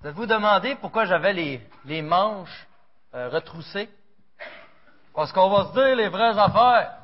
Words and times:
Vous 0.00 0.08
êtes-vous 0.08 0.26
demandé 0.26 0.76
pourquoi 0.76 1.04
j'avais 1.04 1.34
les, 1.34 1.68
les 1.84 2.00
manches 2.00 2.66
euh, 3.14 3.28
retroussées? 3.28 3.90
Parce 5.14 5.30
qu'on 5.30 5.50
va 5.50 5.66
se 5.66 5.72
dire 5.72 5.94
les 5.94 6.08
vraies 6.08 6.38
affaires. 6.38 6.96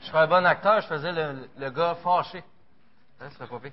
Je 0.00 0.06
serais 0.06 0.20
un 0.20 0.26
bon 0.26 0.46
acteur, 0.46 0.80
je 0.80 0.86
faisais 0.86 1.12
le, 1.12 1.46
le 1.58 1.70
gars 1.70 1.94
fâché. 1.96 2.42
Ça 3.18 3.30
serait 3.30 3.46
pas 3.46 3.60
pire. 3.60 3.72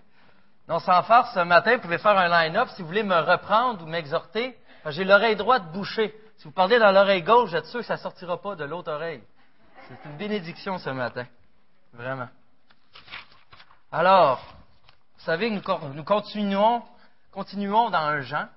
Non, 0.68 0.80
sans 0.80 1.04
farce, 1.04 1.34
ce 1.34 1.40
matin, 1.40 1.76
vous 1.76 1.84
pouvez 1.84 1.98
faire 1.98 2.18
un 2.18 2.28
line-up 2.28 2.68
si 2.76 2.82
vous 2.82 2.90
voulez 2.90 3.04
me 3.04 3.18
reprendre 3.18 3.84
ou 3.86 3.88
m'exhorter. 3.88 4.58
J'ai 4.88 5.06
l'oreille 5.06 5.38
droite 5.38 5.72
bouchée. 5.72 6.14
Si 6.38 6.44
vous 6.44 6.52
parlez 6.52 6.80
dans 6.80 6.92
l'oreille 6.92 7.24
gauche, 7.24 7.52
j'êtes 7.52 7.68
sûr 7.68 7.80
que 7.80 7.86
ça 7.86 7.94
ne 7.94 8.00
sortira 8.00 8.42
pas 8.42 8.56
de 8.56 8.66
l'autre 8.66 8.92
oreille. 8.92 9.24
C'est 9.88 10.10
une 10.10 10.18
bénédiction 10.18 10.78
ce 10.80 10.90
matin. 10.90 11.26
Vraiment. 11.94 12.28
Alors, 13.90 14.42
vous 15.18 15.24
savez 15.24 15.50
que 15.50 15.88
nous, 15.94 16.04
continuons, 16.04 16.84
continuons 17.34 17.90
dans 17.90 17.98
un 17.98 18.22
Jean. 18.22 18.48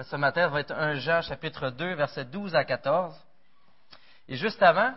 Ce 0.00 0.16
matin, 0.16 0.42
ça 0.42 0.48
va 0.48 0.60
être 0.60 0.72
un 0.72 0.94
Jean 0.94 1.22
chapitre 1.22 1.70
2, 1.70 1.94
versets 1.94 2.24
12 2.24 2.54
à 2.54 2.64
14. 2.64 3.14
Et 4.28 4.36
juste 4.36 4.62
avant, 4.62 4.94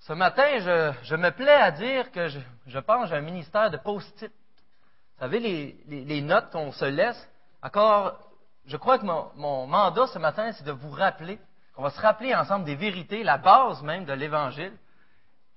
ce 0.00 0.12
matin, 0.12 0.58
je, 1.02 1.14
me 1.14 1.30
plais 1.30 1.52
à 1.52 1.70
dire 1.70 2.10
que 2.10 2.28
je, 2.28 2.78
pense 2.80 3.08
j'ai 3.08 3.14
un 3.14 3.20
ministère 3.20 3.70
de 3.70 3.76
post-it. 3.76 4.32
Vous 4.32 5.20
savez, 5.20 5.38
les, 5.86 6.20
notes 6.22 6.50
qu'on 6.50 6.72
se 6.72 6.84
laisse. 6.84 7.28
Encore, 7.62 8.18
je 8.66 8.76
crois 8.76 8.98
que 8.98 9.04
mon 9.04 9.66
mandat 9.68 10.08
ce 10.08 10.18
matin, 10.18 10.50
c'est 10.52 10.64
de 10.64 10.72
vous 10.72 10.90
rappeler, 10.90 11.38
qu'on 11.76 11.82
va 11.84 11.90
se 11.90 12.00
rappeler 12.00 12.34
ensemble 12.34 12.64
des 12.64 12.74
vérités, 12.74 13.22
la 13.22 13.38
base 13.38 13.82
même 13.82 14.04
de 14.04 14.12
l'Évangile. 14.12 14.76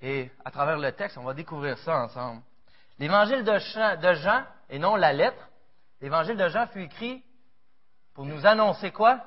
Et 0.02 0.30
à 0.44 0.52
travers 0.52 0.78
le 0.78 0.92
texte, 0.92 1.18
on 1.18 1.24
va 1.24 1.34
découvrir 1.34 1.80
ça 1.80 2.04
ensemble. 2.04 2.42
L'évangile 3.00 3.44
de 3.44 3.58
Jean, 4.14 4.46
et 4.70 4.80
non 4.80 4.96
la 4.96 5.14
lettre, 5.14 5.50
l'évangile 6.02 6.38
de 6.38 6.48
Jean 6.50 6.68
fut 6.68 6.84
écrit 6.84 7.24
pour 8.14 8.26
nous 8.26 8.46
annoncer 8.46 8.92
quoi? 8.92 9.26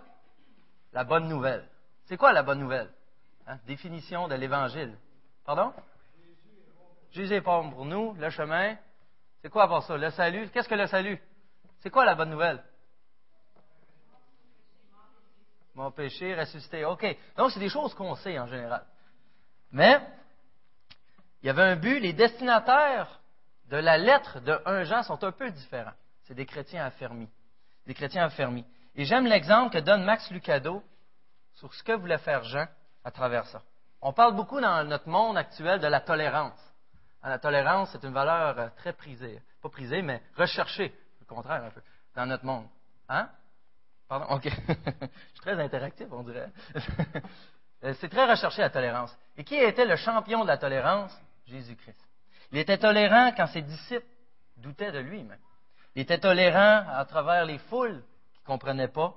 La 0.92 1.04
bonne 1.04 1.28
nouvelle. 1.28 1.68
C'est 2.06 2.16
quoi 2.16 2.32
la 2.32 2.42
bonne 2.42 2.60
nouvelle? 2.60 2.90
Hein? 3.46 3.58
Définition 3.66 4.28
de 4.28 4.34
l'évangile. 4.34 4.96
Pardon? 5.44 5.72
Jésus 7.12 7.34
est 7.34 7.40
pour 7.40 7.84
nous, 7.84 8.14
le 8.14 8.30
chemin. 8.30 8.76
C'est 9.42 9.50
quoi 9.50 9.68
pour 9.68 9.82
ça? 9.82 9.96
Le 9.96 10.10
salut. 10.10 10.48
Qu'est-ce 10.50 10.68
que 10.68 10.74
le 10.74 10.86
salut? 10.86 11.20
C'est 11.80 11.90
quoi 11.90 12.04
la 12.04 12.14
bonne 12.14 12.30
nouvelle? 12.30 12.62
Mon 15.74 15.90
péché, 15.90 16.34
ressuscité. 16.34 16.84
OK. 16.84 17.06
Donc, 17.36 17.52
c'est 17.52 17.60
des 17.60 17.68
choses 17.68 17.94
qu'on 17.94 18.14
sait 18.16 18.38
en 18.38 18.46
général. 18.46 18.84
Mais, 19.70 20.00
il 21.42 21.46
y 21.46 21.50
avait 21.50 21.62
un 21.62 21.76
but. 21.76 22.00
Les 22.00 22.12
destinataires 22.12 23.17
de 23.68 23.76
la 23.76 23.98
lettre 23.98 24.40
de 24.40 24.58
1 24.64 24.84
Jean 24.84 25.02
sont 25.02 25.22
un 25.22 25.32
peu 25.32 25.50
différents. 25.50 25.92
C'est 26.22 26.34
des 26.34 26.46
chrétiens 26.46 26.84
affermis. 26.84 27.28
Des 27.86 27.94
chrétiens 27.94 28.24
affermis. 28.24 28.64
Et 28.94 29.04
j'aime 29.04 29.26
l'exemple 29.26 29.72
que 29.72 29.78
donne 29.78 30.04
Max 30.04 30.30
Lucado 30.30 30.82
sur 31.54 31.72
ce 31.74 31.82
que 31.82 31.92
voulait 31.92 32.18
faire 32.18 32.44
Jean 32.44 32.66
à 33.04 33.10
travers 33.10 33.46
ça. 33.46 33.62
On 34.00 34.12
parle 34.12 34.34
beaucoup 34.34 34.60
dans 34.60 34.84
notre 34.84 35.08
monde 35.08 35.36
actuel 35.36 35.80
de 35.80 35.86
la 35.86 36.00
tolérance. 36.00 36.58
La 37.22 37.38
tolérance, 37.38 37.90
c'est 37.92 38.04
une 38.04 38.12
valeur 38.12 38.58
euh, 38.58 38.68
très 38.76 38.92
prisée. 38.92 39.42
Pas 39.60 39.68
prisée, 39.68 40.02
mais 40.02 40.22
recherchée, 40.36 40.94
au 41.20 41.24
contraire 41.24 41.64
un 41.64 41.70
peu, 41.70 41.82
dans 42.14 42.26
notre 42.26 42.44
monde. 42.44 42.66
Hein? 43.08 43.28
Pardon? 44.08 44.26
OK. 44.36 44.44
Je 44.44 44.50
suis 44.50 45.40
très 45.40 45.60
interactif, 45.60 46.06
on 46.10 46.22
dirait. 46.22 46.50
Euh, 47.84 47.94
c'est 48.00 48.08
très 48.08 48.28
recherché 48.28 48.60
la 48.60 48.70
tolérance. 48.70 49.16
Et 49.36 49.44
qui 49.44 49.54
était 49.54 49.84
le 49.84 49.94
champion 49.94 50.42
de 50.42 50.48
la 50.48 50.58
tolérance? 50.58 51.16
Jésus-Christ. 51.46 52.07
Il 52.52 52.58
était 52.58 52.78
tolérant 52.78 53.32
quand 53.36 53.46
ses 53.48 53.62
disciples 53.62 54.06
doutaient 54.56 54.92
de 54.92 54.98
lui-même. 54.98 55.38
Il 55.94 56.02
était 56.02 56.18
tolérant 56.18 56.86
à 56.88 57.04
travers 57.04 57.44
les 57.44 57.58
foules 57.58 58.02
qui 58.34 58.40
ne 58.42 58.46
comprenaient 58.46 58.88
pas. 58.88 59.14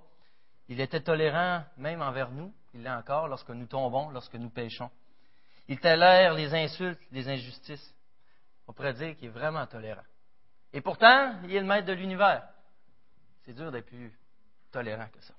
Il 0.68 0.80
était 0.80 1.02
tolérant 1.02 1.64
même 1.78 2.02
envers 2.02 2.32
nous. 2.32 2.54
Il 2.74 2.84
l'est 2.84 2.90
encore 2.90 3.28
lorsque 3.28 3.50
nous 3.50 3.68
tombons, 3.68 4.10
lorsque 4.10 4.36
nous 4.36 4.50
péchons. 4.50 4.90
Il 5.68 5.80
tolère 5.80 6.34
les 6.34 6.54
insultes, 6.54 7.00
les 7.12 7.28
injustices. 7.28 7.94
On 8.68 8.74
pourrait 8.74 8.94
dire 8.94 9.16
qu'il 9.16 9.28
est 9.28 9.32
vraiment 9.32 9.66
tolérant. 9.68 10.04
Et 10.74 10.82
pourtant, 10.82 11.36
il 11.44 11.56
est 11.56 11.60
le 11.60 11.66
maître 11.66 11.88
de 11.88 11.94
l'univers. 11.94 12.48
C'est 13.44 13.54
dur 13.54 13.72
d'être 13.72 13.88
plus 13.88 14.14
tolérant 14.72 15.08
que 15.08 15.22
ça. 15.22 15.34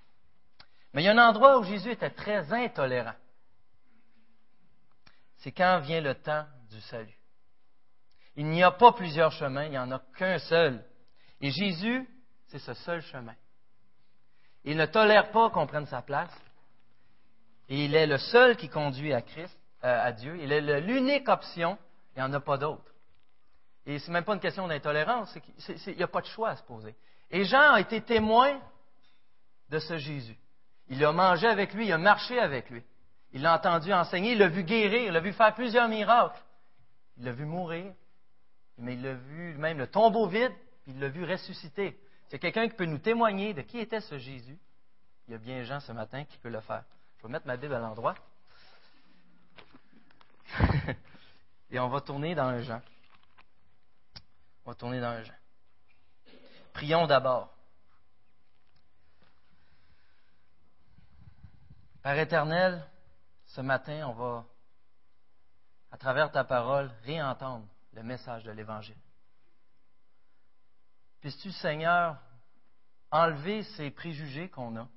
Mais 0.93 1.03
il 1.03 1.07
y 1.07 1.09
a 1.09 1.13
un 1.13 1.29
endroit 1.29 1.59
où 1.59 1.65
Jésus 1.65 1.91
était 1.91 2.11
très 2.11 2.53
intolérant. 2.53 3.15
C'est 5.39 5.53
quand 5.53 5.81
vient 5.81 6.01
le 6.01 6.15
temps 6.15 6.47
du 6.71 6.81
salut. 6.83 7.22
Il 8.37 8.47
n'y 8.47 8.63
a 8.63 8.71
pas 8.71 8.93
plusieurs 8.93 9.33
chemins, 9.33 9.65
il 9.65 9.71
n'y 9.71 9.79
en 9.79 9.91
a 9.93 10.01
qu'un 10.17 10.39
seul. 10.39 10.85
Et 11.41 11.51
Jésus, 11.51 12.09
c'est 12.47 12.59
ce 12.59 12.75
seul 12.75 13.03
chemin. 13.03 13.35
Il 14.65 14.77
ne 14.77 14.87
tolère 14.87 15.31
pas 15.33 15.51
qu'on 15.51 15.67
prenne 15.67 15.87
sa 15.87 16.03
place. 16.03 16.33
Et 17.69 17.85
il 17.85 17.95
est 17.95 18.07
le 18.07 18.19
seul 18.19 18.57
qui 18.57 18.69
conduit 18.69 19.13
à 19.13 19.23
Christ, 19.23 19.59
euh, 19.85 20.07
à 20.07 20.13
Dieu. 20.13 20.39
Il 20.41 20.53
est 20.53 20.81
l'unique 20.81 21.29
option. 21.29 21.79
Il 22.15 22.19
n'y 22.21 22.29
en 22.29 22.33
a 22.33 22.41
pas 22.41 22.59
d'autre. 22.59 22.85
Et 23.87 23.99
ce 23.99 24.07
n'est 24.07 24.15
même 24.15 24.25
pas 24.25 24.35
une 24.35 24.41
question 24.41 24.69
d'intolérance. 24.69 25.37
Il 25.87 25.97
n'y 25.97 26.03
a 26.03 26.09
pas 26.09 26.21
de 26.21 26.27
choix 26.27 26.51
à 26.51 26.57
se 26.57 26.63
poser. 26.63 26.95
Et 27.31 27.45
Jean 27.45 27.73
a 27.73 27.81
été 27.81 28.01
témoin 28.03 28.61
de 29.71 29.79
ce 29.79 29.97
Jésus. 29.97 30.39
Il 30.89 31.05
a 31.05 31.13
mangé 31.13 31.47
avec 31.47 31.73
lui, 31.73 31.87
il 31.87 31.93
a 31.93 31.99
marché 31.99 32.39
avec 32.39 32.71
lui. 32.71 32.85
Il 33.33 33.43
l'a 33.43 33.57
entendu 33.57 33.93
enseigner, 33.93 34.33
il 34.33 34.39
l'a 34.39 34.49
vu 34.49 34.63
guérir, 34.63 35.05
il 35.07 35.13
l'a 35.13 35.21
vu 35.21 35.33
faire 35.33 35.55
plusieurs 35.55 35.89
miracles. 35.89 36.39
Il 37.17 37.25
l'a 37.25 37.33
vu 37.33 37.47
mourir, 37.47 37.93
mais 38.83 38.95
il 38.95 39.03
l'a 39.03 39.15
vu 39.15 39.55
même 39.55 39.79
le 39.79 39.87
tombeau 39.87 40.27
vide, 40.27 40.53
puis 40.83 40.93
il 40.93 41.01
l'a 41.01 41.09
vu 41.09 41.25
ressusciter. 41.25 41.99
C'est 42.29 42.39
quelqu'un 42.39 42.69
qui 42.69 42.75
peut 42.75 42.85
nous 42.85 42.99
témoigner 42.99 43.55
de 43.55 43.63
qui 43.63 43.79
était 43.79 44.01
ce 44.01 44.19
Jésus. 44.19 44.59
Il 45.27 45.33
y 45.33 45.35
a 45.35 45.39
bien 45.39 45.63
Jean 45.63 45.79
ce 45.81 45.93
matin 45.93 46.25
qui 46.25 46.37
peut 46.39 46.49
le 46.49 46.61
faire. 46.61 46.85
Je 47.19 47.23
vais 47.23 47.33
mettre 47.33 47.47
ma 47.47 47.57
Bible 47.57 47.75
à 47.75 47.79
l'endroit. 47.79 48.17
Et 51.71 51.79
on 51.79 51.89
va 51.89 52.01
tourner 52.01 52.35
dans 52.35 52.47
un 52.47 52.61
Jean. 52.61 52.83
On 54.65 54.71
va 54.71 54.75
tourner 54.75 55.01
dans 55.01 55.11
un 55.11 55.23
Jean. 55.23 55.35
Prions 56.73 57.07
d'abord. 57.07 57.55
Père 62.03 62.19
éternel, 62.19 62.85
ce 63.47 63.61
matin, 63.61 64.09
on 64.09 64.13
va, 64.13 64.45
à 65.93 65.97
travers 65.97 66.33
ta 66.33 66.43
parole, 66.43 66.91
réentendre 67.05 67.65
le 67.93 68.03
message 68.03 68.45
de 68.45 68.51
l'Évangile. 68.51 68.97
Puisses-tu, 71.21 71.53
Seigneur, 71.53 72.17
enlever 73.11 73.63
ces 73.63 73.91
préjugés 73.91 74.49
qu'on 74.49 74.77
a, 74.77 74.89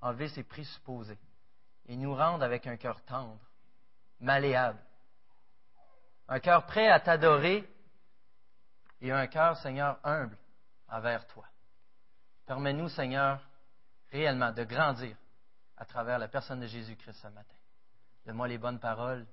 enlever 0.00 0.28
ces 0.28 0.42
présupposés, 0.42 1.18
et 1.86 1.96
nous 1.96 2.14
rendre 2.14 2.44
avec 2.44 2.66
un 2.66 2.76
cœur 2.76 3.00
tendre, 3.02 3.40
malléable, 4.20 4.80
un 6.28 6.40
cœur 6.40 6.66
prêt 6.66 6.88
à 6.88 7.00
t'adorer 7.00 7.68
et 9.00 9.10
un 9.12 9.26
cœur, 9.26 9.56
Seigneur, 9.58 9.98
humble 10.04 10.36
envers 10.88 11.26
toi. 11.26 11.44
Permets-nous, 12.46 12.88
Seigneur, 12.88 13.40
réellement 14.10 14.52
de 14.52 14.64
grandir 14.64 15.16
à 15.76 15.84
travers 15.84 16.18
la 16.18 16.28
personne 16.28 16.60
de 16.60 16.66
Jésus-Christ 16.66 17.20
ce 17.20 17.28
matin. 17.28 17.54
Donne-moi 18.24 18.48
les 18.48 18.58
bonnes 18.58 18.78
paroles 18.78 19.26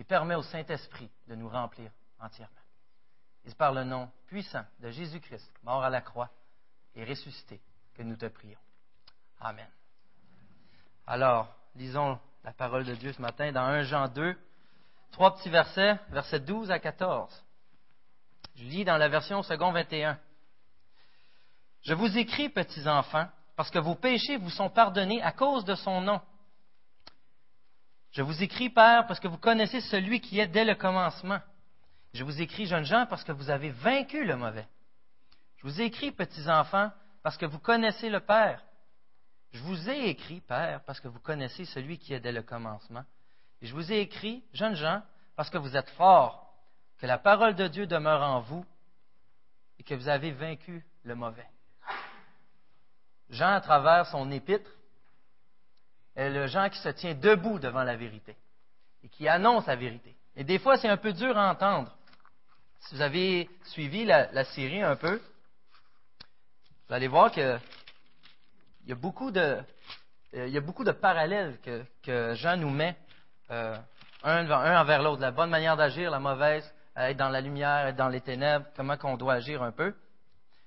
et 0.00 0.04
permets 0.04 0.34
au 0.34 0.42
Saint-Esprit 0.42 1.10
de 1.28 1.34
nous 1.34 1.50
remplir 1.50 1.90
entièrement. 2.18 2.54
Et 3.44 3.54
par 3.54 3.72
le 3.72 3.84
nom 3.84 4.10
puissant 4.26 4.64
de 4.78 4.90
Jésus-Christ, 4.90 5.52
mort 5.62 5.84
à 5.84 5.90
la 5.90 6.00
croix 6.00 6.30
et 6.94 7.04
ressuscité, 7.04 7.60
que 7.94 8.02
nous 8.02 8.16
te 8.16 8.24
prions. 8.24 8.58
Amen. 9.40 9.68
Alors, 11.06 11.54
lisons 11.74 12.18
la 12.44 12.52
parole 12.54 12.84
de 12.84 12.94
Dieu 12.94 13.12
ce 13.12 13.20
matin 13.20 13.52
dans 13.52 13.60
1 13.60 13.82
Jean 13.82 14.08
2, 14.08 14.38
trois 15.12 15.36
petits 15.36 15.50
versets, 15.50 15.98
versets 16.08 16.40
12 16.40 16.70
à 16.70 16.78
14. 16.78 17.44
Je 18.56 18.64
lis 18.64 18.86
dans 18.86 18.96
la 18.96 19.08
version 19.08 19.42
second 19.42 19.70
21. 19.70 20.18
Je 21.82 21.92
vous 21.92 22.16
écris, 22.16 22.48
petits 22.48 22.88
enfants, 22.88 23.28
parce 23.54 23.70
que 23.70 23.78
vos 23.78 23.96
péchés 23.96 24.38
vous 24.38 24.50
sont 24.50 24.70
pardonnés 24.70 25.22
à 25.22 25.32
cause 25.32 25.66
de 25.66 25.74
son 25.74 26.00
nom. 26.00 26.22
Je 28.12 28.22
vous 28.22 28.42
écris, 28.42 28.70
Père, 28.70 29.06
parce 29.06 29.20
que 29.20 29.28
vous 29.28 29.38
connaissez 29.38 29.80
celui 29.82 30.20
qui 30.20 30.40
est 30.40 30.48
dès 30.48 30.64
le 30.64 30.74
commencement. 30.74 31.40
Je 32.12 32.24
vous 32.24 32.40
écris, 32.40 32.66
jeunes 32.66 32.84
gens, 32.84 33.06
parce 33.06 33.22
que 33.22 33.32
vous 33.32 33.50
avez 33.50 33.70
vaincu 33.70 34.24
le 34.24 34.36
mauvais. 34.36 34.66
Je 35.58 35.62
vous 35.62 35.80
ai 35.80 35.84
écrit, 35.84 36.10
petits 36.10 36.48
enfants, 36.48 36.90
parce 37.22 37.36
que 37.36 37.46
vous 37.46 37.60
connaissez 37.60 38.10
le 38.10 38.20
Père. 38.20 38.64
Je 39.52 39.60
vous 39.60 39.88
ai 39.88 40.08
écrit, 40.08 40.40
Père, 40.40 40.82
parce 40.84 40.98
que 41.00 41.08
vous 41.08 41.20
connaissez 41.20 41.64
celui 41.66 41.98
qui 41.98 42.12
est 42.12 42.20
dès 42.20 42.32
le 42.32 42.42
commencement. 42.42 43.04
Et 43.62 43.66
je 43.66 43.74
vous 43.74 43.92
ai 43.92 44.00
écrit, 44.00 44.42
jeunes 44.52 44.74
gens, 44.74 45.02
parce 45.36 45.50
que 45.50 45.58
vous 45.58 45.76
êtes 45.76 45.90
forts, 45.90 46.52
que 46.98 47.06
la 47.06 47.18
parole 47.18 47.54
de 47.54 47.68
Dieu 47.68 47.86
demeure 47.86 48.22
en 48.22 48.40
vous 48.40 48.64
et 49.78 49.82
que 49.84 49.94
vous 49.94 50.08
avez 50.08 50.32
vaincu 50.32 50.84
le 51.04 51.14
mauvais. 51.14 51.46
Jean, 53.30 53.54
à 53.54 53.60
travers 53.60 54.06
son 54.06 54.30
épître, 54.30 54.70
le 56.28 56.46
Jean 56.46 56.68
qui 56.68 56.78
se 56.78 56.88
tient 56.90 57.14
debout 57.14 57.58
devant 57.58 57.82
la 57.82 57.96
vérité 57.96 58.36
et 59.02 59.08
qui 59.08 59.28
annonce 59.28 59.66
la 59.66 59.76
vérité. 59.76 60.14
Et 60.36 60.44
des 60.44 60.58
fois, 60.58 60.76
c'est 60.76 60.88
un 60.88 60.96
peu 60.96 61.12
dur 61.12 61.36
à 61.38 61.50
entendre. 61.50 61.96
Si 62.80 62.94
vous 62.94 63.00
avez 63.00 63.48
suivi 63.64 64.04
la, 64.04 64.44
série 64.44 64.82
un 64.82 64.96
peu, 64.96 65.20
vous 66.88 66.94
allez 66.94 67.08
voir 67.08 67.30
qu'il 67.30 67.60
y 68.86 68.92
a 68.92 68.94
beaucoup 68.94 69.30
de, 69.30 69.58
il 70.32 70.48
y 70.48 70.56
a 70.56 70.60
beaucoup 70.60 70.84
de 70.84 70.92
parallèles 70.92 71.58
que, 72.02 72.34
Jean 72.34 72.56
nous 72.56 72.70
met 72.70 72.96
euh, 73.50 73.76
un, 74.22 74.50
un 74.50 74.80
envers 74.80 75.02
l'autre. 75.02 75.20
La 75.20 75.30
bonne 75.30 75.50
manière 75.50 75.76
d'agir, 75.76 76.10
la 76.10 76.20
mauvaise, 76.20 76.70
être 76.96 77.16
dans 77.16 77.28
la 77.28 77.40
lumière, 77.40 77.86
être 77.86 77.96
dans 77.96 78.08
les 78.08 78.20
ténèbres, 78.20 78.66
comment 78.76 78.96
qu'on 78.96 79.16
doit 79.16 79.34
agir 79.34 79.62
un 79.62 79.72
peu. 79.72 79.94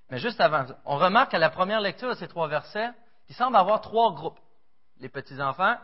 Mais 0.09 0.19
juste 0.19 0.39
avant, 0.41 0.65
on 0.85 0.97
remarque 0.97 1.33
à 1.33 1.39
la 1.39 1.49
première 1.49 1.81
lecture 1.81 2.09
de 2.09 2.15
ces 2.15 2.27
trois 2.27 2.47
versets 2.47 2.89
qu'il 3.25 3.35
semble 3.35 3.55
avoir 3.55 3.81
trois 3.81 4.13
groupes. 4.13 4.39
Les 5.03 5.09
petits-enfants, 5.09 5.75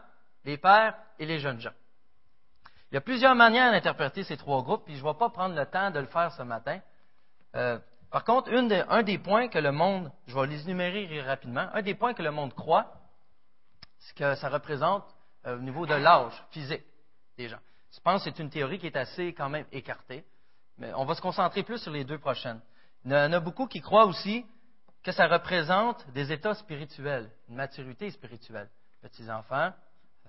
les 0.45 0.57
pères 0.57 0.95
et 1.19 1.25
les 1.25 1.39
jeunes 1.39 1.59
gens. 1.59 1.73
Il 2.89 2.95
y 2.95 2.97
a 2.97 3.01
plusieurs 3.01 3.35
manières 3.35 3.69
d'interpréter 3.69 4.23
ces 4.23 4.37
trois 4.37 4.63
groupes, 4.63 4.85
puis 4.85 4.95
je 4.95 5.03
ne 5.03 5.11
vais 5.11 5.17
pas 5.17 5.29
prendre 5.29 5.55
le 5.55 5.65
temps 5.65 5.91
de 5.91 5.99
le 5.99 6.05
faire 6.05 6.31
ce 6.31 6.41
matin. 6.41 6.79
Euh, 7.55 7.77
par 8.11 8.23
contre, 8.23 8.49
un 8.49 9.03
des 9.03 9.17
points 9.17 9.49
que 9.49 9.59
le 9.59 9.73
monde, 9.73 10.09
je 10.25 10.33
vais 10.33 10.47
les 10.47 10.61
énumérer 10.61 11.21
rapidement, 11.21 11.67
un 11.73 11.81
des 11.81 11.95
points 11.95 12.13
que 12.13 12.23
le 12.23 12.31
monde 12.31 12.53
croit, 12.53 12.93
c'est 13.99 14.15
que 14.15 14.35
ça 14.35 14.47
représente 14.47 15.03
euh, 15.45 15.57
au 15.57 15.59
niveau 15.59 15.85
de 15.85 15.95
l'âge 15.95 16.41
physique 16.51 16.85
des 17.37 17.49
gens. 17.49 17.59
Je 17.91 17.99
pense 17.99 18.23
que 18.23 18.29
c'est 18.29 18.41
une 18.41 18.49
théorie 18.49 18.79
qui 18.79 18.87
est 18.87 18.95
assez 18.95 19.33
quand 19.33 19.49
même 19.49 19.65
écartée, 19.73 20.23
mais 20.77 20.93
on 20.93 21.03
va 21.03 21.13
se 21.13 21.21
concentrer 21.21 21.63
plus 21.63 21.79
sur 21.79 21.91
les 21.91 22.05
deux 22.05 22.19
prochaines. 22.19 22.61
Il 23.03 23.11
y 23.11 23.15
en 23.15 23.33
a 23.33 23.39
beaucoup 23.41 23.67
qui 23.67 23.81
croient 23.81 24.05
aussi 24.05 24.45
que 25.03 25.11
ça 25.11 25.27
représente 25.27 26.09
des 26.11 26.31
états 26.31 26.55
spirituels, 26.55 27.29
une 27.49 27.55
maturité 27.55 28.09
spirituelle. 28.11 28.69
Petits-enfants, 29.01 29.71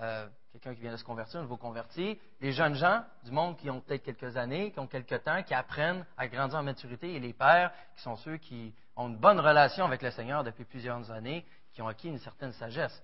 euh, 0.00 0.26
quelqu'un 0.52 0.75
qui 0.75 0.81
vient 0.81 0.93
de 0.93 0.96
se 0.96 1.05
convertir, 1.05 1.40
un 1.40 1.43
nouveau 1.43 1.56
converti, 1.56 2.19
les 2.40 2.52
jeunes 2.52 2.75
gens 2.75 3.05
du 3.25 3.31
monde 3.31 3.56
qui 3.56 3.69
ont 3.69 3.81
peut-être 3.81 4.02
quelques 4.02 4.37
années, 4.37 4.72
qui 4.72 4.78
ont 4.78 4.87
quelques 4.87 5.22
temps, 5.22 5.43
qui 5.43 5.55
apprennent 5.55 6.05
à 6.17 6.26
grandir 6.26 6.58
en 6.58 6.62
maturité, 6.62 7.14
et 7.14 7.20
les 7.20 7.32
pères, 7.32 7.72
qui 7.96 8.02
sont 8.02 8.17
ceux 8.17 8.37
qui 8.38 8.75
ont 8.96 9.08
une 9.08 9.17
bonne 9.17 9.40
relation 9.40 9.84
avec 9.84 10.02
le 10.02 10.11
Seigneur 10.11 10.43
depuis 10.43 10.64
plusieurs 10.64 11.11
années, 11.11 11.44
qui 11.72 11.82
ont 11.82 11.88
acquis 11.88 12.08
une 12.08 12.19
certaine 12.19 12.52
sagesse. 12.52 13.02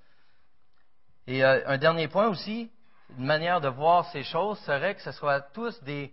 Et 1.27 1.45
euh, 1.45 1.63
un 1.67 1.79
dernier 1.79 2.09
point 2.09 2.29
aussi, 2.29 2.71
une 3.19 3.27
manière 3.27 3.61
de 3.61 3.69
voir 3.69 4.11
ces 4.11 4.23
choses 4.23 4.59
serait 4.61 4.95
que 4.95 5.03
ce 5.03 5.13
soit 5.13 5.41
tous 5.41 5.83
des 5.83 6.13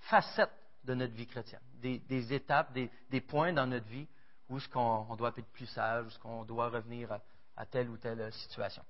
facettes 0.00 0.50
de 0.84 0.94
notre 0.94 1.14
vie 1.14 1.26
chrétienne, 1.26 1.60
des, 1.80 2.34
étapes, 2.34 2.72
des, 2.72 3.20
points 3.20 3.52
dans 3.52 3.66
notre 3.66 3.86
vie 3.86 4.06
où 4.48 4.60
ce 4.60 4.68
qu'on 4.68 5.16
doit 5.16 5.32
être 5.36 5.50
plus 5.52 5.66
sage, 5.66 6.06
où 6.06 6.10
ce 6.10 6.18
qu'on 6.18 6.44
doit 6.44 6.68
revenir 6.68 7.18
à 7.56 7.64
telle 7.64 7.88
ou 7.88 7.96
telle 7.96 8.30
situation. 8.32 8.82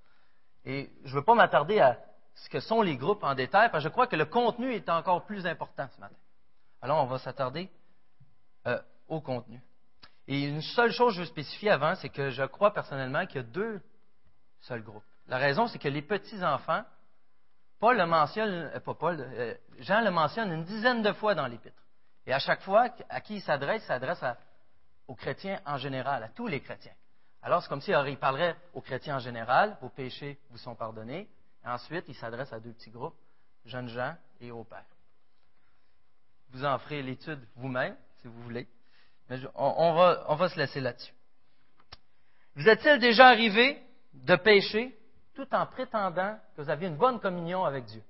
Et 0.65 0.91
je 1.05 1.11
ne 1.11 1.15
veux 1.17 1.25
pas 1.25 1.35
m'attarder 1.35 1.81
à 1.81 1.99
ce 2.35 2.49
que 2.49 2.61
sont 2.61 2.83
les 2.83 2.97
groupes 2.97 3.23
en 3.23 3.35
détail, 3.35 3.71
parce 3.71 3.85
que 3.85 3.89
je 3.89 3.93
crois 3.93 4.07
que 4.07 4.17
le 4.17 4.25
contenu 4.25 4.73
est 4.73 4.89
encore 4.89 5.25
plus 5.25 5.47
important 5.47 5.89
ce 5.95 6.01
matin. 6.01 6.17
Alors, 6.83 7.03
on 7.03 7.07
va 7.07 7.19
s'attarder 7.19 7.71
euh, 8.67 8.81
au 9.09 9.21
contenu. 9.21 9.61
Et 10.27 10.45
une 10.45 10.63
seule 10.63 10.91
chose 10.91 11.13
que 11.13 11.17
je 11.17 11.21
veux 11.21 11.27
spécifier 11.27 11.71
avant, 11.71 11.95
c'est 11.97 12.09
que 12.09 12.31
je 12.31 12.45
crois 12.45 12.73
personnellement 12.73 13.27
qu'il 13.27 13.37
y 13.37 13.41
a 13.41 13.43
deux 13.43 13.81
seuls 14.61 14.83
groupes. 14.83 15.05
La 15.27 15.39
raison, 15.39 15.67
c'est 15.67 15.79
que 15.79 15.89
les 15.89 16.03
petits-enfants, 16.03 16.83
Paul 17.79 17.97
le 17.97 18.07
mentionne, 18.07 18.71
euh, 18.75 18.81
pas 18.81 18.95
Paul, 18.95 19.21
euh, 19.21 19.55
Jean 19.79 20.01
le 20.01 20.11
mentionne 20.11 20.51
une 20.51 20.65
dizaine 20.65 21.03
de 21.03 21.13
fois 21.13 21.35
dans 21.35 21.47
l'Épître. 21.47 21.83
Et 22.27 22.33
à 22.33 22.39
chaque 22.39 22.63
fois, 22.63 22.89
à 23.11 23.21
qui 23.21 23.37
il 23.37 23.43
s'adresse, 23.43 23.83
il 23.83 23.87
s'adresse 23.87 24.25
aux 25.07 25.15
chrétiens 25.15 25.61
en 25.67 25.77
général, 25.77 26.23
à 26.23 26.29
tous 26.29 26.47
les 26.47 26.61
chrétiens. 26.61 26.95
Alors, 27.45 27.63
c'est 27.63 27.69
comme 27.69 27.83
s'il 27.83 28.17
parlerait 28.17 28.57
aux 28.73 28.81
chrétiens 28.81 29.17
en 29.17 29.21
général, 29.21 29.77
vos 29.83 29.91
péchés 29.91 30.39
vous 30.49 30.57
sont 30.57 30.75
pardonnés. 30.75 31.29
Et 31.63 31.69
ensuite, 31.69 32.07
il 32.09 32.15
s'adresse 32.15 32.51
à 32.55 32.59
deux 32.59 32.73
petits 32.73 32.91
groupes, 32.91 33.15
jeunes 33.67 33.89
gens 33.89 34.17
et 34.41 34.51
au 34.51 34.65
Père. 34.65 34.87
Vous 36.51 36.65
en 36.65 36.79
ferez 36.79 37.03
l'étude 37.03 37.47
vous-même, 37.57 37.97
si 38.21 38.29
vous 38.29 38.43
voulez. 38.43 38.67
Mais 39.29 39.39
on, 39.55 39.95
va, 39.95 40.25
on 40.29 40.37
va 40.37 40.49
se 40.49 40.57
laisser 40.57 40.81
là-dessus. 40.81 41.13
Vous 42.57 42.67
êtes-il 42.67 42.99
déjà 42.99 43.27
arrivé 43.29 43.79
de 44.15 44.37
pécher 44.37 44.99
tout 45.35 45.53
en 45.55 45.67
prétendant 45.67 46.39
que 46.57 46.63
vous 46.63 46.71
aviez 46.71 46.89
une 46.89 46.97
bonne 46.97 47.21
communion 47.21 47.65
avec 47.65 47.85
Dieu? 47.85 48.03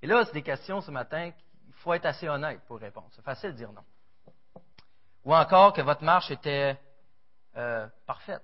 Et 0.00 0.08
là, 0.08 0.24
c'est 0.24 0.32
des 0.32 0.42
questions 0.42 0.80
ce 0.80 0.90
matin, 0.90 1.30
il 1.68 1.74
faut 1.74 1.94
être 1.94 2.06
assez 2.06 2.28
honnête 2.28 2.60
pour 2.66 2.80
répondre. 2.80 3.08
C'est 3.12 3.24
facile 3.24 3.52
de 3.52 3.56
dire 3.56 3.72
non. 3.72 3.84
Ou 5.24 5.34
encore 5.34 5.72
que 5.72 5.82
votre 5.82 6.02
marche 6.02 6.30
était 6.30 6.78
euh, 7.56 7.86
parfaite, 8.06 8.42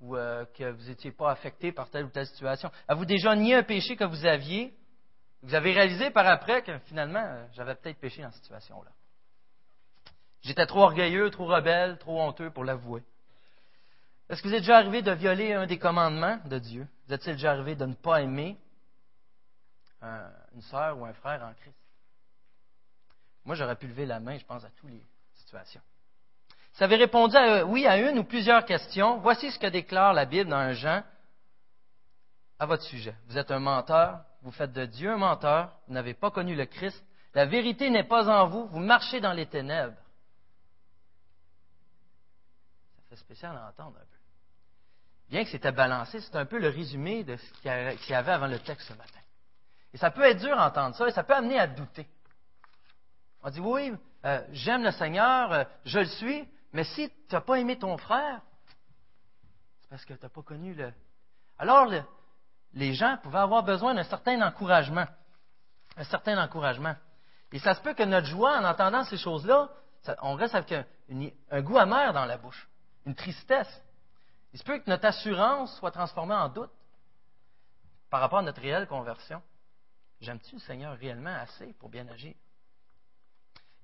ou 0.00 0.16
euh, 0.16 0.44
que 0.56 0.70
vous 0.70 0.84
n'étiez 0.88 1.12
pas 1.12 1.30
affecté 1.30 1.72
par 1.72 1.88
telle 1.90 2.06
ou 2.06 2.08
telle 2.08 2.26
situation. 2.26 2.70
Avez-vous 2.88 3.04
déjà 3.04 3.34
nié 3.36 3.54
un 3.54 3.62
péché 3.62 3.96
que 3.96 4.04
vous 4.04 4.26
aviez? 4.26 4.74
Vous 5.42 5.54
avez 5.54 5.72
réalisé 5.72 6.10
par 6.10 6.26
après 6.26 6.62
que 6.62 6.78
finalement, 6.80 7.22
euh, 7.22 7.46
j'avais 7.52 7.74
peut-être 7.74 7.98
péché 7.98 8.22
dans 8.22 8.30
cette 8.30 8.42
situation-là. 8.42 8.90
J'étais 10.42 10.66
trop 10.66 10.82
orgueilleux, 10.82 11.30
trop 11.30 11.46
rebelle, 11.46 11.98
trop 11.98 12.20
honteux 12.20 12.50
pour 12.50 12.64
l'avouer. 12.64 13.02
Est-ce 14.28 14.42
que 14.42 14.48
vous 14.48 14.54
êtes 14.54 14.62
déjà 14.62 14.78
arrivé 14.78 15.02
de 15.02 15.12
violer 15.12 15.52
un 15.52 15.66
des 15.66 15.78
commandements 15.78 16.38
de 16.46 16.58
Dieu? 16.58 16.88
Vous 17.06 17.14
êtes-il 17.14 17.34
déjà 17.34 17.52
arrivé 17.52 17.76
de 17.76 17.86
ne 17.86 17.94
pas 17.94 18.22
aimer 18.22 18.56
une 20.54 20.62
sœur 20.62 20.98
ou 20.98 21.04
un 21.04 21.12
frère 21.12 21.42
en 21.42 21.52
Christ? 21.54 21.76
Moi, 23.44 23.54
j'aurais 23.54 23.76
pu 23.76 23.86
lever 23.86 24.06
la 24.06 24.18
main, 24.18 24.38
je 24.38 24.44
pense, 24.44 24.64
à 24.64 24.70
toutes 24.70 24.90
les 24.90 25.02
situations. 25.34 25.80
Vous 26.76 26.82
avez 26.82 26.96
répondu 26.96 27.34
à, 27.36 27.64
oui 27.64 27.86
à 27.86 27.96
une 27.98 28.18
ou 28.18 28.24
plusieurs 28.24 28.64
questions. 28.66 29.18
Voici 29.18 29.50
ce 29.50 29.58
que 29.58 29.66
déclare 29.66 30.12
la 30.12 30.26
Bible 30.26 30.50
dans 30.50 30.56
un 30.56 30.72
Jean 30.72 31.02
à 32.58 32.66
votre 32.66 32.82
sujet. 32.82 33.14
Vous 33.28 33.38
êtes 33.38 33.50
un 33.50 33.60
menteur, 33.60 34.20
vous 34.42 34.50
faites 34.50 34.72
de 34.72 34.84
Dieu 34.84 35.10
un 35.10 35.16
menteur, 35.16 35.72
vous 35.88 35.94
n'avez 35.94 36.12
pas 36.12 36.30
connu 36.30 36.54
le 36.54 36.66
Christ, 36.66 37.02
la 37.34 37.46
vérité 37.46 37.88
n'est 37.88 38.04
pas 38.04 38.28
en 38.28 38.46
vous, 38.48 38.66
vous 38.66 38.78
marchez 38.78 39.20
dans 39.20 39.32
les 39.32 39.46
ténèbres. 39.46 39.96
Ça 42.96 43.02
fait 43.08 43.16
spécial 43.16 43.56
à 43.56 43.68
entendre 43.68 43.96
un 43.96 44.00
peu. 44.00 44.16
Bien 45.30 45.44
que 45.44 45.50
c'était 45.50 45.72
balancé, 45.72 46.20
c'est 46.20 46.36
un 46.36 46.46
peu 46.46 46.58
le 46.58 46.68
résumé 46.68 47.24
de 47.24 47.36
ce 47.36 47.52
qu'il 47.54 48.10
y 48.10 48.14
avait 48.14 48.32
avant 48.32 48.46
le 48.46 48.58
texte 48.58 48.88
ce 48.88 48.94
matin. 48.94 49.20
Et 49.92 49.96
ça 49.98 50.10
peut 50.10 50.22
être 50.22 50.40
dur 50.40 50.58
à 50.58 50.68
entendre 50.68 50.94
ça, 50.94 51.08
et 51.08 51.12
ça 51.12 51.24
peut 51.24 51.34
amener 51.34 51.58
à 51.58 51.66
douter. 51.66 52.06
On 53.42 53.50
dit 53.50 53.60
oui, 53.60 53.92
euh, 54.24 54.42
j'aime 54.52 54.82
le 54.82 54.92
Seigneur, 54.92 55.52
euh, 55.52 55.64
je 55.84 56.00
le 56.00 56.06
suis, 56.06 56.48
mais 56.76 56.84
si 56.84 57.08
tu 57.08 57.34
n'as 57.34 57.40
pas 57.40 57.58
aimé 57.58 57.78
ton 57.78 57.96
frère, 57.96 58.42
c'est 59.80 59.88
parce 59.88 60.04
que 60.04 60.12
tu 60.12 60.22
n'as 60.22 60.28
pas 60.28 60.42
connu 60.42 60.74
le. 60.74 60.92
Alors, 61.58 61.90
les 62.74 62.92
gens 62.92 63.16
pouvaient 63.22 63.38
avoir 63.38 63.62
besoin 63.62 63.94
d'un 63.94 64.02
certain 64.02 64.46
encouragement. 64.46 65.06
Un 65.96 66.04
certain 66.04 66.36
encouragement. 66.36 66.94
Et 67.50 67.58
ça 67.60 67.74
se 67.74 67.80
peut 67.80 67.94
que 67.94 68.02
notre 68.02 68.26
joie 68.26 68.58
en 68.58 68.64
entendant 68.64 69.04
ces 69.04 69.16
choses-là, 69.16 69.70
on 70.20 70.34
reste 70.34 70.54
avec 70.54 70.70
un, 71.50 71.62
goût 71.62 71.78
amer 71.78 72.12
dans 72.12 72.26
la 72.26 72.36
bouche, 72.36 72.68
une 73.06 73.14
tristesse. 73.14 73.82
Il 74.52 74.58
se 74.58 74.64
peut 74.64 74.78
que 74.78 74.90
notre 74.90 75.06
assurance 75.06 75.74
soit 75.78 75.92
transformée 75.92 76.34
en 76.34 76.50
doute 76.50 76.72
par 78.10 78.20
rapport 78.20 78.40
à 78.40 78.42
notre 78.42 78.60
réelle 78.60 78.86
conversion. 78.86 79.42
J'aime-tu 80.20 80.56
le 80.56 80.60
Seigneur 80.60 80.94
réellement 80.98 81.36
assez 81.36 81.72
pour 81.78 81.88
bien 81.88 82.06
agir? 82.08 82.34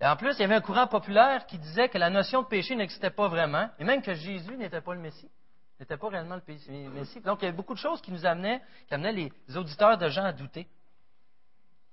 Et 0.03 0.07
en 0.07 0.17
plus, 0.17 0.35
il 0.37 0.41
y 0.41 0.45
avait 0.45 0.57
un 0.57 0.61
courant 0.61 0.89
populaire 0.89 1.47
qui 1.47 1.59
disait 1.59 1.89
que 1.89 1.97
la 1.97 2.11
notion 2.11 2.43
de 2.43 2.49
péché 2.49 2.75
n'existait 2.75 3.11
pas 3.11 3.29
vraiment, 3.29 3.71
et 3.79 3.85
même 3.85 4.03
que 4.03 4.15
Jésus 4.15 4.57
n'était 4.57 4.81
pas 4.81 4.95
le 4.95 5.01
Messie, 5.01 5.31
n'était 5.79 5.97
pas 5.97 6.09
réellement 6.09 6.35
le 6.35 6.91
Messie. 6.91 7.21
Donc, 7.21 7.41
il 7.41 7.45
y 7.45 7.49
avait 7.49 7.57
beaucoup 7.57 7.75
de 7.75 7.79
choses 7.79 8.03
qui 8.03 8.11
nous 8.11 8.27
amenaient, 8.27 8.61
qui 8.89 8.95
amenaient 8.95 9.13
les 9.13 9.57
auditeurs 9.57 9.97
de 9.97 10.09
gens 10.09 10.25
à 10.25 10.33
douter. 10.33 10.67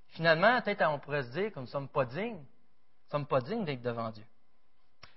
Finalement, 0.08 0.60
peut-être 0.60 0.89
on 0.89 0.98
pourrait 0.98 1.22
se 1.22 1.30
dire 1.30 1.51
que 1.51 1.58
nous 1.58 1.68
ne 1.68 1.70
sommes 1.70 1.88
pas 1.88 2.04
dignes, 2.04 2.38
nous 2.38 2.39
ne 2.39 3.12
sommes 3.12 3.28
pas 3.28 3.42
dignes 3.42 3.63
d'être 3.63 3.84
devant 3.84 4.10
Dieu. 4.10 4.25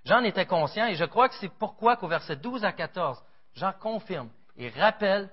Jean 0.04 0.22
était 0.24 0.44
conscient, 0.44 0.86
et 0.86 0.94
je 0.94 1.06
crois 1.06 1.30
que 1.30 1.34
c'est 1.36 1.48
pourquoi 1.48 1.96
qu'au 1.96 2.08
verset 2.08 2.36
12 2.36 2.62
à 2.62 2.72
14, 2.72 3.24
Jean 3.54 3.72
confirme 3.72 4.28
et 4.58 4.68
rappelle 4.68 5.30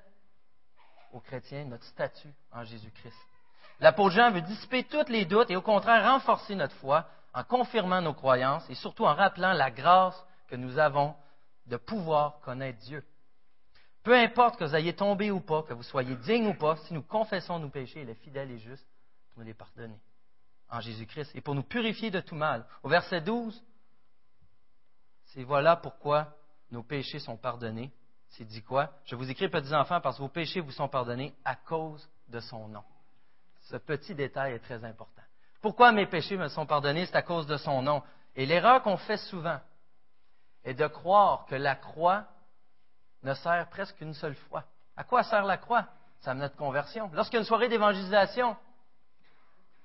aux 1.12 1.20
chrétiens 1.20 1.66
notre 1.66 1.84
statut 1.84 2.34
en 2.54 2.64
Jésus-Christ. 2.64 3.18
L'apôtre 3.82 4.16
Jean 4.16 4.32
veut 4.32 4.42
dissiper 4.42 4.86
tous 4.86 5.10
les 5.10 5.26
doutes 5.26 5.52
et 5.52 5.58
au 5.58 5.62
contraire 5.62 6.10
renforcer 6.10 6.56
notre 6.56 6.76
foi 6.76 7.06
en 7.34 7.44
confirmant 7.44 8.02
nos 8.02 8.14
croyances 8.14 8.70
et 8.70 8.76
surtout 8.76 9.06
en 9.06 9.14
rappelant 9.14 9.54
la 9.54 9.72
grâce 9.72 10.22
que 10.48 10.56
nous 10.56 10.78
avons 10.78 11.16
de 11.68 11.78
pouvoir 11.78 12.40
connaître 12.40 12.80
Dieu. 12.80 13.04
Peu 14.04 14.16
importe 14.16 14.58
que 14.58 14.64
vous 14.64 14.76
ayez 14.76 14.96
tombé 14.96 15.30
ou 15.30 15.40
pas, 15.40 15.64
que 15.64 15.74
vous 15.74 15.84
soyez 15.84 16.16
digne 16.16 16.48
ou 16.48 16.54
pas, 16.54 16.78
si 16.78 16.94
nous 16.94 17.04
confessons 17.04 17.60
nos 17.60 17.70
péchés, 17.70 18.02
il 18.02 18.10
est 18.10 18.16
fidèle 18.16 18.50
et 18.52 18.58
juste 18.58 18.86
pour 19.30 19.40
nous 19.40 19.48
les 19.48 19.54
pardonner 19.54 20.00
en 20.70 20.80
Jésus-Christ 20.80 21.32
et 21.36 21.42
pour 21.42 21.56
nous 21.56 21.64
purifier 21.64 22.12
de 22.12 22.20
tout 22.20 22.36
mal. 22.36 22.66
Au 22.84 22.90
verset 22.90 23.22
12, 23.22 23.62
c'est 25.26 25.44
voilà 25.44 25.76
pourquoi 25.76 26.36
nos 26.72 26.84
péchés 26.84 27.20
sont 27.20 27.38
pardonnés. 27.38 27.92
C'est 28.30 28.46
dit 28.46 28.62
quoi? 28.62 28.92
Je 29.06 29.16
vous 29.16 29.30
écris, 29.30 29.50
petits 29.50 29.74
enfants, 29.74 30.02
parce 30.02 30.18
que 30.18 30.22
vos 30.22 30.30
péchés 30.30 30.60
vous 30.60 30.72
sont 30.72 30.88
pardonnés 30.88 31.34
à 31.44 31.56
cause 31.56 32.08
de 32.28 32.40
son 32.40 32.68
nom. 32.68 32.84
Ce 33.62 33.78
petit 33.78 34.14
détail 34.16 34.54
est 34.54 34.60
très 34.60 34.84
important. 34.84 35.22
Pourquoi 35.62 35.92
mes 35.92 36.06
péchés 36.06 36.38
me 36.38 36.48
sont 36.48 36.66
pardonnés? 36.66 37.06
C'est 37.06 37.16
à 37.16 37.22
cause 37.22 37.48
de 37.48 37.58
son 37.58 37.82
nom. 37.82 38.02
Et 38.36 38.46
l'erreur 38.46 38.82
qu'on 38.82 38.98
fait 38.98 39.18
souvent 39.18 39.60
est 40.64 40.74
de 40.74 40.88
croire 40.88 41.46
que 41.48 41.56
la 41.56 41.76
croix 41.76 42.26
ne 43.24 43.34
sert 43.34 43.68
presque 43.70 43.98
qu'une 43.98 44.14
seule 44.14 44.36
fois. 44.36 44.64
À 44.96 45.04
quoi 45.04 45.24
sert 45.24 45.44
la 45.44 45.58
croix? 45.58 45.86
Ça 46.22 46.34
notre 46.34 46.56
conversion. 46.56 47.10
Lorsqu'il 47.14 47.36
y 47.36 47.38
a 47.38 47.42
une 47.42 47.48
soirée 47.48 47.70
d'évangélisation, 47.70 48.56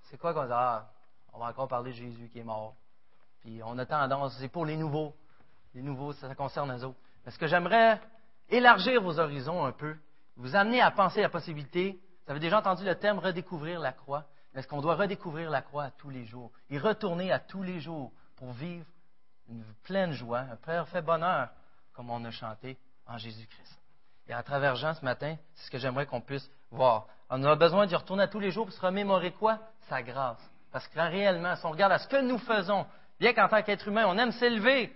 c'est 0.05 0.19
quoi 0.19 0.35
qu'on 0.35 0.45
dit? 0.45 0.53
Ah, 0.53 0.87
on 1.33 1.39
va 1.39 1.47
encore 1.47 1.69
parler 1.69 1.93
de 1.93 1.97
Jésus 1.97 2.29
qui 2.29 2.41
est 2.41 2.45
mort. 2.45 2.75
Puis 3.41 3.61
on 3.65 3.79
a 3.79 3.87
tendance, 3.87 4.37
c'est 4.39 4.49
pour 4.49 4.67
les 4.67 4.77
nouveaux. 4.77 5.15
les 5.75 5.83
nouveaux, 5.83 6.13
ça 6.13 6.33
concerne 6.35 6.77
eux 6.77 6.85
autres. 6.85 6.99
Est-ce 7.27 7.39
que 7.39 7.47
j'aimerais 7.47 8.01
élargir 8.49 9.03
vos 9.03 9.19
horizons 9.19 9.65
un 9.65 9.73
peu, 9.73 9.97
vous 10.37 10.55
amener 10.57 10.81
à 10.81 10.91
penser 10.91 11.23
la 11.23 11.29
possibilité, 11.29 12.01
vous 12.25 12.31
avez 12.31 12.41
déjà 12.41 12.59
entendu 12.59 12.85
le 12.85 12.95
terme 12.95 13.19
redécouvrir 13.19 13.81
la 13.81 13.93
croix, 13.93 14.25
est-ce 14.55 14.69
qu'on 14.69 14.81
doit 14.81 14.95
redécouvrir 14.95 15.51
la 15.51 15.63
croix 15.63 15.85
à 15.85 15.91
tous 15.91 16.11
les 16.11 16.25
jours 16.25 16.53
et 16.71 16.79
retourner 16.79 17.33
à 17.33 17.41
tous 17.41 17.63
les 17.63 17.81
jours 17.81 18.13
pour 18.37 18.53
vivre 18.53 18.87
une 19.49 19.65
pleine 19.83 20.13
joie, 20.13 20.41
un 20.41 20.57
parfait 20.57 21.03
bonheur, 21.03 21.51
comme 21.93 22.11
on 22.11 22.25
a 22.25 22.31
chanté 22.31 22.79
en 23.07 23.19
Jésus-Christ? 23.19 23.81
Et 24.29 24.33
à 24.33 24.43
travers 24.43 24.77
Jean 24.77 24.95
ce 24.95 25.05
matin, 25.05 25.37
c'est 25.55 25.67
ce 25.67 25.71
que 25.71 25.79
j'aimerais 25.79 26.07
qu'on 26.07 26.21
puisse 26.21 26.49
voir. 26.71 27.07
On 27.29 27.43
a 27.45 27.57
besoin 27.57 27.87
d'y 27.87 27.97
retourner 27.97 28.23
à 28.23 28.29
tous 28.29 28.41
les 28.41 28.51
jours 28.51 28.67
pour 28.67 28.75
se 28.75 28.81
remémorer 28.81 29.33
quoi? 29.33 29.59
Sa 29.89 30.03
grâce. 30.03 30.41
Parce 30.71 30.87
que 30.89 30.99
réellement, 30.99 31.57
si 31.57 31.67
on 31.67 31.71
regarde 31.71 31.93
à 31.93 31.99
ce 31.99 32.09
que 32.09 32.21
nous 32.21 32.39
faisons, 32.39 32.87
bien 33.19 33.33
qu'en 33.33 33.49
tant 33.49 33.63
qu'être 33.63 33.89
humain, 33.89 34.05
on 34.07 34.17
aime 34.19 34.33
s'élever 34.33 34.95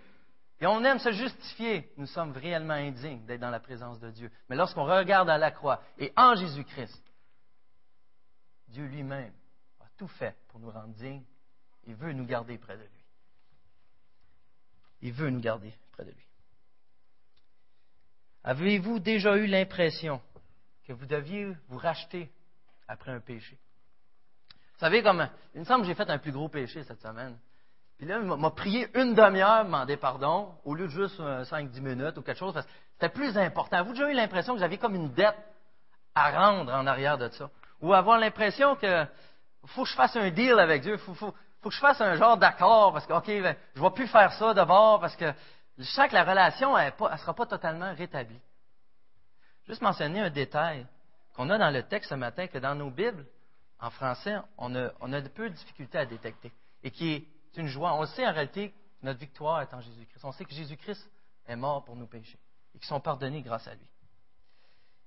et 0.61 0.67
on 0.67 0.83
aime 0.85 0.99
se 0.99 1.13
justifier, 1.13 1.93
nous 1.97 2.07
sommes 2.07 2.33
réellement 2.33 2.75
indignes 2.75 3.25
d'être 3.27 3.41
dans 3.41 3.51
la 3.51 3.61
présence 3.61 4.01
de 4.01 4.11
Dieu. 4.11 4.31
Mais 4.49 4.57
lorsqu'on 4.57 4.85
regarde 4.85 5.29
à 5.29 5.39
la 5.39 5.51
croix 5.51 5.81
et 5.99 6.13
en 6.17 6.35
Jésus-Christ, 6.35 7.03
Dieu 8.69 8.87
lui-même 8.87 9.33
tout 9.99 10.09
fait 10.09 10.37
pour 10.49 10.61
nous 10.61 10.71
rendre 10.71 10.95
dignes 10.95 11.25
et 11.87 11.93
veut 11.93 12.13
nous 12.13 12.25
garder 12.25 12.57
près 12.57 12.77
de 12.77 12.83
lui. 12.83 13.05
Il 15.03 15.13
veut 15.13 15.31
nous 15.31 15.41
garder 15.41 15.75
près 15.93 16.05
de 16.05 16.11
lui. 16.11 16.27
Avez-vous 18.45 18.99
déjà 19.01 19.37
eu 19.37 19.47
l'impression 19.47 20.23
que 20.87 20.93
vous 20.93 21.07
deviez 21.07 21.53
vous 21.69 21.79
racheter 21.79 22.31
après 22.87 23.13
un 23.13 23.21
péché? 23.21 23.59
Vous 24.75 24.81
savez, 24.81 25.03
comme, 25.03 25.29
il 25.55 25.61
me 25.61 25.65
semble 25.65 25.83
que 25.83 25.89
j'ai 25.89 25.95
fait 25.95 26.09
un 26.09 26.19
plus 26.19 26.33
gros 26.33 26.49
péché 26.49 26.83
cette 26.85 27.03
semaine. 27.03 27.37
Puis 27.99 28.07
là, 28.07 28.21
il 28.21 28.27
m'a 28.27 28.51
prié 28.53 28.89
une 28.95 29.15
demi-heure, 29.15 29.65
demandé 29.65 29.97
pardon, 29.97 30.55
au 30.65 30.75
lieu 30.75 30.87
de 30.87 30.93
juste 30.93 31.19
5-10 31.19 31.81
minutes 31.81 32.17
ou 32.17 32.23
quelque 32.23 32.39
chose. 32.39 32.55
C'était 32.93 33.09
plus 33.09 33.37
important. 33.37 33.79
Avez-vous 33.79 33.95
déjà 33.95 34.11
eu 34.11 34.15
l'impression 34.15 34.55
que 34.55 34.59
vous 34.59 34.65
aviez 34.65 34.79
comme 34.79 34.95
une 34.95 35.13
dette 35.13 35.37
à 36.15 36.31
rendre 36.31 36.73
en 36.73 36.87
arrière 36.87 37.19
de 37.19 37.29
ça? 37.31 37.51
Ou 37.81 37.93
avoir 37.93 38.19
l'impression 38.19 38.77
que 38.77 39.05
faut 39.67 39.85
que 39.85 39.89
je 39.89 39.95
fasse 39.95 40.17
un 40.17 40.31
deal 40.31 40.59
avec 40.59 40.83
Dieu, 40.83 40.97
faut, 40.99 41.15
faut, 41.15 41.33
que 41.63 41.71
je 41.71 41.79
fasse 41.79 42.01
un 42.01 42.17
genre 42.17 42.37
d'accord 42.37 42.93
parce 42.93 43.07
que, 43.07 43.13
OK, 43.13 43.27
ben, 43.27 43.57
je 43.75 43.81
ne 43.81 43.85
vais 43.85 43.95
plus 43.95 44.07
faire 44.07 44.33
ça 44.33 44.55
d'abord 44.55 45.01
parce 45.01 45.17
que 45.17 45.33
je 45.77 45.85
sens 45.85 46.09
que 46.09 46.15
la 46.15 46.25
relation 46.25 46.77
ne 46.77 47.17
sera 47.17 47.35
pas 47.35 47.47
totalement 47.47 47.95
rétablie. 47.95 48.41
Juste 49.67 49.83
mentionner 49.83 50.21
un 50.21 50.31
détail 50.31 50.87
qu'on 51.35 51.51
a 51.51 51.59
dans 51.59 51.71
le 51.71 51.83
texte 51.83 52.11
ce 52.11 52.15
matin, 52.15 52.47
que 52.47 52.59
dans 52.59 52.75
nos 52.75 52.91
Bibles, 52.91 53.27
en 53.81 53.91
français, 53.91 54.37
on 54.57 54.75
a, 54.75 54.91
on 55.01 55.13
a 55.13 55.21
de 55.21 55.29
peu 55.29 55.49
de 55.49 55.55
difficultés 55.55 55.99
à 55.99 56.07
détecter 56.07 56.53
et 56.83 56.91
qui 56.91 57.13
est 57.13 57.27
une 57.57 57.69
joie. 57.69 57.95
On 57.95 58.05
sait 58.07 58.27
en 58.27 58.33
réalité 58.33 58.71
que 58.71 58.75
notre 59.03 59.21
victoire 59.21 59.61
est 59.63 59.73
en 59.73 59.81
Jésus-Christ. 59.81 60.25
On 60.25 60.33
sait 60.33 60.45
que 60.45 60.53
Jésus-Christ 60.53 61.09
est 61.47 61.57
mort 61.57 61.85
pour 61.85 61.97
nos 61.97 62.07
péchés 62.07 62.39
et 62.75 62.79
qu'ils 62.79 62.89
sont 62.89 63.01
pardonnés 63.01 63.43
grâce 63.43 63.69
à 63.69 63.75
lui. 63.75 63.87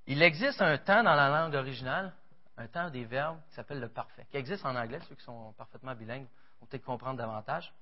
Il 0.08 0.22
existe 0.22 0.62
un 0.62 0.78
temps 0.78 1.04
dans 1.04 1.16
la 1.16 1.30
langue 1.30 1.56
originale, 1.56 2.14
un 2.58 2.68
temps 2.68 2.90
des 2.90 3.06
verbes 3.06 3.40
qui 3.50 3.56
s'appelle 3.56 3.80
le 3.80 3.90
parfait, 3.90 4.26
qui 4.30 4.38
existe 4.38 4.66
en 4.66 4.76
anglais, 4.76 5.00
ceux 5.08 5.16
qui 5.16 5.24
sont 5.24 5.54
parfaitement 5.54 5.96
bilingues 5.96 6.28
vont 6.60 6.68
peut-être 6.68 6.86
comprendre 6.86 7.18
davantage. 7.18 7.74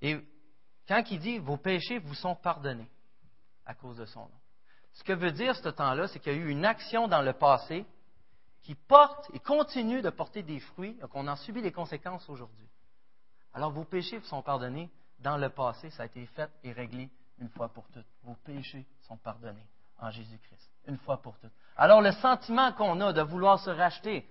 Et 0.00 0.18
quand 0.88 1.02
il 1.10 1.18
dit 1.18 1.38
vos 1.38 1.56
péchés 1.56 1.98
vous 1.98 2.14
sont 2.14 2.34
pardonnés 2.36 2.88
à 3.64 3.74
cause 3.74 3.96
de 3.96 4.06
son 4.06 4.20
nom. 4.20 4.40
Ce 4.92 5.04
que 5.04 5.12
veut 5.12 5.32
dire 5.32 5.54
ce 5.56 5.68
temps-là, 5.68 6.08
c'est 6.08 6.20
qu'il 6.20 6.32
y 6.32 6.36
a 6.36 6.38
eu 6.38 6.48
une 6.48 6.64
action 6.64 7.08
dans 7.08 7.20
le 7.20 7.32
passé 7.32 7.84
qui 8.62 8.74
porte 8.74 9.30
et 9.34 9.40
continue 9.40 10.00
de 10.02 10.10
porter 10.10 10.42
des 10.42 10.60
fruits, 10.60 10.94
donc 10.94 11.14
on 11.14 11.28
en 11.28 11.36
subit 11.36 11.60
les 11.60 11.72
conséquences 11.72 12.28
aujourd'hui. 12.28 12.68
Alors 13.52 13.72
vos 13.72 13.84
péchés 13.84 14.18
vous 14.18 14.26
sont 14.26 14.42
pardonnés 14.42 14.90
dans 15.18 15.36
le 15.36 15.50
passé, 15.50 15.90
ça 15.90 16.04
a 16.04 16.06
été 16.06 16.26
fait 16.26 16.50
et 16.62 16.72
réglé 16.72 17.10
une 17.38 17.48
fois 17.50 17.68
pour 17.68 17.86
toutes. 17.88 18.06
Vos 18.22 18.34
péchés 18.34 18.86
sont 19.02 19.16
pardonnés 19.16 19.66
en 19.98 20.10
Jésus-Christ, 20.10 20.70
une 20.86 20.98
fois 20.98 21.20
pour 21.22 21.38
toutes. 21.38 21.52
Alors 21.76 22.00
le 22.00 22.12
sentiment 22.12 22.72
qu'on 22.72 23.00
a 23.00 23.12
de 23.12 23.22
vouloir 23.22 23.58
se 23.58 23.70
racheter, 23.70 24.28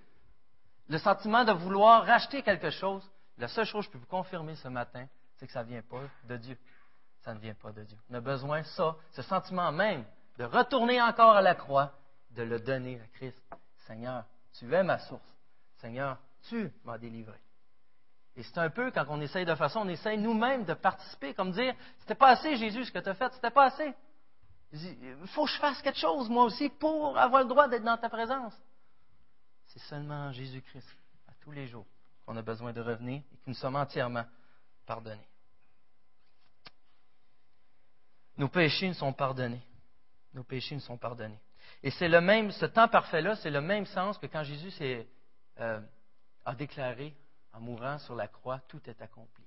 le 0.88 0.98
sentiment 0.98 1.44
de 1.44 1.52
vouloir 1.52 2.04
racheter 2.04 2.42
quelque 2.42 2.70
chose, 2.70 3.08
la 3.38 3.48
seule 3.48 3.66
chose 3.66 3.86
que 3.86 3.92
je 3.92 3.92
peux 3.92 3.98
vous 3.98 4.06
confirmer 4.06 4.54
ce 4.56 4.68
matin, 4.68 5.06
c'est 5.36 5.46
que 5.46 5.52
ça 5.52 5.64
ne 5.64 5.68
vient 5.68 5.82
pas 5.82 6.02
de 6.24 6.36
Dieu. 6.36 6.58
Ça 7.20 7.34
ne 7.34 7.40
vient 7.40 7.54
pas 7.54 7.72
de 7.72 7.82
Dieu. 7.82 7.98
On 8.10 8.14
a 8.14 8.20
besoin 8.20 8.62
ça, 8.62 8.96
ce 9.12 9.22
sentiment 9.22 9.72
même, 9.72 10.04
de 10.38 10.44
retourner 10.44 11.02
encore 11.02 11.36
à 11.36 11.42
la 11.42 11.54
croix, 11.54 11.92
de 12.30 12.42
le 12.42 12.60
donner 12.60 13.00
à 13.00 13.06
Christ. 13.16 13.40
Seigneur, 13.86 14.24
tu 14.58 14.72
es 14.72 14.82
ma 14.82 14.98
source. 14.98 15.36
Seigneur, 15.78 16.18
tu 16.48 16.72
m'as 16.84 16.98
délivré. 16.98 17.38
Et 18.36 18.42
c'est 18.42 18.58
un 18.58 18.70
peu, 18.70 18.90
quand 18.90 19.06
on 19.08 19.20
essaye 19.20 19.44
de 19.44 19.54
façon, 19.54 19.80
on 19.80 19.88
essaye 19.88 20.18
nous-mêmes 20.18 20.64
de 20.64 20.74
participer, 20.74 21.34
comme 21.34 21.52
dire, 21.52 21.74
c'était 22.00 22.14
pas 22.14 22.28
assez, 22.28 22.56
Jésus, 22.56 22.84
ce 22.84 22.92
que 22.92 22.98
tu 22.98 23.08
as 23.08 23.14
fait, 23.14 23.32
c'était 23.32 23.50
pas 23.50 23.66
assez. 23.66 23.94
Il 24.72 25.26
faut 25.28 25.44
que 25.44 25.50
je 25.52 25.58
fasse 25.58 25.80
quelque 25.80 25.98
chose, 25.98 26.28
moi 26.28 26.44
aussi, 26.44 26.68
pour 26.68 27.16
avoir 27.16 27.42
le 27.42 27.48
droit 27.48 27.68
d'être 27.68 27.84
dans 27.84 27.96
ta 27.96 28.08
présence. 28.08 28.54
C'est 29.66 29.80
seulement 29.80 30.32
Jésus-Christ, 30.32 30.88
à 31.28 31.32
tous 31.40 31.52
les 31.52 31.66
jours, 31.66 31.86
qu'on 32.24 32.36
a 32.36 32.42
besoin 32.42 32.72
de 32.72 32.80
revenir 32.80 33.22
et 33.32 33.36
que 33.36 33.44
nous 33.46 33.54
sommes 33.54 33.76
entièrement 33.76 34.24
pardonnés. 34.84 35.28
Nos 38.36 38.48
péchés 38.48 38.88
nous 38.88 38.94
sont 38.94 39.12
pardonnés. 39.12 39.62
Nos 40.34 40.44
péchés 40.44 40.74
nous 40.74 40.80
sont 40.80 40.98
pardonnés. 40.98 41.40
Et 41.82 41.90
c'est 41.90 42.08
le 42.08 42.20
même, 42.20 42.50
ce 42.50 42.66
temps 42.66 42.88
parfait-là, 42.88 43.36
c'est 43.36 43.50
le 43.50 43.60
même 43.60 43.86
sens 43.86 44.18
que 44.18 44.26
quand 44.26 44.42
Jésus 44.42 44.72
euh, 45.60 45.80
a 46.44 46.54
déclaré 46.54 47.14
en 47.52 47.60
mourant 47.60 47.98
sur 47.98 48.14
la 48.14 48.28
croix, 48.28 48.60
tout 48.68 48.80
est 48.88 49.00
accompli. 49.00 49.44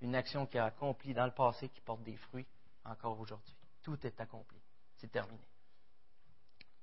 Une 0.00 0.14
action 0.14 0.46
qui 0.46 0.58
a 0.58 0.66
accompli 0.66 1.14
dans 1.14 1.24
le 1.24 1.32
passé 1.32 1.68
qui 1.68 1.80
porte 1.80 2.02
des 2.02 2.16
fruits 2.16 2.46
encore 2.84 3.18
aujourd'hui. 3.18 3.55
Tout 3.86 4.04
est 4.04 4.20
accompli. 4.20 4.58
C'est 4.96 5.12
terminé. 5.12 5.46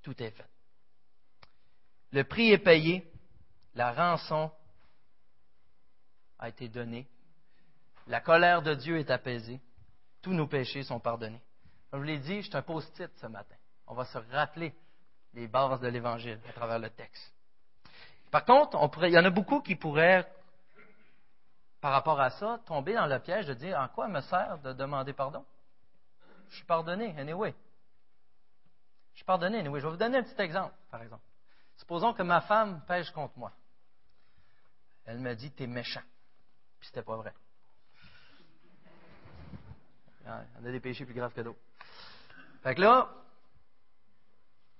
Tout 0.02 0.22
est 0.22 0.30
fait. 0.30 0.48
Le 2.12 2.24
prix 2.24 2.50
est 2.50 2.56
payé. 2.56 3.12
La 3.74 3.92
rançon 3.92 4.50
a 6.38 6.48
été 6.48 6.66
donnée. 6.70 7.06
La 8.06 8.22
colère 8.22 8.62
de 8.62 8.72
Dieu 8.72 8.98
est 8.98 9.10
apaisée. 9.10 9.60
Tous 10.22 10.32
nos 10.32 10.46
péchés 10.46 10.82
sont 10.82 10.98
pardonnés. 10.98 11.42
Comme 11.90 12.00
je 12.00 12.06
vous 12.06 12.10
l'ai 12.10 12.18
dit, 12.20 12.40
je 12.40 12.48
suis 12.48 12.56
un 12.56 12.62
post-it 12.62 13.10
ce 13.18 13.26
matin. 13.26 13.56
On 13.86 13.94
va 13.94 14.06
se 14.06 14.16
rappeler 14.32 14.74
les 15.34 15.46
bases 15.46 15.80
de 15.80 15.88
l'Évangile 15.88 16.40
à 16.48 16.52
travers 16.54 16.78
le 16.78 16.88
texte. 16.88 17.34
Par 18.30 18.46
contre, 18.46 18.78
il 19.04 19.12
y 19.12 19.18
en 19.18 19.26
a 19.26 19.30
beaucoup 19.30 19.60
qui 19.60 19.76
pourraient, 19.76 20.26
par 21.82 21.92
rapport 21.92 22.18
à 22.18 22.30
ça, 22.30 22.62
tomber 22.64 22.94
dans 22.94 23.06
le 23.06 23.18
piège 23.18 23.44
de 23.44 23.52
dire 23.52 23.78
en 23.78 23.88
quoi 23.88 24.08
me 24.08 24.22
sert 24.22 24.58
de 24.60 24.72
demander 24.72 25.12
pardon? 25.12 25.44
Je 26.50 26.56
suis 26.56 26.64
pardonné, 26.64 27.14
anyway. 27.18 27.54
Je 29.12 29.18
suis 29.18 29.24
pardonné, 29.24 29.58
anyway. 29.60 29.80
Je 29.80 29.86
vais 29.86 29.92
vous 29.92 29.98
donner 29.98 30.18
un 30.18 30.22
petit 30.22 30.40
exemple, 30.40 30.74
par 30.90 31.02
exemple. 31.02 31.24
Supposons 31.76 32.12
que 32.12 32.22
ma 32.22 32.40
femme 32.42 32.82
pêche 32.86 33.10
contre 33.10 33.38
moi. 33.38 33.52
Elle 35.06 35.18
me 35.18 35.34
dit, 35.34 35.50
t'es 35.50 35.66
méchant. 35.66 36.02
Puis 36.78 36.88
c'était 36.88 37.02
pas 37.02 37.16
vrai. 37.16 37.32
Y 40.24 40.68
a 40.68 40.70
des 40.72 40.80
péchés 40.80 41.04
plus 41.04 41.14
graves 41.14 41.32
que 41.32 41.42
d'autres. 41.42 41.58
Fait 42.62 42.74
que 42.74 42.80
là, 42.80 43.10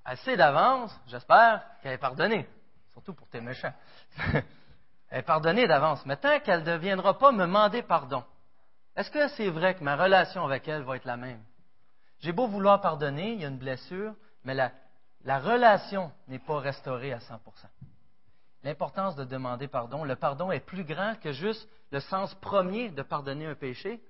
assez 0.05 0.37
d'avance, 0.37 0.99
j'espère 1.07 1.63
qu'elle 1.83 1.93
est 1.93 1.99
pardonnée. 1.99 2.49
Surtout 2.93 3.13
pour 3.13 3.29
tes 3.29 3.41
méchants. 3.41 3.75
elle 5.11 5.19
est 5.19 5.23
pardonnée 5.23 5.67
d'avance. 5.67 6.05
Mais 6.07 6.17
tant 6.17 6.41
qu'elle 6.41 6.63
ne 6.63 6.77
viendra 6.77 7.19
pas 7.19 7.33
me 7.33 7.41
demander 7.41 7.83
pardon, 7.83 8.25
est-ce 8.97 9.11
que 9.11 9.29
c'est 9.29 9.51
vrai 9.51 9.75
que 9.75 9.85
ma 9.85 9.97
relation 9.97 10.45
avec 10.45 10.67
elle 10.69 10.83
va 10.83 10.97
être 10.97 11.05
la 11.05 11.17
même? 11.17 11.43
J'ai 12.21 12.33
beau 12.33 12.47
vouloir 12.47 12.81
pardonner, 12.81 13.33
il 13.33 13.41
y 13.41 13.45
a 13.45 13.49
une 13.49 13.59
blessure, 13.59 14.15
mais 14.45 14.55
la, 14.55 14.73
la 15.25 15.39
relation 15.39 16.13
n'est 16.29 16.39
pas 16.39 16.59
restaurée 16.59 17.13
à 17.13 17.19
100% 17.19 17.39
L'importance 18.63 19.15
de 19.15 19.25
demander 19.25 19.69
pardon, 19.69 20.05
le 20.05 20.17
pardon 20.17 20.51
est 20.51 20.61
plus 20.61 20.85
grand 20.85 21.17
que 21.21 21.33
juste 21.33 21.69
le 21.91 22.01
sens 22.01 22.35
premier 22.37 22.91
de 22.91 23.03
pardonner 23.03 23.45
un 23.45 23.55
péché, 23.55 24.01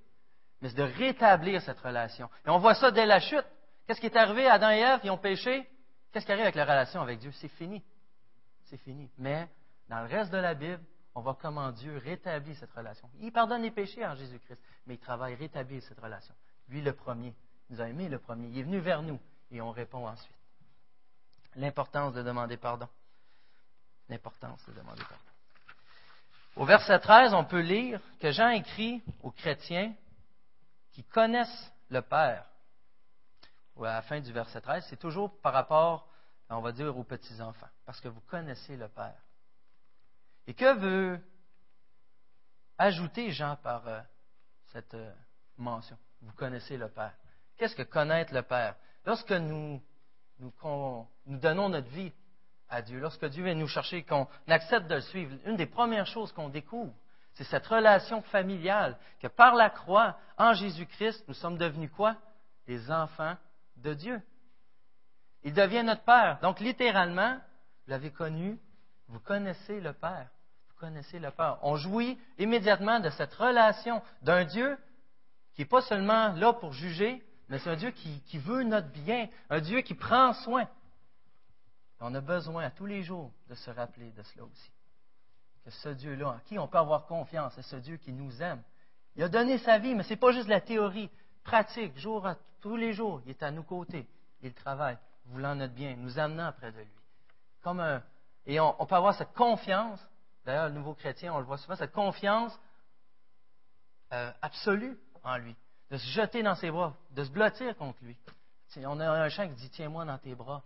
mais 0.61 0.69
c'est 0.69 0.77
de 0.77 0.83
rétablir 0.83 1.61
cette 1.61 1.79
relation. 1.79 2.29
Et 2.45 2.49
on 2.49 2.57
voit 2.57 2.75
ça 2.75 2.89
dès 2.89 3.05
la 3.05 3.19
chute. 3.19 3.45
Qu'est-ce 3.85 3.99
qui 3.99 4.05
est 4.05 4.15
arrivé 4.15 4.47
à 4.47 4.53
Adam 4.53 4.69
et 4.71 4.79
Ève? 4.79 5.01
Ils 5.03 5.11
ont 5.11 5.17
péché. 5.17 5.69
Qu'est-ce 6.11 6.25
qui 6.25 6.31
arrive 6.31 6.45
avec 6.45 6.55
la 6.55 6.63
relation 6.63 7.01
avec 7.01 7.19
Dieu? 7.19 7.31
C'est 7.33 7.49
fini. 7.49 7.83
C'est 8.63 8.77
fini. 8.77 9.11
Mais 9.17 9.49
dans 9.89 9.99
le 9.99 10.07
reste 10.07 10.31
de 10.31 10.37
la 10.37 10.53
Bible, 10.53 10.81
on 11.13 11.21
voit 11.21 11.37
comment 11.39 11.71
Dieu 11.71 11.97
rétablit 11.97 12.55
cette 12.55 12.71
relation. 12.71 13.09
Il 13.19 13.31
pardonne 13.31 13.61
les 13.61 13.71
péchés 13.71 14.05
en 14.05 14.15
Jésus-Christ, 14.15 14.59
mais 14.87 14.95
il 14.95 14.99
travaille 14.99 15.33
à 15.33 15.37
rétablir 15.37 15.83
cette 15.83 15.99
relation. 15.99 16.33
Lui, 16.69 16.81
le 16.81 16.93
premier, 16.93 17.35
nous 17.69 17.81
a 17.81 17.87
aimé 17.87 18.09
le 18.09 18.19
premier. 18.19 18.47
Il 18.49 18.59
est 18.59 18.63
venu 18.63 18.79
vers 18.79 19.01
nous 19.01 19.19
et 19.51 19.61
on 19.61 19.71
répond 19.71 20.07
ensuite. 20.07 20.35
L'importance 21.55 22.13
de 22.13 22.21
demander 22.21 22.57
pardon. 22.57 22.87
L'importance 24.09 24.63
de 24.67 24.73
demander 24.73 25.01
pardon. 25.03 25.23
Au 26.55 26.65
verset 26.65 26.99
13, 26.99 27.33
on 27.33 27.43
peut 27.43 27.59
lire 27.59 27.99
que 28.19 28.31
Jean 28.31 28.49
écrit 28.49 29.01
aux 29.23 29.31
chrétiens 29.31 29.93
qui 30.91 31.03
connaissent 31.03 31.71
le 31.89 32.01
Père, 32.01 32.45
à 33.83 33.95
la 33.95 34.01
fin 34.01 34.21
du 34.21 34.31
verset 34.31 34.61
13, 34.61 34.85
c'est 34.89 34.97
toujours 34.97 35.37
par 35.41 35.53
rapport, 35.53 36.07
on 36.49 36.61
va 36.61 36.71
dire, 36.71 36.97
aux 36.97 37.03
petits-enfants, 37.03 37.67
parce 37.85 37.99
que 37.99 38.07
vous 38.07 38.21
connaissez 38.21 38.77
le 38.77 38.87
Père. 38.87 39.17
Et 40.47 40.53
que 40.53 40.77
veut 40.77 41.19
ajouter 42.77 43.31
Jean 43.31 43.57
par 43.57 43.87
euh, 43.87 43.99
cette, 44.71 44.93
euh, 44.93 45.13
mention? 45.57 45.97
Vous 46.21 46.33
connaissez 46.33 46.77
le 46.77 46.87
Père. 46.87 47.13
Qu'est-ce 47.57 47.75
que 47.75 47.83
connaître 47.83 48.33
le 48.33 48.41
Père? 48.41 48.75
Lorsque 49.05 49.31
nous, 49.31 49.81
donnons 51.25 51.69
notre 51.69 51.89
vie 51.89 52.11
à 52.69 52.81
Dieu, 52.81 52.99
lorsque 52.99 53.25
Dieu 53.25 53.43
vient 53.43 53.55
nous 53.55 53.67
chercher, 53.67 54.03
qu'on 54.03 54.27
accepte 54.47 54.87
de 54.87 54.95
le 54.95 55.01
suivre, 55.01 55.35
une 55.45 55.55
des 55.55 55.67
premières 55.67 56.07
choses 56.07 56.31
qu'on 56.31 56.49
découvre, 56.49 56.93
c'est 57.33 57.43
cette 57.43 57.67
relation 57.67 58.21
familiale 58.23 58.97
que 59.19 59.27
par 59.27 59.55
la 59.55 59.69
croix, 59.69 60.17
en 60.37 60.53
Jésus-Christ, 60.53 61.25
nous 61.27 61.33
sommes 61.33 61.57
devenus 61.57 61.91
quoi? 61.95 62.15
Les 62.67 62.89
enfants 62.89 63.35
de 63.77 63.93
Dieu. 63.93 64.21
Il 65.43 65.53
devient 65.53 65.83
notre 65.83 66.03
Père. 66.03 66.39
Donc, 66.41 66.59
littéralement, 66.59 67.35
vous 67.35 67.91
l'avez 67.91 68.11
connu, 68.11 68.57
vous 69.07 69.19
connaissez 69.19 69.79
le 69.79 69.93
Père. 69.93 70.27
Vous 70.69 70.79
connaissez 70.79 71.19
le 71.19 71.29
Père. 71.29 71.59
On 71.61 71.75
jouit 71.75 72.17
immédiatement 72.39 72.99
de 72.99 73.09
cette 73.11 73.33
relation 73.33 74.01
d'un 74.21 74.45
Dieu 74.45 74.77
qui 75.53 75.61
n'est 75.61 75.67
pas 75.67 75.81
seulement 75.81 76.33
là 76.33 76.53
pour 76.53 76.73
juger, 76.73 77.23
mais 77.49 77.59
c'est 77.59 77.69
un 77.69 77.75
Dieu 77.75 77.91
qui, 77.91 78.37
veut 78.37 78.63
notre 78.63 78.89
bien, 78.89 79.29
un 79.49 79.59
Dieu 79.59 79.81
qui 79.81 79.93
prend 79.93 80.33
soin. 80.33 80.67
On 81.99 82.13
a 82.13 82.21
besoin 82.21 82.65
à 82.65 82.71
tous 82.71 82.85
les 82.85 83.03
jours 83.03 83.31
de 83.49 83.55
se 83.55 83.69
rappeler 83.71 84.11
de 84.11 84.23
cela 84.23 84.45
aussi. 84.45 84.71
Que 85.63 85.71
ce 85.71 85.89
Dieu-là, 85.89 86.29
en 86.29 86.39
qui 86.39 86.59
on 86.59 86.67
peut 86.67 86.77
avoir 86.77 87.05
confiance, 87.05 87.53
c'est 87.55 87.63
ce 87.63 87.77
Dieu 87.77 87.97
qui 87.97 88.11
nous 88.11 88.41
aime. 88.41 88.61
Il 89.15 89.23
a 89.23 89.29
donné 89.29 89.57
sa 89.59 89.79
vie, 89.79 89.95
mais 89.95 90.03
ce 90.03 90.09
n'est 90.09 90.19
pas 90.19 90.31
juste 90.31 90.47
la 90.47 90.61
théorie. 90.61 91.09
Pratique, 91.43 91.97
jour 91.97 92.25
à, 92.27 92.35
tous 92.61 92.75
les 92.75 92.93
jours, 92.93 93.21
il 93.25 93.31
est 93.31 93.43
à 93.43 93.51
nos 93.51 93.63
côtés. 93.63 94.07
Il 94.41 94.53
travaille, 94.53 94.97
voulant 95.25 95.55
notre 95.55 95.73
bien, 95.73 95.95
nous 95.95 96.19
amenant 96.19 96.51
près 96.51 96.71
de 96.71 96.79
lui. 96.79 96.87
Comme 97.61 97.79
un, 97.79 98.03
et 98.45 98.59
on, 98.59 98.85
peut 98.85 98.95
avoir 98.95 99.15
cette 99.15 99.33
confiance, 99.33 99.99
d'ailleurs, 100.45 100.67
le 100.67 100.75
nouveau 100.75 100.93
chrétien, 100.93 101.33
on 101.33 101.39
le 101.39 101.45
voit 101.45 101.57
souvent, 101.57 101.75
cette 101.75 101.93
confiance 101.93 102.57
euh, 104.13 104.31
absolue 104.41 104.97
en 105.23 105.37
lui, 105.37 105.55
de 105.89 105.97
se 105.97 106.07
jeter 106.07 106.43
dans 106.43 106.55
ses 106.55 106.71
bras, 106.71 106.95
de 107.11 107.23
se 107.23 107.29
blottir 107.29 107.75
contre 107.77 108.03
lui. 108.03 108.17
On 108.77 108.99
a 108.99 109.09
un 109.09 109.29
chant 109.29 109.47
qui 109.47 109.55
dit 109.55 109.69
Tiens-moi 109.69 110.05
dans 110.05 110.17
tes 110.17 110.35
bras. 110.35 110.61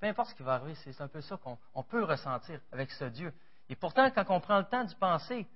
Peu 0.00 0.06
importe 0.06 0.30
ce 0.30 0.34
qui 0.34 0.42
va 0.42 0.54
arriver, 0.54 0.74
c'est 0.82 1.00
un 1.00 1.08
peu 1.08 1.20
ça 1.20 1.36
qu'on 1.36 1.82
peut 1.84 2.02
ressentir 2.02 2.60
avec 2.72 2.90
ce 2.90 3.04
Dieu. 3.04 3.32
Et 3.68 3.76
pourtant, 3.76 4.10
quand 4.10 4.24
on 4.30 4.40
prend 4.40 4.58
le 4.58 4.64
temps 4.64 4.84
d'y 4.84 4.94
penser, 4.96 5.46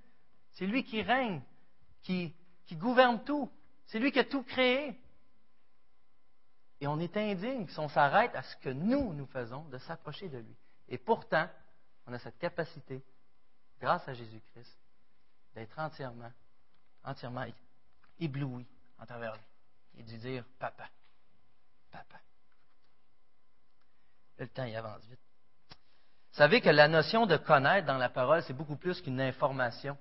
c'est 0.53 0.67
lui 0.67 0.85
qui 0.85 1.03
règne, 1.03 1.43
qui, 2.03 2.33
qui 2.67 2.77
gouverne 2.77 3.25
tout. 3.25 3.51
C'est 3.87 3.99
lui 3.99 4.13
qui 4.13 4.21
a 4.21 4.25
tout 4.25 4.45
créé. 4.45 5.01
Et 6.81 6.87
on 6.87 7.01
est 7.01 7.17
indigne 7.17 7.67
si 7.67 7.79
on 7.81 7.89
s'arrête 7.89 8.35
à 8.37 8.43
ce 8.43 8.57
que 8.59 8.69
nous, 8.69 9.13
nous 9.15 9.27
faisons, 9.27 9.65
de 9.65 9.79
s'approcher 9.79 10.29
de 10.29 10.39
lui. 10.39 10.57
Et 10.89 10.99
pourtant, 10.99 11.49
on 12.07 12.13
a 12.13 12.19
cette 12.19 12.39
capacité, 12.39 13.03
grâce 13.81 14.07
à 14.07 14.15
Jésus-Christ, 14.15 14.79
d'être 15.55 15.77
entièrement, 15.79 16.31
entièrement 17.03 17.47
ébloui 18.21 18.67
en 18.99 19.07
travers 19.07 19.35
lui 19.35 19.43
et 19.99 20.03
de 20.03 20.17
dire 20.17 20.45
Papa, 20.59 20.89
Papa. 21.91 22.19
Le 24.39 24.47
temps 24.49 24.65
y 24.65 24.77
avance 24.77 25.03
vite. 25.09 25.21
Vous 26.33 26.39
savez 26.39 26.61
que 26.61 26.69
la 26.69 26.87
notion 26.89 27.25
de 27.25 27.39
connaître 27.39 27.87
dans 27.87 27.97
la 27.97 28.11
parole, 28.11 28.43
c'est 28.43 28.53
beaucoup 28.53 28.77
plus 28.77 29.01
qu'une 29.01 29.21
information. 29.21 29.97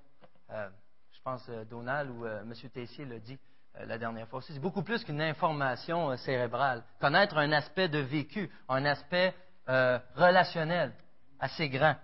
Euh, 0.50 0.68
je 1.12 1.20
pense 1.22 1.42
euh, 1.48 1.64
Donald 1.64 2.10
ou 2.10 2.26
euh, 2.26 2.42
M. 2.42 2.52
Tessier 2.70 3.06
l'a 3.06 3.18
dit 3.18 3.38
la 3.78 3.98
dernière 3.98 4.28
fois 4.28 4.38
aussi. 4.38 4.52
C'est 4.52 4.60
beaucoup 4.60 4.82
plus 4.82 5.02
qu'une 5.04 5.20
information 5.20 6.16
cérébrale. 6.18 6.82
Connaître 6.98 7.36
un 7.36 7.52
aspect 7.52 7.88
de 7.88 7.98
vécu, 7.98 8.50
un 8.70 8.86
aspect 8.86 9.34
relationnel 9.66 10.94
assez 11.38 11.68
grand. 11.68 11.94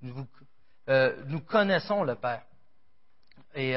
Nous, 0.00 0.26
nous, 1.26 1.40
connaissons 1.40 2.04
le 2.04 2.14
Père. 2.14 2.42
Et 3.54 3.76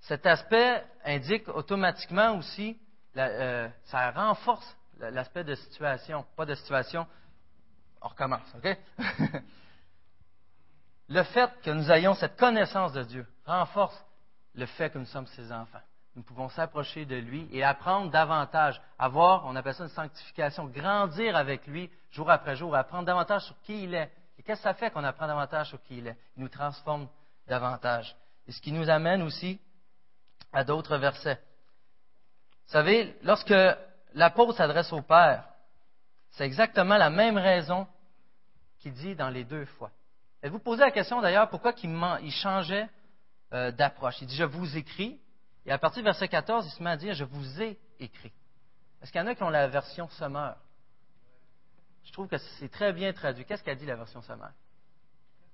cet 0.00 0.26
aspect 0.26 0.84
indique 1.04 1.48
automatiquement 1.48 2.36
aussi, 2.36 2.78
ça 3.14 4.10
renforce 4.12 4.76
l'aspect 4.98 5.44
de 5.44 5.54
situation, 5.54 6.24
pas 6.36 6.46
de 6.46 6.54
situation, 6.54 7.06
on 8.00 8.08
recommence, 8.08 8.54
OK? 8.56 8.76
le 11.08 11.22
fait 11.24 11.50
que 11.62 11.70
nous 11.70 11.90
ayons 11.90 12.14
cette 12.14 12.36
connaissance 12.36 12.92
de 12.92 13.02
Dieu 13.02 13.26
renforce 13.44 14.04
le 14.54 14.66
fait 14.66 14.90
que 14.90 14.98
nous 14.98 15.06
sommes 15.06 15.26
ses 15.26 15.50
enfants. 15.52 15.80
Nous 16.16 16.22
pouvons 16.22 16.48
s'approcher 16.48 17.04
de 17.04 17.16
lui 17.16 17.48
et 17.52 17.62
apprendre 17.62 18.10
davantage, 18.10 18.80
avoir, 18.98 19.46
on 19.46 19.54
appelle 19.54 19.74
ça 19.74 19.84
une 19.84 19.90
sanctification, 19.90 20.66
grandir 20.66 21.36
avec 21.36 21.66
lui 21.66 21.90
jour 22.10 22.30
après 22.30 22.56
jour, 22.56 22.74
apprendre 22.74 23.04
davantage 23.04 23.42
sur 23.44 23.60
qui 23.62 23.84
il 23.84 23.94
est. 23.94 24.10
Et 24.38 24.42
qu'est-ce 24.42 24.60
que 24.60 24.68
ça 24.68 24.74
fait 24.74 24.90
qu'on 24.90 25.04
apprend 25.04 25.26
davantage 25.26 25.68
sur 25.68 25.82
qui 25.82 25.98
il 25.98 26.06
est? 26.08 26.16
Il 26.36 26.42
nous 26.42 26.48
transforme 26.48 27.08
davantage. 27.46 28.16
Et 28.46 28.52
ce 28.52 28.60
qui 28.60 28.72
nous 28.72 28.88
amène 28.88 29.22
aussi 29.22 29.60
à 30.52 30.64
d'autres 30.64 30.96
versets. 30.96 31.40
Vous 32.66 32.72
savez, 32.72 33.16
lorsque 33.22 33.54
l'apôtre 34.14 34.54
s'adresse 34.56 34.92
au 34.92 35.02
Père, 35.02 35.44
c'est 36.30 36.44
exactement 36.44 36.96
la 36.96 37.10
même 37.10 37.38
raison 37.38 37.86
qu'il 38.78 38.92
dit 38.92 39.14
dans 39.14 39.30
les 39.30 39.44
deux 39.44 39.64
fois. 39.64 39.90
Et 40.42 40.48
vous 40.48 40.58
posez 40.58 40.80
la 40.80 40.90
question 40.90 41.20
d'ailleurs 41.20 41.48
pourquoi 41.50 41.72
il, 41.82 42.30
changeait 42.30 42.88
euh, 43.52 43.72
d'approche? 43.72 44.20
Il 44.20 44.28
dit 44.28 44.36
Je 44.36 44.44
vous 44.44 44.76
écris, 44.76 45.20
et 45.66 45.72
à 45.72 45.78
partir 45.78 46.02
du 46.02 46.04
verset 46.04 46.28
14, 46.28 46.66
il 46.66 46.70
se 46.70 46.82
met 46.82 46.90
à 46.90 46.96
dire 46.96 47.14
Je 47.14 47.24
vous 47.24 47.62
ai 47.62 47.78
écrit. 47.98 48.32
Est-ce 49.02 49.12
qu'il 49.12 49.20
y 49.20 49.24
en 49.24 49.26
a 49.26 49.34
qui 49.34 49.42
ont 49.42 49.50
la 49.50 49.68
version 49.68 50.08
semeur 50.10 50.56
Je 52.04 52.12
trouve 52.12 52.28
que 52.28 52.38
c'est 52.38 52.68
très 52.68 52.92
bien 52.92 53.12
traduit. 53.12 53.44
Qu'est-ce 53.44 53.64
qu'a 53.64 53.74
dit 53.74 53.86
la 53.86 53.96
version 53.96 54.22
semeur 54.22 54.52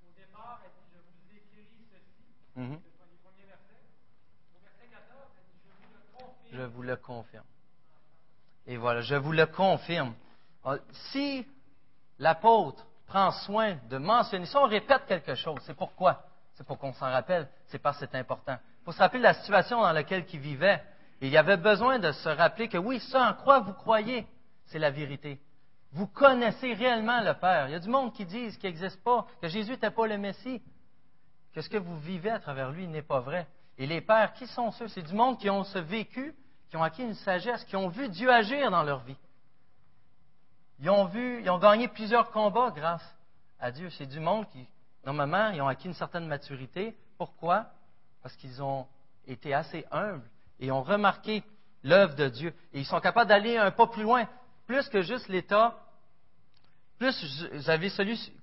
Au 0.07 0.19
départ, 0.19 0.61
elle 0.65 0.71
dit 0.71 0.91
Je 0.93 0.99
vous 0.99 1.61
écris 1.61 1.87
ceci. 1.91 2.61
Mm-hmm 2.61 2.95
premier 3.25 3.47
verset. 3.47 3.81
Au 4.55 4.61
verset 4.63 4.87
14, 4.91 5.33
elle 5.39 5.45
dit 5.49 6.44
Je 6.55 6.63
vous 6.63 6.83
le 6.83 6.95
confirme. 6.95 7.45
Et 8.67 8.77
voilà, 8.77 9.01
je 9.01 9.17
vous 9.17 9.33
le 9.33 9.47
confirme. 9.47 10.15
Ah, 10.65 10.77
si 11.11 11.45
l'apôtre 12.21 12.87
prend 13.07 13.33
soin 13.33 13.77
de 13.91 13.99
mentionner, 13.99 14.47
si 14.47 14.57
on 14.57 14.67
répète 14.67 15.05
quelque 15.07 15.35
chose, 15.35 15.59
c'est 15.67 15.75
pourquoi? 15.75 16.23
C'est 16.55 16.65
pour 16.65 16.79
qu'on 16.79 16.93
s'en 16.93 17.11
rappelle, 17.11 17.49
c'est 17.67 17.81
parce 17.81 17.99
que 17.99 18.07
c'est 18.07 18.19
important. 18.19 18.57
Il 18.83 18.85
faut 18.85 18.93
se 18.93 18.99
rappeler 18.99 19.21
la 19.21 19.35
situation 19.35 19.81
dans 19.81 19.91
laquelle 19.91 20.25
il 20.33 20.39
vivait. 20.39 20.81
il 21.21 21.29
y 21.29 21.37
avait 21.37 21.57
besoin 21.57 21.99
de 21.99 22.13
se 22.13 22.29
rappeler 22.29 22.69
que 22.69 22.79
oui, 22.79 23.01
ça 23.01 23.31
en 23.31 23.35
quoi 23.35 23.59
vous 23.59 23.73
croyez, 23.73 24.25
c'est 24.67 24.79
la 24.79 24.91
vérité. 24.93 25.41
Vous 25.91 26.07
connaissez 26.07 26.73
réellement 26.73 27.21
le 27.21 27.35
Père. 27.35 27.69
Il 27.69 27.73
y 27.73 27.77
a 27.77 27.81
du 27.81 27.89
monde 27.89 28.13
qui 28.13 28.25
dit 28.27 28.57
qu'il 28.59 28.71
n'existe 28.71 29.03
pas, 29.03 29.27
que 29.43 29.49
Jésus 29.49 29.73
n'était 29.73 29.91
pas 29.91 30.07
le 30.07 30.19
Messie, 30.19 30.63
que 31.53 31.61
ce 31.61 31.69
que 31.69 31.79
vous 31.79 31.99
vivez 31.99 32.31
à 32.31 32.39
travers 32.39 32.71
lui 32.71 32.87
n'est 32.87 33.03
pas 33.03 33.21
vrai. 33.21 33.49
Et 33.77 33.89
les 33.89 34.01
pères, 34.01 34.33
qui 34.35 34.47
sont 34.47 34.71
ceux? 34.71 34.87
C'est 34.87 35.03
du 35.03 35.15
monde 35.15 35.37
qui 35.39 35.51
ont 35.51 35.65
ce 35.65 35.79
vécu, 35.79 36.33
qui 36.75 36.79
ont 36.79 36.83
acquis 36.83 37.03
une 37.03 37.15
sagesse, 37.15 37.63
qui 37.67 37.77
ont 37.77 37.87
vu 37.87 38.09
Dieu 38.09 38.29
agir 38.29 38.69
dans 38.69 38.83
leur 38.83 38.99
vie. 39.05 39.17
Ils 40.81 40.91
ont 40.91 41.05
vu, 41.05 41.41
ils 41.41 41.49
ont 41.49 41.61
gagné 41.61 41.87
plusieurs 41.87 42.33
combats 42.33 42.73
grâce 42.75 43.15
à 43.61 43.71
Dieu. 43.71 43.91
C'est 43.91 44.07
du 44.07 44.19
monde 44.19 44.45
qui, 44.51 44.67
normalement, 45.07 45.51
ils 45.51 45.63
ont 45.63 45.69
acquis 45.69 45.87
une 45.87 45.95
certaine 45.95 46.27
maturité. 46.27 46.97
Pourquoi? 47.17 47.67
Parce 48.25 48.35
qu'ils 48.35 48.61
ont 48.61 48.89
été 49.25 49.55
assez 49.55 49.87
humbles 49.93 50.29
et 50.59 50.73
ont 50.73 50.83
remarqué 50.83 51.45
l'œuvre 51.85 52.17
de 52.17 52.29
Dieu. 52.29 52.53
Et 52.73 52.81
ils 52.81 52.87
sont 52.87 52.99
capables 52.99 53.29
d'aller 53.29 53.57
un 53.57 53.71
pas 53.71 53.87
plus 53.87 54.03
loin, 54.03 54.27
plus 54.67 54.89
que 54.89 55.01
juste 55.01 55.29
l'état. 55.29 55.79
Plus 56.99 57.49
vous 57.53 57.71
avez 57.71 57.89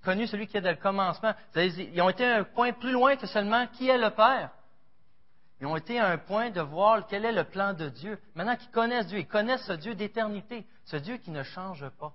connu 0.05 0.25
celui 0.25 0.47
qui 0.47 0.55
est 0.55 0.61
dans 0.61 0.69
le 0.69 0.77
commencement. 0.77 1.33
ils 1.57 2.01
ont 2.01 2.07
été 2.07 2.25
un 2.25 2.45
point 2.45 2.71
plus 2.71 2.93
loin 2.93 3.17
que 3.17 3.27
seulement 3.27 3.67
qui 3.67 3.89
est 3.89 3.97
le 3.97 4.11
Père. 4.11 4.51
Ils 5.61 5.67
ont 5.67 5.77
été 5.77 5.99
à 5.99 6.07
un 6.07 6.17
point 6.17 6.49
de 6.49 6.59
voir 6.59 7.05
quel 7.05 7.23
est 7.23 7.31
le 7.31 7.43
plan 7.43 7.73
de 7.73 7.87
Dieu. 7.87 8.19
Maintenant 8.33 8.55
qu'ils 8.55 8.71
connaissent 8.71 9.05
Dieu, 9.05 9.19
ils 9.19 9.27
connaissent 9.27 9.65
ce 9.67 9.73
Dieu 9.73 9.93
d'éternité, 9.93 10.65
ce 10.85 10.97
Dieu 10.97 11.17
qui 11.17 11.29
ne 11.29 11.43
change 11.43 11.87
pas. 11.99 12.13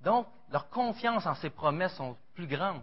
Donc, 0.00 0.26
leur 0.50 0.70
confiance 0.70 1.26
en 1.26 1.34
ses 1.34 1.50
promesses 1.50 1.94
sont 1.94 2.16
plus 2.34 2.46
grandes. 2.46 2.80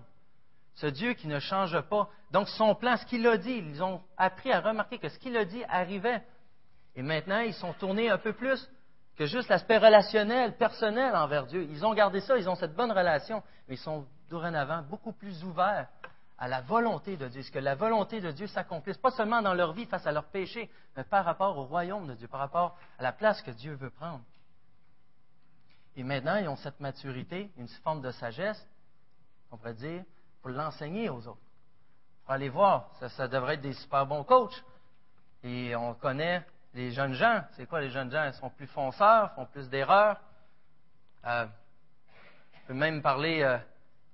Ce 0.75 0.85
Dieu 0.85 1.13
qui 1.13 1.27
ne 1.27 1.39
change 1.39 1.81
pas. 1.81 2.09
Donc, 2.31 2.47
son 2.47 2.75
plan, 2.75 2.95
ce 2.95 3.05
qu'il 3.07 3.25
a 3.27 3.37
dit, 3.37 3.55
ils 3.57 3.81
ont 3.81 4.01
appris 4.17 4.51
à 4.51 4.61
remarquer 4.61 4.99
que 4.99 5.09
ce 5.09 5.17
qu'il 5.17 5.35
a 5.35 5.45
dit 5.45 5.63
arrivait. 5.67 6.23
Et 6.95 7.01
maintenant, 7.01 7.39
ils 7.39 7.55
sont 7.55 7.73
tournés 7.73 8.07
un 8.07 8.19
peu 8.19 8.33
plus 8.33 8.69
que 9.17 9.25
juste 9.25 9.49
l'aspect 9.49 9.79
relationnel, 9.79 10.57
personnel 10.57 11.15
envers 11.15 11.47
Dieu. 11.47 11.63
Ils 11.63 11.83
ont 11.83 11.95
gardé 11.95 12.21
ça, 12.21 12.37
ils 12.37 12.47
ont 12.47 12.55
cette 12.55 12.75
bonne 12.75 12.91
relation, 12.91 13.41
mais 13.67 13.75
ils 13.75 13.79
sont 13.79 14.05
dorénavant 14.29 14.83
beaucoup 14.83 15.11
plus 15.11 15.43
ouverts 15.43 15.87
à 16.39 16.47
la 16.47 16.61
volonté 16.61 17.17
de 17.17 17.27
Dieu, 17.27 17.43
ce 17.43 17.51
que 17.51 17.59
la 17.59 17.75
volonté 17.75 18.21
de 18.21 18.31
Dieu 18.31 18.47
s'accomplisse, 18.47 18.97
pas 18.97 19.11
seulement 19.11 19.41
dans 19.41 19.53
leur 19.53 19.73
vie 19.73 19.85
face 19.85 20.07
à 20.07 20.11
leur 20.13 20.23
péché, 20.25 20.69
mais 20.95 21.03
par 21.03 21.25
rapport 21.25 21.57
au 21.57 21.65
royaume 21.65 22.07
de 22.07 22.13
Dieu, 22.13 22.29
par 22.29 22.39
rapport 22.39 22.77
à 22.97 23.03
la 23.03 23.11
place 23.11 23.41
que 23.41 23.51
Dieu 23.51 23.73
veut 23.73 23.89
prendre. 23.89 24.23
Et 25.97 26.03
maintenant, 26.03 26.37
ils 26.37 26.47
ont 26.47 26.55
cette 26.55 26.79
maturité, 26.79 27.51
une 27.57 27.67
forme 27.67 28.01
de 28.01 28.11
sagesse, 28.11 28.65
on 29.51 29.57
pourrait 29.57 29.73
dire, 29.73 30.05
pour 30.41 30.51
l'enseigner 30.51 31.09
aux 31.09 31.27
autres. 31.27 31.41
Pour 32.23 32.33
aller 32.33 32.47
voir, 32.47 32.89
ça, 33.09 33.27
devrait 33.27 33.55
être 33.55 33.61
des 33.61 33.73
super 33.73 34.05
bons 34.05 34.23
coachs. 34.23 34.63
Et 35.43 35.75
on 35.75 35.93
connaît 35.93 36.45
les 36.73 36.91
jeunes 36.91 37.15
gens. 37.15 37.43
C'est 37.57 37.65
quoi 37.65 37.81
les 37.81 37.89
jeunes 37.89 38.11
gens? 38.11 38.23
Ils 38.25 38.33
sont 38.33 38.49
plus 38.49 38.67
fonceurs, 38.67 39.33
font 39.33 39.45
plus 39.45 39.67
d'erreurs. 39.69 40.21
Euh, 41.25 41.47
je 42.53 42.67
peux 42.67 42.73
même 42.73 43.01
parler, 43.01 43.41
euh, 43.41 43.57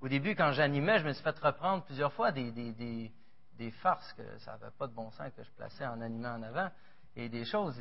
au 0.06 0.08
début, 0.08 0.36
quand 0.36 0.52
j'animais, 0.52 1.00
je 1.00 1.08
me 1.08 1.14
suis 1.14 1.24
fait 1.24 1.40
reprendre 1.40 1.84
plusieurs 1.84 2.14
fois 2.14 2.32
des, 2.32 3.12
farces 3.82 4.14
que 4.14 4.38
ça 4.38 4.52
n'avait 4.52 4.72
pas 4.78 4.86
de 4.86 4.94
bon 4.94 5.10
sens 5.10 5.32
que 5.36 5.44
je 5.44 5.50
plaçais 5.58 5.84
en 5.88 6.00
animant 6.00 6.36
en 6.36 6.44
avant, 6.44 6.70
et 7.16 7.28
des 7.28 7.44
choses. 7.44 7.76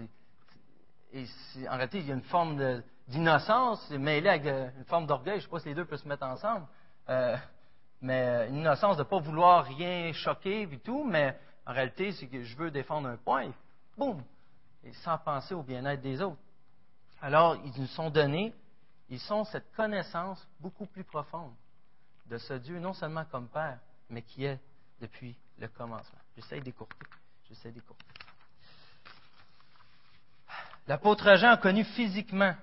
Et, 1.13 1.27
en 1.69 1.77
réalité, 1.77 1.99
il 1.99 2.07
y 2.07 2.11
a 2.11 2.15
une 2.15 2.23
forme 2.23 2.83
d'innocence 3.09 3.91
mêlée 3.91 4.31
avec 4.31 4.47
euh, 4.47 4.71
une 4.79 4.85
forme 4.85 5.07
d'orgueil. 5.07 5.35
Je 5.35 5.41
ne 5.41 5.43
sais 5.43 5.51
pas 5.51 5.61
si 5.61 5.69
les 5.69 5.75
deux 5.75 5.85
peuvent 5.85 6.01
se 6.01 6.09
mettre 6.09 6.25
ensemble. 6.25 6.67
Euh, 7.11 7.37
mais 8.01 8.49
une 8.49 8.57
innocence 8.57 8.97
de 8.97 9.03
ne 9.03 9.09
pas 9.09 9.19
vouloir 9.19 9.67
rien 9.67 10.11
choquer 10.15 10.63
et 10.63 10.79
tout, 10.79 11.05
mais 11.05 11.39
en 11.67 11.75
réalité, 11.75 12.13
c'est 12.13 12.27
que 12.27 12.43
je 12.43 12.57
veux 12.57 12.71
défendre 12.71 13.07
un 13.07 13.19
point, 13.19 13.53
boum, 13.99 14.23
sans 15.03 15.19
penser 15.19 15.53
au 15.53 15.63
bien-être 15.63 16.01
des 16.01 16.23
autres. 16.23 16.41
Alors, 17.21 17.57
ils 17.67 17.79
nous 17.79 17.87
sont 17.89 18.09
donnés, 18.09 18.55
ils 19.11 19.21
sont 19.21 19.45
cette 19.45 19.71
connaissance 19.73 20.49
beaucoup 20.59 20.87
plus 20.87 21.05
profonde 21.05 21.53
de 22.27 22.39
ce 22.39 22.55
Dieu, 22.55 22.79
non 22.79 22.93
seulement 22.93 23.25
comme 23.27 23.49
Père, 23.49 23.79
mais 24.11 24.23
qui 24.23 24.45
est 24.45 24.59
depuis 25.01 25.37
le 25.59 25.69
commencement. 25.69 26.19
J'essaie 26.37 26.61
d'écourter. 26.61 27.07
J'essaie 27.49 27.73
d'écourter. 27.73 28.05
L'apôtre 30.87 31.37
Jean 31.37 31.53
a 31.53 31.57
connu 31.57 31.85
physiquement 31.85 32.55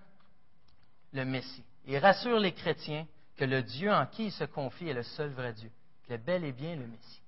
le 1.14 1.26
Messie. 1.26 1.64
Il 1.86 1.98
rassure 1.98 2.40
les 2.40 2.54
chrétiens 2.54 3.08
que 3.36 3.46
le 3.46 3.64
Dieu 3.64 3.92
en 3.92 4.06
qui 4.06 4.26
il 4.26 4.32
se 4.32 4.44
confie 4.44 4.90
est 4.90 4.94
le 4.94 5.04
seul 5.04 5.32
vrai 5.32 5.54
Dieu, 5.54 5.72
qu'il 6.04 6.14
est 6.14 6.20
bel 6.20 6.44
et 6.44 6.52
bien 6.52 6.76
le 6.76 6.86
Messie. 6.86 7.22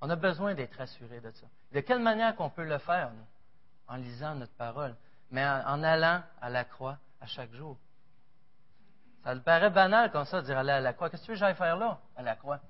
On 0.00 0.10
a 0.10 0.16
besoin 0.16 0.54
d'être 0.54 0.76
rassurés 0.76 1.20
de 1.20 1.30
ça. 1.30 1.46
De 1.72 1.80
quelle 1.80 2.00
manière 2.00 2.36
qu'on 2.36 2.50
peut 2.50 2.64
le 2.64 2.78
faire, 2.78 3.10
nous? 3.12 3.26
En 3.88 3.96
lisant 3.96 4.34
notre 4.34 4.54
parole, 4.54 4.94
mais 5.30 5.44
en 5.44 5.82
allant 5.82 6.22
à 6.40 6.50
la 6.50 6.64
croix 6.64 6.98
à 7.20 7.26
chaque 7.26 7.52
jour. 7.54 7.76
Ça 9.26 9.34
me 9.34 9.40
paraît 9.40 9.70
banal 9.70 10.12
comme 10.12 10.24
ça, 10.24 10.40
de 10.40 10.46
dire 10.46 10.56
aller 10.56 10.70
à 10.70 10.80
la 10.80 10.92
croix. 10.92 11.10
Qu'est-ce 11.10 11.22
que 11.22 11.26
tu 11.26 11.32
veux 11.32 11.34
que 11.34 11.40
j'aille 11.40 11.56
faire 11.56 11.76
là, 11.76 11.98
à 12.14 12.22
la 12.22 12.36
croix? 12.36 12.60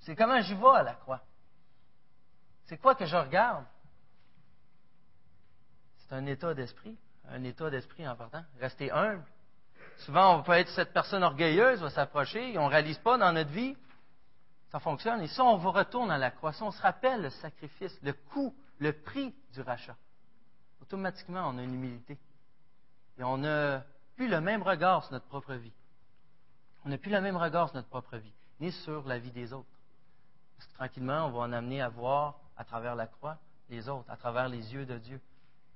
C'est 0.00 0.16
comment 0.16 0.40
j'y 0.40 0.54
vais 0.54 0.66
à 0.66 0.82
la 0.82 0.94
croix? 0.94 1.20
C'est 2.64 2.78
quoi 2.78 2.96
que 2.96 3.06
je 3.06 3.14
regarde? 3.14 3.64
C'est 5.98 6.16
un 6.16 6.26
état 6.26 6.52
d'esprit, 6.52 6.98
un 7.28 7.44
état 7.44 7.70
d'esprit 7.70 8.08
en 8.08 8.16
partant. 8.16 8.42
Rester 8.58 8.90
humble. 8.90 9.22
Souvent, 9.98 10.36
on 10.36 10.42
peut 10.42 10.54
être 10.54 10.68
cette 10.70 10.92
personne 10.92 11.22
orgueilleuse, 11.22 11.80
va 11.80 11.90
s'approcher, 11.90 12.54
et 12.54 12.58
on 12.58 12.64
ne 12.66 12.70
réalise 12.70 12.98
pas 12.98 13.16
dans 13.16 13.30
notre 13.30 13.50
vie, 13.50 13.76
ça 14.72 14.80
fonctionne. 14.80 15.20
Et 15.20 15.28
ça, 15.28 15.44
on 15.44 15.58
vous 15.58 15.70
retourne 15.70 16.10
à 16.10 16.18
la 16.18 16.32
croix. 16.32 16.50
on 16.60 16.72
se 16.72 16.82
rappelle 16.82 17.22
le 17.22 17.30
sacrifice, 17.30 17.96
le 18.02 18.14
coût, 18.14 18.52
le 18.80 18.94
prix 18.94 19.32
du 19.52 19.60
rachat. 19.60 19.94
Automatiquement, 20.82 21.48
on 21.50 21.58
a 21.58 21.62
une 21.62 21.74
humilité. 21.74 22.18
Et 23.16 23.22
on 23.22 23.38
n'a 23.38 23.84
plus 24.16 24.26
le 24.26 24.40
même 24.40 24.64
regard 24.64 25.04
sur 25.04 25.12
notre 25.12 25.26
propre 25.26 25.54
vie. 25.54 25.72
On 26.84 26.90
n'a 26.90 26.98
plus 26.98 27.10
le 27.10 27.20
même 27.20 27.36
regard 27.36 27.68
sur 27.68 27.76
notre 27.76 27.88
propre 27.88 28.18
vie, 28.18 28.32
ni 28.60 28.70
sur 28.70 29.06
la 29.08 29.18
vie 29.18 29.30
des 29.30 29.52
autres. 29.52 29.68
Parce 30.56 30.68
que 30.68 30.74
tranquillement, 30.74 31.26
on 31.26 31.30
va 31.30 31.40
en 31.40 31.52
amener 31.52 31.80
à 31.80 31.88
voir 31.88 32.38
à 32.56 32.64
travers 32.64 32.94
la 32.94 33.06
croix 33.06 33.38
les 33.70 33.88
autres, 33.88 34.10
à 34.10 34.16
travers 34.16 34.48
les 34.48 34.74
yeux 34.74 34.84
de 34.84 34.98
Dieu, 34.98 35.20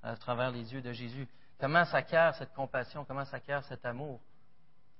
à 0.03 0.15
travers 0.15 0.51
les 0.51 0.71
yeux 0.73 0.81
de 0.81 0.93
Jésus. 0.93 1.27
Comment 1.59 1.83
s'acquiert 1.85 2.35
cette 2.35 2.53
compassion, 2.53 3.05
comment 3.05 3.25
s'acquiert 3.25 3.63
cet 3.63 3.85
amour? 3.85 4.21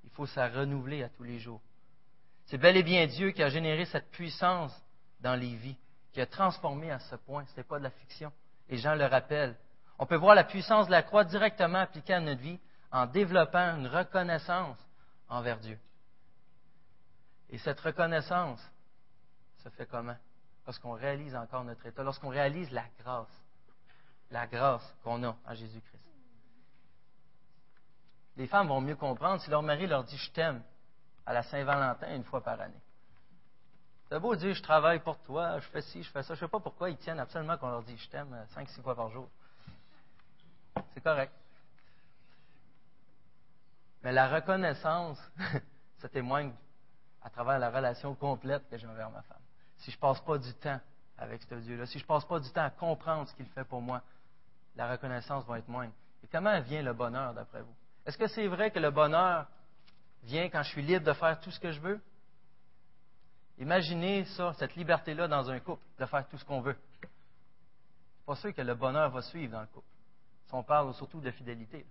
Il 0.03 0.09
faut 0.09 0.25
ça 0.25 0.47
renouveler 0.47 1.03
à 1.03 1.09
tous 1.09 1.23
les 1.23 1.39
jours. 1.39 1.61
C'est 2.45 2.57
bel 2.57 2.75
et 2.75 2.83
bien 2.83 3.05
Dieu 3.05 3.29
qui 3.29 3.43
a 3.43 3.49
généré 3.49 3.85
cette 3.85 4.09
puissance 4.09 4.75
dans 5.19 5.35
les 5.35 5.55
vies, 5.55 5.77
qui 6.11 6.21
a 6.21 6.25
transformé 6.25 6.89
à 6.89 6.99
ce 6.99 7.15
point. 7.15 7.45
Ce 7.45 7.57
n'est 7.57 7.63
pas 7.63 7.77
de 7.77 7.83
la 7.83 7.91
fiction. 7.91 8.31
Et 8.67 8.77
Jean 8.77 8.95
le 8.95 9.05
rappelle. 9.05 9.55
On 9.99 10.07
peut 10.07 10.15
voir 10.15 10.33
la 10.33 10.43
puissance 10.43 10.87
de 10.87 10.91
la 10.91 11.03
croix 11.03 11.23
directement 11.23 11.79
appliquée 11.79 12.13
à 12.13 12.19
notre 12.19 12.41
vie 12.41 12.59
en 12.91 13.05
développant 13.05 13.75
une 13.77 13.87
reconnaissance 13.87 14.77
envers 15.27 15.59
Dieu. 15.59 15.77
Et 17.49 17.57
cette 17.57 17.79
reconnaissance 17.79 18.61
se 19.63 19.69
fait 19.69 19.85
comment? 19.85 20.17
Lorsqu'on 20.65 20.93
réalise 20.93 21.35
encore 21.35 21.63
notre 21.63 21.85
état, 21.85 22.03
lorsqu'on 22.03 22.29
réalise 22.29 22.71
la 22.71 22.85
grâce, 22.99 23.43
la 24.31 24.45
grâce 24.45 24.95
qu'on 25.03 25.23
a 25.23 25.35
en 25.45 25.53
Jésus-Christ. 25.55 26.03
Les 28.37 28.47
femmes 28.47 28.67
vont 28.67 28.81
mieux 28.81 28.95
comprendre 28.95 29.41
si 29.41 29.49
leur 29.49 29.63
mari 29.63 29.87
leur 29.87 30.03
dit 30.03 30.17
je 30.17 30.31
t'aime 30.31 30.63
à 31.25 31.33
la 31.33 31.43
Saint-Valentin 31.43 32.15
une 32.15 32.23
fois 32.23 32.41
par 32.41 32.59
année. 32.61 32.81
C'est 34.07 34.19
beau 34.19 34.35
dire 34.35 34.53
je 34.53 34.61
travaille 34.61 34.99
pour 34.99 35.19
toi, 35.19 35.59
je 35.59 35.67
fais 35.67 35.81
ci, 35.81 36.03
je 36.03 36.09
fais 36.09 36.23
ça. 36.23 36.35
Je 36.35 36.39
ne 36.39 36.47
sais 36.47 36.51
pas 36.51 36.59
pourquoi 36.59 36.89
ils 36.89 36.97
tiennent 36.97 37.19
absolument 37.19 37.57
qu'on 37.57 37.69
leur 37.69 37.83
dit 37.83 37.97
je 37.97 38.09
t'aime 38.09 38.45
cinq, 38.49 38.69
six 38.69 38.81
fois 38.81 38.95
par 38.95 39.09
jour. 39.09 39.27
C'est 40.93 41.01
correct. 41.01 41.33
Mais 44.03 44.11
la 44.11 44.29
reconnaissance, 44.29 45.19
ça 45.97 46.07
témoigne 46.09 46.53
à 47.21 47.29
travers 47.29 47.59
la 47.59 47.69
relation 47.69 48.15
complète 48.15 48.67
que 48.69 48.77
j'ai 48.77 48.87
envers 48.87 49.09
ma 49.09 49.21
femme. 49.23 49.41
Si 49.77 49.91
je 49.91 49.97
ne 49.97 50.01
passe 50.01 50.19
pas 50.21 50.37
du 50.37 50.53
temps 50.55 50.79
avec 51.17 51.41
ce 51.43 51.55
Dieu-là, 51.55 51.85
si 51.85 51.99
je 51.99 52.03
ne 52.03 52.07
passe 52.07 52.25
pas 52.25 52.39
du 52.39 52.49
temps 52.51 52.63
à 52.63 52.69
comprendre 52.69 53.27
ce 53.27 53.33
qu'il 53.35 53.47
fait 53.47 53.63
pour 53.63 53.81
moi, 53.81 54.01
la 54.75 54.91
reconnaissance 54.91 55.45
va 55.45 55.59
être 55.59 55.67
moindre. 55.67 55.93
Et 56.23 56.27
comment 56.27 56.59
vient 56.61 56.81
le 56.81 56.93
bonheur 56.93 57.33
d'après 57.33 57.61
vous? 57.61 57.75
Est-ce 58.05 58.17
que 58.17 58.27
c'est 58.27 58.47
vrai 58.47 58.71
que 58.71 58.79
le 58.79 58.91
bonheur 58.91 59.47
vient 60.23 60.49
quand 60.49 60.63
je 60.63 60.69
suis 60.69 60.81
libre 60.81 61.05
de 61.05 61.13
faire 61.13 61.39
tout 61.39 61.51
ce 61.51 61.59
que 61.59 61.71
je 61.71 61.79
veux? 61.79 62.01
Imaginez 63.57 64.23
ça, 64.25 64.53
cette 64.53 64.75
liberté-là 64.75 65.27
dans 65.27 65.49
un 65.49 65.59
couple, 65.59 65.83
de 65.97 66.05
faire 66.05 66.25
tout 66.27 66.37
ce 66.37 66.45
qu'on 66.45 66.61
veut. 66.61 66.77
C'est 67.01 68.25
pas 68.25 68.35
sûr 68.35 68.53
que 68.53 68.61
le 68.61 68.75
bonheur 68.75 69.09
va 69.09 69.21
suivre 69.21 69.51
dans 69.51 69.61
le 69.61 69.67
couple. 69.67 69.87
Si 70.47 70.53
on 70.53 70.63
parle 70.63 70.93
surtout 70.93 71.19
de 71.19 71.31
fidélité. 71.31 71.85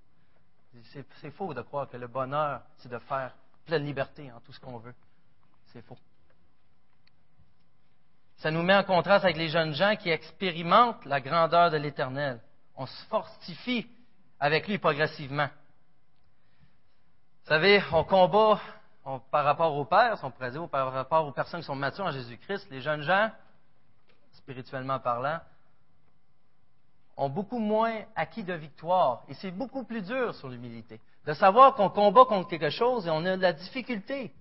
C'est 1.20 1.30
faux 1.32 1.52
de 1.54 1.62
croire 1.62 1.88
que 1.88 1.96
le 1.96 2.06
bonheur, 2.06 2.62
c'est 2.78 2.88
de 2.88 2.98
faire 2.98 3.34
pleine 3.66 3.84
liberté 3.84 4.30
en 4.32 4.40
tout 4.40 4.52
ce 4.52 4.60
qu'on 4.60 4.78
veut. 4.78 4.94
C'est 5.72 5.82
faux. 5.82 5.98
Ça 8.38 8.50
nous 8.50 8.62
met 8.62 8.74
en 8.74 8.84
contraste 8.84 9.24
avec 9.24 9.36
les 9.36 9.48
jeunes 9.48 9.74
gens 9.74 9.96
qui 9.96 10.10
expérimentent 10.10 11.04
la 11.04 11.20
grandeur 11.20 11.70
de 11.70 11.76
l'Éternel. 11.76 12.40
On 12.76 12.86
se 12.86 13.04
fortifie 13.06 13.86
avec 14.38 14.68
lui 14.68 14.78
progressivement. 14.78 15.48
Vous 17.42 17.48
savez, 17.48 17.82
on 17.92 18.04
combat 18.04 18.60
par 19.30 19.44
rapport 19.44 19.74
aux 19.74 19.84
pères, 19.84 20.18
on 20.22 20.30
pourrait 20.30 20.50
dire, 20.50 20.68
par 20.68 20.92
rapport 20.92 21.26
aux 21.26 21.32
personnes 21.32 21.60
qui 21.60 21.66
sont 21.66 21.74
matures 21.74 22.04
en 22.04 22.12
Jésus-Christ. 22.12 22.68
Les 22.70 22.80
jeunes 22.80 23.02
gens, 23.02 23.30
spirituellement 24.32 25.00
parlant, 25.00 25.40
ont 27.16 27.28
beaucoup 27.28 27.58
moins 27.58 28.02
acquis 28.14 28.44
de 28.44 28.52
victoire. 28.52 29.24
Et 29.28 29.34
c'est 29.34 29.50
beaucoup 29.50 29.82
plus 29.82 30.02
dur 30.02 30.34
sur 30.36 30.48
l'humilité. 30.48 31.00
De 31.26 31.32
savoir 31.32 31.74
qu'on 31.74 31.88
combat 31.88 32.24
contre 32.26 32.48
quelque 32.48 32.70
chose 32.70 33.06
et 33.06 33.10
on 33.10 33.24
a 33.24 33.36
de 33.36 33.42
la 33.42 33.52
difficulté 33.52 34.32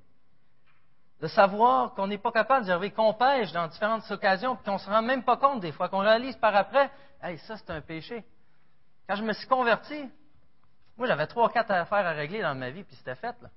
de 1.21 1.27
savoir 1.27 1.93
qu'on 1.93 2.08
n'est 2.08 2.17
pas 2.17 2.32
capable 2.32 2.62
d'observer 2.62 2.91
qu'on 2.91 3.13
pêche 3.13 3.51
dans 3.51 3.67
différentes 3.67 4.10
occasions, 4.12 4.56
puis 4.56 4.65
qu'on 4.65 4.73
ne 4.73 4.77
se 4.77 4.89
rend 4.89 5.01
même 5.01 5.23
pas 5.23 5.38
compte 5.38 5.62
des 5.62 5.71
fois, 5.71 5.89
qu'on 5.89 5.99
réalise 5.99 6.36
par 6.38 6.56
après, 6.56 6.91
hey, 7.23 7.38
ça 7.39 7.58
c'est 7.58 7.71
un 7.71 7.82
péché. 7.82 8.23
Quand 9.08 9.15
je 9.15 9.23
me 9.23 9.34
suis 9.34 9.47
converti, 9.47 10.10
moi 10.97 11.08
j'avais 11.08 11.27
trois, 11.27 11.49
quatre 11.49 11.71
affaires 11.71 12.06
à 12.06 12.12
régler 12.12 12.41
dans 12.41 12.56
ma 12.56 12.69
vie, 12.69 12.84
puis 12.84 12.95
c'était 12.95 13.15
fait. 13.15 13.36
Là. 13.41 13.49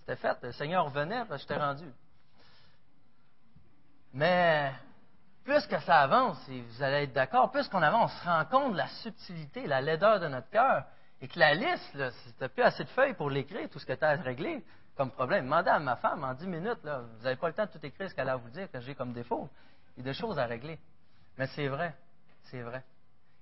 C'était 0.00 0.16
fait. 0.16 0.36
Le 0.42 0.52
Seigneur 0.52 0.84
revenait, 0.84 1.24
puis 1.24 1.38
j'étais 1.38 1.56
rendu. 1.56 1.86
Mais 4.12 4.72
plus 5.44 5.66
que 5.66 5.80
ça 5.80 6.00
avance, 6.00 6.46
et 6.48 6.60
vous 6.60 6.82
allez 6.82 7.04
être 7.04 7.12
d'accord, 7.12 7.50
plus 7.50 7.68
qu'on 7.68 7.82
avance, 7.82 8.12
on 8.14 8.18
se 8.18 8.24
rend 8.24 8.44
compte 8.44 8.72
de 8.72 8.78
la 8.78 8.88
subtilité, 8.88 9.66
la 9.66 9.80
laideur 9.80 10.20
de 10.20 10.28
notre 10.28 10.50
cœur, 10.50 10.84
et 11.22 11.28
que 11.28 11.38
la 11.38 11.54
liste, 11.54 11.94
là, 11.94 12.48
plus 12.48 12.62
assez 12.62 12.84
de 12.84 12.88
feuilles 12.90 13.14
pour 13.14 13.30
l'écrire, 13.30 13.68
tout 13.70 13.78
ce 13.78 13.86
que 13.86 13.92
tu 13.92 14.04
as 14.04 14.10
à 14.10 14.16
régler, 14.16 14.64
comme 15.00 15.12
problème. 15.12 15.46
Demandez 15.46 15.70
à 15.70 15.78
ma 15.78 15.96
femme 15.96 16.24
en 16.24 16.34
dix 16.34 16.46
minutes, 16.46 16.84
là, 16.84 16.98
vous 16.98 17.24
n'avez 17.24 17.36
pas 17.36 17.48
le 17.48 17.54
temps 17.54 17.64
de 17.64 17.70
tout 17.70 17.86
écrire 17.86 18.10
ce 18.10 18.14
qu'elle 18.14 18.28
a 18.28 18.34
à 18.34 18.36
vous 18.36 18.50
dire 18.50 18.70
que 18.70 18.80
j'ai 18.80 18.94
comme 18.94 19.14
défaut. 19.14 19.48
Il 19.96 20.04
y 20.04 20.06
a 20.06 20.12
des 20.12 20.18
choses 20.18 20.38
à 20.38 20.44
régler. 20.44 20.78
Mais 21.38 21.46
c'est 21.46 21.68
vrai, 21.68 21.96
c'est 22.50 22.60
vrai. 22.60 22.84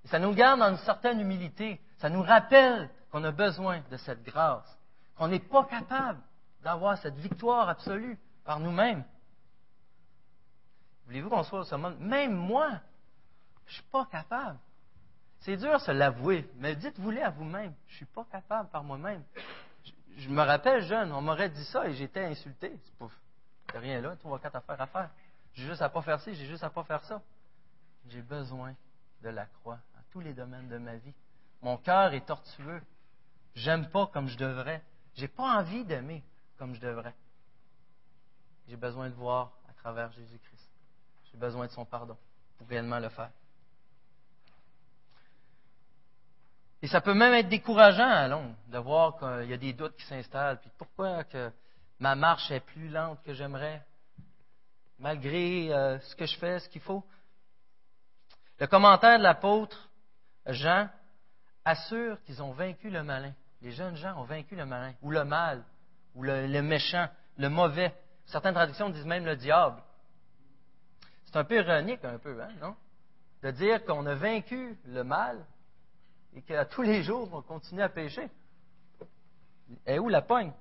Et 0.05 0.07
ça 0.07 0.19
nous 0.19 0.33
garde 0.33 0.61
dans 0.61 0.69
une 0.69 0.77
certaine 0.77 1.19
humilité. 1.19 1.81
Ça 1.97 2.09
nous 2.09 2.21
rappelle 2.21 2.89
qu'on 3.11 3.25
a 3.25 3.31
besoin 3.31 3.81
de 3.91 3.97
cette 3.97 4.23
grâce, 4.23 4.73
qu'on 5.17 5.27
n'est 5.27 5.41
pas 5.41 5.65
capable 5.65 6.21
d'avoir 6.63 6.97
cette 6.97 7.15
victoire 7.15 7.67
absolue 7.67 8.17
par 8.45 8.61
nous-mêmes. 8.61 9.03
Voulez-vous 11.07 11.29
qu'on 11.29 11.43
soit 11.43 11.73
au 11.73 11.77
monde? 11.77 11.99
Même 11.99 12.35
moi, 12.35 12.69
je 13.65 13.71
ne 13.71 13.73
suis 13.73 13.89
pas 13.91 14.05
capable. 14.05 14.57
C'est 15.41 15.57
dur 15.57 15.73
de 15.73 15.79
se 15.79 15.91
l'avouer, 15.91 16.49
mais 16.55 16.77
dites-vous-le 16.77 17.21
à 17.21 17.31
vous-même. 17.31 17.73
Je 17.87 17.93
ne 17.95 17.97
suis 17.97 18.05
pas 18.05 18.25
capable 18.31 18.69
par 18.69 18.81
moi-même 18.81 19.21
je 20.19 20.29
me 20.29 20.41
rappelle 20.41 20.83
jeune, 20.83 21.11
on 21.13 21.21
m'aurait 21.21 21.49
dit 21.49 21.63
ça 21.65 21.87
et 21.87 21.93
j'étais 21.93 22.25
insulté. 22.25 22.77
C'est 22.83 22.95
pouf, 22.95 23.13
rien 23.73 24.01
là, 24.01 24.15
trois, 24.17 24.39
quatre 24.39 24.57
affaires 24.57 24.81
à 24.81 24.87
faire. 24.87 25.09
J'ai 25.53 25.65
juste 25.65 25.81
à 25.81 25.89
pas 25.89 26.01
faire 26.01 26.19
ci, 26.19 26.35
j'ai 26.35 26.45
juste 26.45 26.63
à 26.63 26.69
pas 26.69 26.83
faire 26.83 27.03
ça. 27.05 27.21
J'ai 28.07 28.21
besoin 28.21 28.75
de 29.21 29.29
la 29.29 29.45
croix 29.45 29.79
dans 29.95 30.03
tous 30.11 30.19
les 30.19 30.33
domaines 30.33 30.67
de 30.67 30.77
ma 30.77 30.95
vie. 30.95 31.13
Mon 31.61 31.77
cœur 31.77 32.13
est 32.13 32.25
tortueux. 32.25 32.81
J'aime 33.55 33.89
pas 33.89 34.07
comme 34.07 34.27
je 34.27 34.37
devrais. 34.37 34.83
J'ai 35.15 35.27
pas 35.27 35.59
envie 35.59 35.83
d'aimer 35.85 36.23
comme 36.57 36.75
je 36.75 36.81
devrais. 36.81 37.15
J'ai 38.67 38.77
besoin 38.77 39.09
de 39.09 39.15
voir 39.15 39.51
à 39.69 39.73
travers 39.73 40.11
Jésus-Christ. 40.11 40.69
J'ai 41.31 41.37
besoin 41.37 41.65
de 41.65 41.71
son 41.71 41.85
pardon 41.85 42.17
pour 42.57 42.67
réellement 42.67 42.99
le 42.99 43.09
faire. 43.09 43.31
Et 46.81 46.87
ça 46.87 47.01
peut 47.01 47.13
même 47.13 47.33
être 47.33 47.49
décourageant 47.49 48.09
à 48.09 48.27
long 48.27 48.55
de 48.67 48.77
voir 48.77 49.17
qu'il 49.17 49.49
y 49.49 49.53
a 49.53 49.57
des 49.57 49.73
doutes 49.73 49.95
qui 49.97 50.05
s'installent. 50.05 50.59
Puis 50.59 50.71
pourquoi 50.77 51.23
que 51.25 51.51
ma 51.99 52.15
marche 52.15 52.49
est 52.51 52.61
plus 52.61 52.89
lente 52.89 53.21
que 53.23 53.33
j'aimerais? 53.33 53.83
malgré 54.99 55.73
euh, 55.73 55.99
ce 55.99 56.15
que 56.15 56.25
je 56.25 56.37
fais, 56.37 56.59
ce 56.59 56.69
qu'il 56.69 56.81
faut? 56.81 57.03
Le 58.59 58.67
commentaire 58.67 59.17
de 59.17 59.23
l'apôtre 59.23 59.89
Jean 60.45 60.89
assure 61.65 62.21
qu'ils 62.23 62.43
ont 62.43 62.51
vaincu 62.51 62.89
le 62.89 63.03
malin. 63.03 63.33
Les 63.61 63.71
jeunes 63.71 63.95
gens 63.95 64.19
ont 64.19 64.25
vaincu 64.25 64.55
le 64.55 64.65
malin, 64.65 64.93
ou 65.01 65.11
le 65.11 65.23
mal, 65.23 65.63
ou 66.15 66.23
le, 66.23 66.47
le 66.47 66.61
méchant, 66.61 67.07
le 67.37 67.49
mauvais. 67.49 67.93
Certaines 68.25 68.53
traductions 68.53 68.89
disent 68.89 69.05
même 69.05 69.25
le 69.25 69.35
diable. 69.35 69.81
C'est 71.25 71.37
un 71.37 71.43
peu 71.43 71.57
ironique, 71.57 72.03
un 72.03 72.17
peu, 72.17 72.41
hein, 72.41 72.51
non? 72.61 72.75
De 73.41 73.51
dire 73.51 73.83
qu'on 73.85 74.05
a 74.05 74.15
vaincu 74.15 74.77
le 74.85 75.03
mal 75.03 75.45
et 76.35 76.41
qu'à 76.41 76.65
tous 76.65 76.81
les 76.81 77.03
jours, 77.03 77.29
on 77.33 77.41
continue 77.41 77.81
à 77.81 77.89
pécher. 77.89 78.29
Et 79.85 79.99
où 79.99 80.09
la 80.09 80.21
pogne? 80.21 80.51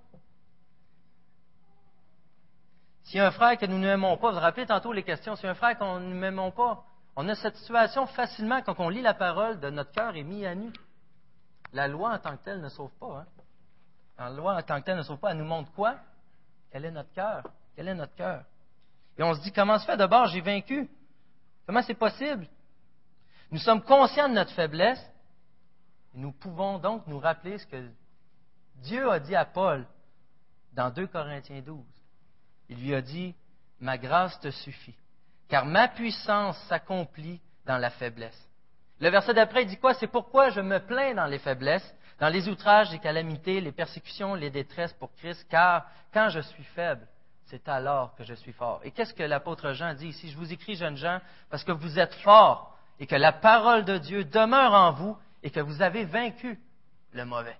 A 3.14 3.26
un 3.26 3.31
frère 3.31 3.57
que 3.57 3.64
nous 3.64 3.78
n'aimons 3.78 4.18
pas, 4.18 4.28
vous 4.28 4.35
vous 4.35 4.40
rappelez 4.40 4.66
tantôt 4.66 4.92
les 4.92 5.02
questions, 5.02 5.33
a 5.33 5.46
un 5.46 5.54
frère 5.54 5.78
qu'on 5.78 5.98
ne 5.98 6.14
n'aimons 6.14 6.50
pas, 6.50 6.85
on 7.16 7.26
a 7.28 7.35
cette 7.35 7.57
situation 7.57 8.07
facilement 8.07 8.61
quand 8.61 8.78
on 8.81 8.90
lit 8.90 9.00
la 9.00 9.14
parole 9.14 9.59
de 9.61 9.70
notre 9.70 9.92
cœur 9.92 10.14
est 10.14 10.22
mis 10.22 10.44
à 10.44 10.54
nu. 10.54 10.70
La 11.72 11.88
loi 11.88 12.12
en 12.12 12.18
tant 12.18 12.37
que 12.37 12.44
telle 12.44 12.61
ne 12.61 12.68
sauve 12.68 12.92
pas. 13.00 13.20
Hein? 13.20 13.26
La 14.18 14.31
loi 14.31 14.57
en 14.57 14.62
tant 14.62 14.81
que 14.81 14.87
telle 14.87 14.98
ne 14.98 15.02
sauve 15.02 15.18
pas. 15.18 15.33
Elle 15.33 15.38
nous 15.38 15.44
montre 15.44 15.72
quoi? 15.72 15.96
Quel 16.70 16.85
est 16.85 16.90
notre 16.90 17.12
cœur? 17.12 17.42
Quel 17.74 17.88
est 17.88 17.94
notre 17.94 18.14
cœur? 18.14 18.44
Et 19.18 19.22
on 19.22 19.35
se 19.35 19.40
dit, 19.40 19.52
comment 19.52 19.78
se 19.78 19.85
fait? 19.85 19.96
D'abord, 19.96 20.26
j'ai 20.26 20.40
vaincu? 20.40 20.88
Comment 21.66 21.83
c'est 21.83 21.94
possible? 21.94 22.46
Nous 23.50 23.59
sommes 23.59 23.83
conscients 23.83 24.28
de 24.28 24.35
notre 24.35 24.52
faiblesse 24.52 25.04
nous 26.14 26.33
pouvons 26.33 26.79
donc 26.79 27.07
nous 27.07 27.18
rappeler 27.18 27.59
ce 27.59 27.66
que 27.66 27.90
Dieu 28.77 29.11
a 29.11 29.21
dit 29.21 29.37
à 29.37 29.44
Paul 29.44 29.87
dans 30.73 30.90
2 30.90 31.07
Corinthiens 31.07 31.61
12. 31.61 31.85
Il 32.68 32.81
lui 32.83 32.94
a 32.94 33.01
dit, 33.01 33.35
ma 33.81 33.99
grâce 33.99 34.38
te 34.40 34.51
suffit, 34.51 34.97
car 35.49 35.64
ma 35.64 35.88
puissance 35.88 36.59
s'accomplit 36.68 37.40
dans 37.66 37.79
la 37.79 37.90
faiblesse. 37.90 38.49
Le 39.01 39.11
verset 39.11 39.35
d'après 39.35 39.64
dit 39.64 39.77
quoi? 39.77 39.94
C'est 39.94 40.09
pourquoi 40.09 40.51
je 40.51 40.61
me 40.61 40.79
plains 40.81 41.14
dans 41.14 41.27
les 41.27 41.38
faiblesses, 41.38 41.94
dans 42.18 42.29
les 42.29 42.49
outrages, 42.49 42.90
les 42.90 42.99
calamités, 42.99 43.61
les 43.61 43.73
persécutions, 43.73 44.35
les 44.35 44.51
détresses 44.51 44.92
pour 44.94 45.12
Christ, 45.14 45.47
car 45.49 45.87
quand 46.12 46.31
je 46.31 46.40
suis 46.40 46.64
faible, 46.64 47.07
c'est 47.47 47.68
alors 47.68 48.14
que 48.16 48.25
je 48.25 48.35
suis 48.35 48.53
fort. 48.53 48.81
Et 48.85 48.90
qu'est-ce 48.90 49.14
que 49.14 49.23
l'apôtre 49.23 49.73
Jean 49.73 49.94
dit 49.94 50.09
ici? 50.09 50.31
Je 50.31 50.37
vous 50.37 50.53
écris, 50.53 50.75
jeunes 50.75 50.97
gens, 50.97 51.21
parce 51.49 51.64
que 51.64 51.73
vous 51.73 51.99
êtes 51.99 52.14
forts 52.16 52.77
et 53.01 53.07
que 53.07 53.14
la 53.14 53.33
parole 53.33 53.85
de 53.85 53.99
Dieu 53.99 54.25
demeure 54.25 54.75
en 54.75 54.92
vous 54.92 55.16
et 55.42 55.51
que 55.51 55.61
vous 55.61 55.83
avez 55.83 56.05
vaincu 56.05 56.59
le 57.12 57.24
mauvais. 57.24 57.57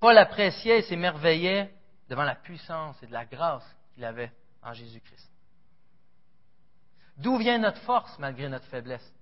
Paul 0.00 0.16
appréciait 0.18 0.78
et 0.78 0.82
s'émerveillait 0.82 1.72
devant 2.08 2.24
la 2.24 2.34
puissance 2.34 3.02
et 3.02 3.06
de 3.06 3.12
la 3.12 3.24
grâce 3.24 3.64
qu'il 3.94 4.04
avait 4.04 4.32
en 4.62 4.72
Jésus-Christ. 4.72 5.30
D'où 7.16 7.38
vient 7.38 7.58
notre 7.58 7.80
force 7.80 8.18
malgré 8.18 8.48
notre 8.48 8.66
faiblesse? 8.66 9.12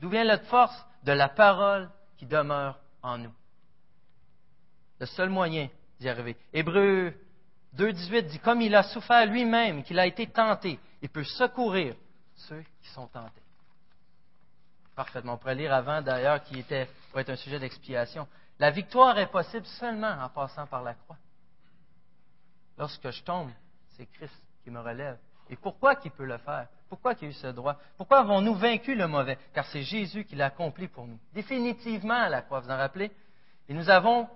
D'où 0.00 0.08
vient 0.08 0.24
notre 0.24 0.44
force? 0.44 0.76
De 1.04 1.12
la 1.12 1.28
parole 1.28 1.90
qui 2.16 2.26
demeure 2.26 2.80
en 3.02 3.18
nous? 3.18 3.34
Le 5.00 5.06
seul 5.06 5.28
moyen 5.28 5.68
d'y 6.00 6.08
arriver. 6.08 6.36
Hébreu 6.52 7.14
2.18 7.76 8.26
dit, 8.28 8.38
comme 8.38 8.62
il 8.62 8.74
a 8.74 8.82
souffert 8.84 9.26
lui-même, 9.26 9.82
qu'il 9.82 9.98
a 9.98 10.06
été 10.06 10.26
tenté, 10.26 10.78
il 11.02 11.08
peut 11.08 11.24
secourir 11.24 11.94
ceux 12.34 12.62
qui 12.80 12.88
sont 12.90 13.06
tentés. 13.08 13.43
Parfaitement. 14.94 15.34
On 15.34 15.38
pourrait 15.38 15.54
lire 15.54 15.72
avant, 15.72 16.00
d'ailleurs, 16.02 16.42
qui 16.42 16.60
était, 16.60 16.88
pour 17.10 17.20
être 17.20 17.30
un 17.30 17.36
sujet 17.36 17.58
d'expiation. 17.58 18.26
La 18.58 18.70
victoire 18.70 19.18
est 19.18 19.26
possible 19.26 19.66
seulement 19.66 20.16
en 20.20 20.28
passant 20.28 20.66
par 20.66 20.82
la 20.82 20.94
croix. 20.94 21.16
Lorsque 22.78 23.10
je 23.10 23.22
tombe, 23.22 23.50
c'est 23.96 24.06
Christ 24.06 24.34
qui 24.62 24.70
me 24.70 24.80
relève. 24.80 25.18
Et 25.50 25.56
pourquoi 25.56 25.96
qu'il 25.96 26.10
peut 26.10 26.24
le 26.24 26.38
faire? 26.38 26.68
Pourquoi 26.88 27.14
qu'il 27.14 27.28
a 27.28 27.30
eu 27.30 27.34
ce 27.34 27.48
droit? 27.48 27.76
Pourquoi 27.96 28.20
avons-nous 28.20 28.54
vaincu 28.54 28.94
le 28.94 29.06
mauvais? 29.06 29.38
Car 29.52 29.66
c'est 29.66 29.82
Jésus 29.82 30.24
qui 30.24 30.36
l'a 30.36 30.46
accompli 30.46 30.88
pour 30.88 31.06
nous. 31.06 31.18
Définitivement 31.32 32.14
à 32.14 32.28
la 32.28 32.42
croix, 32.42 32.60
vous 32.60 32.70
en 32.70 32.76
rappelez? 32.76 33.10
Et 33.68 33.74
nous 33.74 33.90
avons 33.90 34.28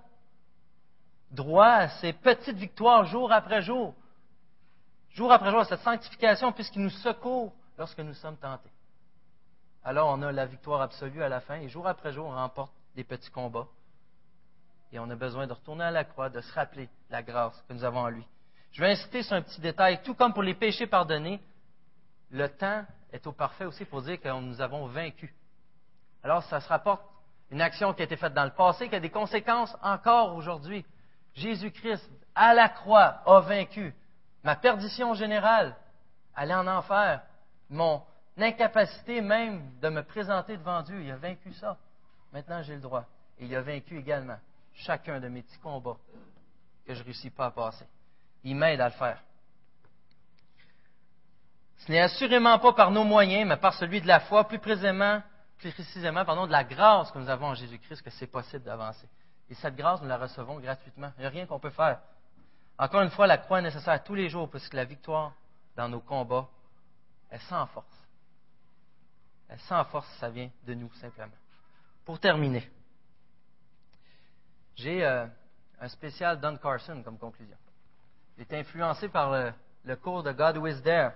droit 1.31 1.67
à 1.67 1.89
ces 1.89 2.13
petites 2.13 2.57
victoires 2.57 3.05
jour 3.05 3.31
après 3.31 3.61
jour. 3.61 3.95
Jour 5.11 5.31
après 5.31 5.51
jour, 5.51 5.59
à 5.59 5.65
cette 5.65 5.81
sanctification, 5.81 6.51
puisqu'il 6.51 6.81
nous 6.81 6.89
secourt 6.89 7.53
lorsque 7.77 7.99
nous 7.99 8.13
sommes 8.13 8.37
tentés. 8.37 8.69
Alors 9.83 10.09
on 10.09 10.21
a 10.21 10.31
la 10.31 10.45
victoire 10.45 10.81
absolue 10.81 11.23
à 11.23 11.29
la 11.29 11.39
fin, 11.39 11.55
et 11.55 11.69
jour 11.69 11.87
après 11.87 12.11
jour, 12.11 12.25
on 12.25 12.35
remporte 12.35 12.73
des 12.95 13.03
petits 13.03 13.31
combats. 13.31 13.67
Et 14.91 14.99
on 14.99 15.09
a 15.09 15.15
besoin 15.15 15.47
de 15.47 15.53
retourner 15.53 15.83
à 15.83 15.91
la 15.91 16.03
croix, 16.03 16.29
de 16.29 16.41
se 16.41 16.53
rappeler 16.53 16.89
la 17.09 17.21
grâce 17.21 17.61
que 17.67 17.73
nous 17.73 17.83
avons 17.83 17.99
en 17.99 18.09
lui. 18.09 18.25
Je 18.71 18.81
vais 18.81 18.91
insister 18.91 19.23
sur 19.23 19.35
un 19.35 19.41
petit 19.41 19.61
détail. 19.61 20.01
Tout 20.03 20.15
comme 20.15 20.33
pour 20.33 20.43
les 20.43 20.55
péchés 20.55 20.87
pardonnés, 20.87 21.39
le 22.31 22.47
temps 22.49 22.85
est 23.11 23.25
au 23.25 23.31
parfait 23.31 23.65
aussi 23.65 23.85
pour 23.85 24.01
dire 24.01 24.19
que 24.19 24.29
nous 24.29 24.61
avons 24.61 24.87
vaincu. 24.87 25.33
Alors, 26.23 26.43
ça 26.43 26.59
se 26.59 26.67
rapporte 26.67 27.03
une 27.51 27.61
action 27.61 27.93
qui 27.93 28.01
a 28.01 28.05
été 28.05 28.17
faite 28.17 28.33
dans 28.33 28.43
le 28.43 28.51
passé, 28.51 28.89
qui 28.89 28.95
a 28.95 28.99
des 28.99 29.09
conséquences 29.09 29.75
encore 29.81 30.35
aujourd'hui. 30.35 30.85
Jésus-Christ, 31.33 32.09
à 32.35 32.53
la 32.53 32.69
croix, 32.69 33.21
a 33.25 33.39
vaincu 33.39 33.93
ma 34.43 34.55
perdition 34.55 35.13
générale, 35.13 35.75
aller 36.35 36.53
en 36.53 36.67
enfer, 36.67 37.21
mon 37.69 38.03
incapacité 38.41 39.21
même 39.21 39.71
de 39.81 39.89
me 39.89 40.03
présenter 40.03 40.57
devant 40.57 40.81
Dieu. 40.81 41.01
Il 41.01 41.11
a 41.11 41.17
vaincu 41.17 41.53
ça. 41.53 41.77
Maintenant, 42.31 42.61
j'ai 42.61 42.75
le 42.75 42.81
droit. 42.81 43.05
Et 43.39 43.45
il 43.45 43.55
a 43.55 43.61
vaincu 43.61 43.97
également 43.97 44.37
chacun 44.73 45.19
de 45.19 45.27
mes 45.27 45.41
petits 45.41 45.59
combats 45.59 45.97
que 46.85 46.93
je 46.93 46.99
ne 46.99 47.05
réussis 47.05 47.29
pas 47.29 47.47
à 47.47 47.51
passer. 47.51 47.85
Il 48.43 48.55
m'aide 48.55 48.81
à 48.81 48.89
le 48.89 48.93
faire. 48.95 49.21
Ce 51.77 51.91
n'est 51.91 52.01
assurément 52.01 52.59
pas 52.59 52.73
par 52.73 52.91
nos 52.91 53.03
moyens, 53.03 53.47
mais 53.47 53.57
par 53.57 53.73
celui 53.73 54.01
de 54.01 54.07
la 54.07 54.19
foi, 54.19 54.47
plus 54.47 54.59
précisément, 54.59 55.21
plus 55.57 55.71
précisément 55.71 56.25
pardon, 56.25 56.45
de 56.45 56.51
la 56.51 56.63
grâce 56.63 57.11
que 57.11 57.19
nous 57.19 57.29
avons 57.29 57.47
en 57.47 57.55
Jésus-Christ, 57.55 58.01
que 58.01 58.09
c'est 58.09 58.27
possible 58.27 58.63
d'avancer. 58.63 59.07
Et 59.49 59.55
cette 59.55 59.75
grâce, 59.75 60.01
nous 60.01 60.07
la 60.07 60.17
recevons 60.17 60.59
gratuitement. 60.59 61.11
Il 61.17 61.21
n'y 61.21 61.27
a 61.27 61.29
rien 61.29 61.45
qu'on 61.45 61.59
peut 61.59 61.69
faire. 61.69 61.99
Encore 62.77 63.01
une 63.01 63.09
fois, 63.09 63.27
la 63.27 63.37
croix 63.37 63.59
est 63.59 63.63
nécessaire 63.63 64.03
tous 64.03 64.15
les 64.15 64.29
jours, 64.29 64.49
puisque 64.49 64.73
la 64.73 64.85
victoire 64.85 65.33
dans 65.75 65.89
nos 65.89 65.99
combats 65.99 66.47
est 67.31 67.39
sans 67.49 67.65
force. 67.67 67.98
Sans 69.57 69.83
force, 69.85 70.07
ça 70.19 70.29
vient 70.29 70.49
de 70.65 70.73
nous, 70.73 70.91
simplement. 70.93 71.33
Pour 72.05 72.19
terminer, 72.19 72.69
j'ai 74.75 75.03
euh, 75.03 75.25
un 75.79 75.87
spécial 75.87 76.39
Don 76.39 76.57
Carson 76.57 77.01
comme 77.03 77.17
conclusion. 77.17 77.57
Il 78.37 78.41
est 78.43 78.53
influencé 78.53 79.09
par 79.09 79.53
le, 79.83 79.95
cours 79.97 80.23
de 80.23 80.31
God 80.31 80.57
Who 80.57 80.67
Is 80.67 80.81
There. 80.81 81.11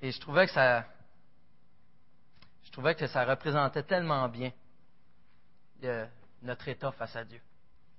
Et 0.00 0.12
je 0.12 0.20
trouvais 0.20 0.46
que 0.46 0.52
ça, 0.52 0.84
je 2.64 2.70
trouvais 2.70 2.94
que 2.94 3.06
ça 3.06 3.24
représentait 3.24 3.82
tellement 3.84 4.28
bien 4.28 4.52
euh, 5.84 6.06
notre 6.42 6.68
état 6.68 6.92
face 6.92 7.16
à 7.16 7.24
Dieu. 7.24 7.40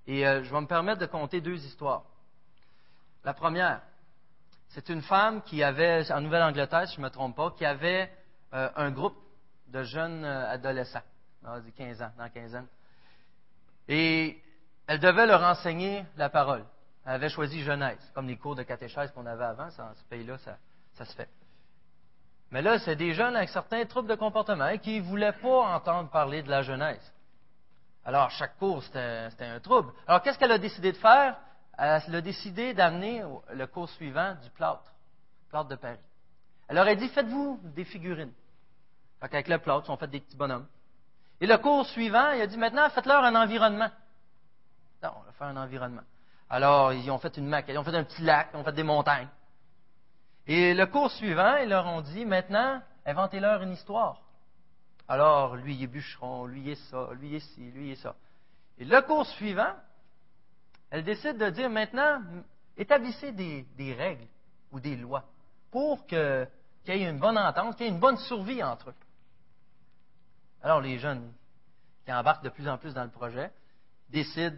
Et 0.05 0.27
euh, 0.27 0.43
je 0.43 0.53
vais 0.53 0.62
me 0.62 0.67
permettre 0.67 0.99
de 0.99 1.05
conter 1.05 1.41
deux 1.41 1.63
histoires. 1.65 2.03
La 3.23 3.34
première, 3.34 3.82
c'est 4.69 4.89
une 4.89 5.01
femme 5.01 5.41
qui 5.41 5.63
avait, 5.63 6.12
en 6.12 6.21
Nouvelle-Angleterre, 6.21 6.88
si 6.88 6.95
je 6.95 7.01
ne 7.01 7.05
me 7.05 7.10
trompe 7.10 7.36
pas, 7.36 7.51
qui 7.51 7.65
avait 7.65 8.10
un 8.51 8.91
groupe 8.91 9.17
de 9.67 9.84
jeunes 9.84 10.23
adolescents, 10.25 11.01
on 11.43 11.60
dit 11.60 11.71
15 11.71 12.01
ans, 12.01 12.12
dans 12.17 12.29
15 12.29 12.55
ans. 12.55 12.65
Et 13.88 14.41
elle 14.88 14.99
devait 14.99 15.25
leur 15.25 15.43
enseigner 15.43 16.05
la 16.17 16.29
parole. 16.29 16.63
Elle 17.05 17.13
avait 17.13 17.29
choisi 17.29 17.62
Genèse, 17.63 18.12
comme 18.13 18.27
les 18.27 18.38
cours 18.38 18.55
de 18.55 18.63
catéchèse 18.63 19.12
qu'on 19.12 19.25
avait 19.25 19.45
avant. 19.45 19.67
dans 19.77 19.93
ce 19.95 20.03
pays-là, 20.10 20.38
ça, 20.38 21.05
se 21.05 21.15
fait. 21.15 21.29
Mais 22.51 22.62
là, 22.62 22.77
c'est 22.79 22.95
des 22.95 23.13
jeunes 23.13 23.36
avec 23.36 23.49
certains 23.49 23.86
troubles 23.86 24.10
de 24.10 24.15
comportement 24.15 24.77
qui 24.77 24.99
ne 24.99 25.05
voulaient 25.05 25.34
pas 25.34 25.75
entendre 25.75 26.10
parler 26.10 26.43
de 26.43 26.49
la 26.49 26.62
Genèse. 26.62 27.13
Alors, 28.05 28.29
chaque 28.32 28.58
cours, 28.58 28.84
c'était 28.84 29.45
un 29.45 29.60
trouble. 29.60 29.91
Alors, 30.08 30.21
qu'est-ce 30.21 30.38
qu'elle 30.38 30.51
a 30.51 30.58
décidé 30.58 30.91
de 30.91 30.97
faire? 30.97 31.38
Elle 31.82 32.15
a 32.15 32.22
décidé 32.22 32.74
d'amener 32.74 33.24
le 33.54 33.65
cours 33.65 33.89
suivant 33.89 34.36
du 34.44 34.50
plâtre, 34.50 34.92
plâtre 35.50 35.70
de 35.70 35.76
Paris. 35.76 35.98
Elle 36.68 36.76
leur 36.76 36.86
a 36.86 36.94
dit, 36.94 37.08
faites-vous 37.08 37.60
des 37.63 37.86
figurines. 37.86 38.34
Avec 39.22 39.48
le 39.48 39.58
plâtre, 39.60 39.86
ils 39.88 39.92
ont 39.92 39.98
fait 39.98 40.08
des 40.08 40.20
petits 40.20 40.36
bonhommes. 40.36 40.68
Et 41.39 41.48
le 41.48 41.58
cours 41.58 41.86
suivant, 41.86 42.32
il 42.32 42.42
a 42.42 42.48
dit 42.48 42.58
maintenant, 42.58 42.89
faites-leur 42.89 43.24
un 43.24 43.34
environnement. 43.34 43.89
Non, 45.02 45.12
on 45.15 45.24
va 45.24 45.32
faire 45.32 45.48
un 45.48 45.56
environnement. 45.56 46.02
Alors, 46.50 46.92
ils 46.92 47.10
ont 47.10 47.18
fait 47.18 47.38
une 47.38 47.48
maquette, 47.48 47.76
ils 47.76 47.78
ont 47.78 47.84
fait 47.84 47.96
un 47.96 48.04
petit 48.04 48.24
lac, 48.24 48.50
ils 48.54 48.58
ont 48.58 48.63
fait 48.63 48.74
des 48.74 48.84
montagnes. 48.84 49.30
Et 50.48 50.74
le 50.74 50.86
cours 50.86 51.12
suivant, 51.12 51.58
ils 51.58 51.70
leur 51.70 51.86
ont 51.86 52.02
dit 52.02 52.26
maintenant, 52.26 52.82
inventez-leur 53.06 53.62
une 53.62 53.72
histoire. 53.72 54.22
Alors, 55.08 55.56
lui, 55.56 55.76
il 55.76 55.84
est 55.84 55.88
bûcheron, 55.88 56.46
lui, 56.46 56.62
il 56.62 56.70
est 56.70 56.89
ça, 56.89 57.10
lui, 57.13 57.30
il 57.30 57.36
est 57.36 57.39
ci, 57.39 57.72
lui, 57.72 57.88
il 57.88 57.92
est 57.94 57.96
ça. 57.96 58.15
Et 58.80 58.86
le 58.86 59.02
cours 59.02 59.26
suivant, 59.28 59.74
elle 60.91 61.04
décide 61.04 61.38
de 61.38 61.49
dire 61.49 61.69
maintenant, 61.69 62.21
établissez 62.78 63.32
des, 63.32 63.93
règles 63.93 64.25
ou 64.71 64.80
des 64.80 64.95
lois 64.95 65.23
pour 65.71 66.06
qu'il 66.08 66.47
y 66.88 66.91
ait 66.91 67.10
une 67.10 67.19
bonne 67.19 67.38
entente, 67.38 67.75
qu'il 67.75 67.86
y 67.86 67.89
ait 67.89 67.91
une 67.91 67.99
bonne 67.99 68.17
survie 68.17 68.63
entre 68.63 68.89
eux. 68.89 68.95
Alors 70.62 70.82
les 70.82 70.97
jeunes 70.97 71.32
qui 72.06 72.12
embarquent 72.12 72.43
de 72.43 72.49
plus 72.49 72.67
en 72.67 72.78
plus 72.78 72.93
dans 72.93 73.04
le 73.04 73.10
projet 73.10 73.52
décident 74.10 74.58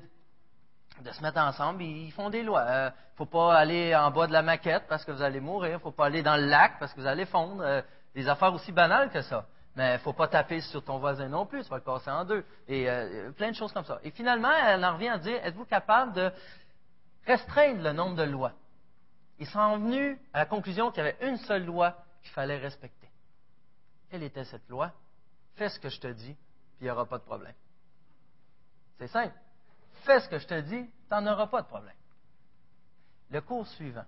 de 1.01 1.11
se 1.11 1.21
mettre 1.21 1.39
ensemble, 1.39 1.83
ils 1.83 2.11
font 2.11 2.29
des 2.29 2.43
lois. 2.43 2.63
Il 2.63 2.71
euh, 2.71 2.89
ne 2.89 3.15
faut 3.15 3.25
pas 3.25 3.55
aller 3.55 3.95
en 3.95 4.11
bas 4.11 4.27
de 4.27 4.33
la 4.33 4.41
maquette 4.41 4.83
parce 4.87 5.03
que 5.03 5.11
vous 5.11 5.21
allez 5.21 5.39
mourir. 5.39 5.71
Il 5.71 5.73
ne 5.73 5.79
faut 5.79 5.91
pas 5.91 6.05
aller 6.05 6.21
dans 6.21 6.37
le 6.37 6.45
lac 6.45 6.79
parce 6.79 6.93
que 6.93 7.01
vous 7.01 7.07
allez 7.07 7.25
fondre. 7.25 7.61
Euh, 7.61 7.81
des 8.13 8.27
affaires 8.27 8.53
aussi 8.53 8.71
banales 8.71 9.09
que 9.09 9.21
ça. 9.21 9.45
Mais 9.75 9.91
il 9.91 9.93
ne 9.93 9.97
faut 9.99 10.13
pas 10.13 10.27
taper 10.27 10.59
sur 10.61 10.83
ton 10.83 10.99
voisin 10.99 11.29
non 11.29 11.45
plus, 11.45 11.63
tu 11.63 11.69
vas 11.69 11.77
le 11.77 11.83
casser 11.83 12.09
en 12.09 12.25
deux. 12.25 12.45
Et 12.67 12.89
euh, 12.89 13.31
plein 13.31 13.51
de 13.51 13.55
choses 13.55 13.71
comme 13.71 13.85
ça. 13.85 13.99
Et 14.03 14.11
finalement, 14.11 14.51
elle 14.51 14.83
en 14.83 14.93
revient 14.93 15.09
à 15.09 15.17
dire, 15.17 15.45
êtes-vous 15.45 15.65
capable 15.65 16.13
de 16.13 16.31
restreindre 17.25 17.81
le 17.81 17.93
nombre 17.93 18.15
de 18.15 18.23
lois? 18.23 18.53
Ils 19.39 19.47
sont 19.47 19.77
venus 19.77 20.19
à 20.33 20.39
la 20.39 20.45
conclusion 20.45 20.91
qu'il 20.91 21.03
y 21.03 21.07
avait 21.07 21.17
une 21.27 21.37
seule 21.37 21.65
loi 21.65 21.95
qu'il 22.21 22.31
fallait 22.31 22.57
respecter. 22.57 23.09
Quelle 24.09 24.23
était 24.23 24.43
cette 24.43 24.67
loi? 24.69 24.91
Fais 25.55 25.69
ce 25.69 25.79
que 25.79 25.89
je 25.89 25.99
te 25.99 26.07
dis, 26.07 26.33
puis 26.33 26.81
il 26.81 26.83
n'y 26.83 26.91
aura 26.91 27.05
pas 27.05 27.17
de 27.17 27.23
problème. 27.23 27.55
C'est 28.99 29.07
simple. 29.07 29.33
Fais 30.03 30.19
ce 30.19 30.29
que 30.29 30.37
je 30.37 30.47
te 30.47 30.61
dis, 30.61 30.85
tu 30.85 31.13
n'en 31.13 31.25
auras 31.31 31.47
pas 31.47 31.61
de 31.61 31.67
problème. 31.67 31.95
Le 33.29 33.39
cours 33.41 33.65
suivant, 33.67 34.05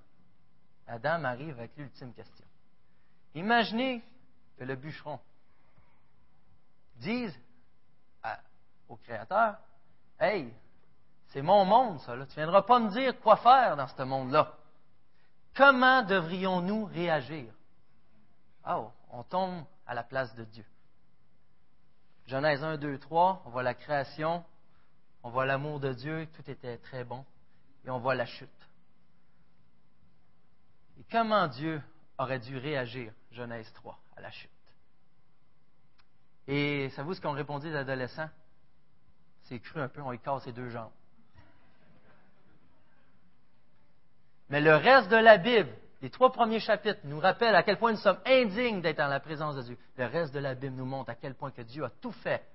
la 0.87 0.99
dame 0.99 1.25
arrive 1.25 1.57
avec 1.57 1.71
l'ultime 1.77 2.13
question. 2.13 2.45
Imaginez 3.33 4.03
que 4.57 4.65
le 4.65 4.75
bûcheron 4.75 5.19
dise 6.95 7.37
au 8.89 8.95
Créateur 8.97 9.57
Hey, 10.19 10.53
c'est 11.27 11.41
mon 11.41 11.65
monde, 11.65 11.99
ça. 12.01 12.13
Tu 12.13 12.19
ne 12.19 12.25
viendras 12.25 12.61
pas 12.61 12.79
me 12.79 12.89
dire 12.91 13.19
quoi 13.19 13.37
faire 13.37 13.75
dans 13.75 13.87
ce 13.87 14.03
monde-là. 14.03 14.53
Comment 15.55 16.03
devrions-nous 16.03 16.85
réagir 16.85 17.51
Oh, 18.67 18.91
on 19.09 19.23
tombe 19.23 19.65
à 19.85 19.93
la 19.93 20.03
place 20.03 20.33
de 20.35 20.43
Dieu. 20.45 20.65
Genèse 22.27 22.63
1, 22.63 22.77
2, 22.77 22.97
3, 22.99 23.43
on 23.45 23.49
voit 23.49 23.63
la 23.63 23.73
création, 23.73 24.45
on 25.23 25.29
voit 25.29 25.45
l'amour 25.45 25.79
de 25.79 25.91
Dieu, 25.91 26.27
tout 26.33 26.49
était 26.49 26.77
très 26.77 27.03
bon, 27.03 27.25
et 27.85 27.89
on 27.89 27.99
voit 27.99 28.15
la 28.15 28.25
chute. 28.25 28.49
Et 30.99 31.03
comment 31.11 31.47
Dieu 31.47 31.81
aurait 32.17 32.39
dû 32.39 32.57
réagir, 32.57 33.11
Genèse 33.31 33.71
3, 33.73 33.99
à 34.15 34.21
la 34.21 34.31
chute? 34.31 34.49
Et 36.47 36.89
savez-vous 36.89 37.13
ce 37.13 37.21
qu'ont 37.21 37.31
répondu 37.31 37.69
les 37.69 37.75
adolescents? 37.75 38.29
C'est 39.43 39.59
cru 39.59 39.81
un 39.81 39.87
peu, 39.87 40.01
on 40.01 40.11
lui 40.11 40.19
casse 40.19 40.45
les 40.45 40.51
deux 40.51 40.69
jambes. 40.69 40.91
Mais 44.49 44.61
le 44.61 44.75
reste 44.75 45.09
de 45.09 45.15
la 45.15 45.37
Bible, 45.37 45.69
les 46.01 46.09
trois 46.09 46.31
premiers 46.31 46.59
chapitres, 46.59 46.99
nous 47.05 47.19
rappellent 47.19 47.55
à 47.55 47.63
quel 47.63 47.77
point 47.77 47.91
nous 47.91 47.97
sommes 47.97 48.19
indignes 48.25 48.81
d'être 48.81 48.99
en 48.99 49.07
la 49.07 49.19
présence 49.19 49.55
de 49.55 49.61
Dieu. 49.61 49.77
Le 49.97 50.05
reste 50.05 50.33
de 50.33 50.39
la 50.39 50.53
Bible 50.53 50.75
nous 50.75 50.85
montre 50.85 51.09
à 51.09 51.15
quel 51.15 51.33
point 51.33 51.51
que 51.51 51.61
Dieu 51.61 51.83
a 51.83 51.89
tout 51.89 52.11
fait, 52.11 52.45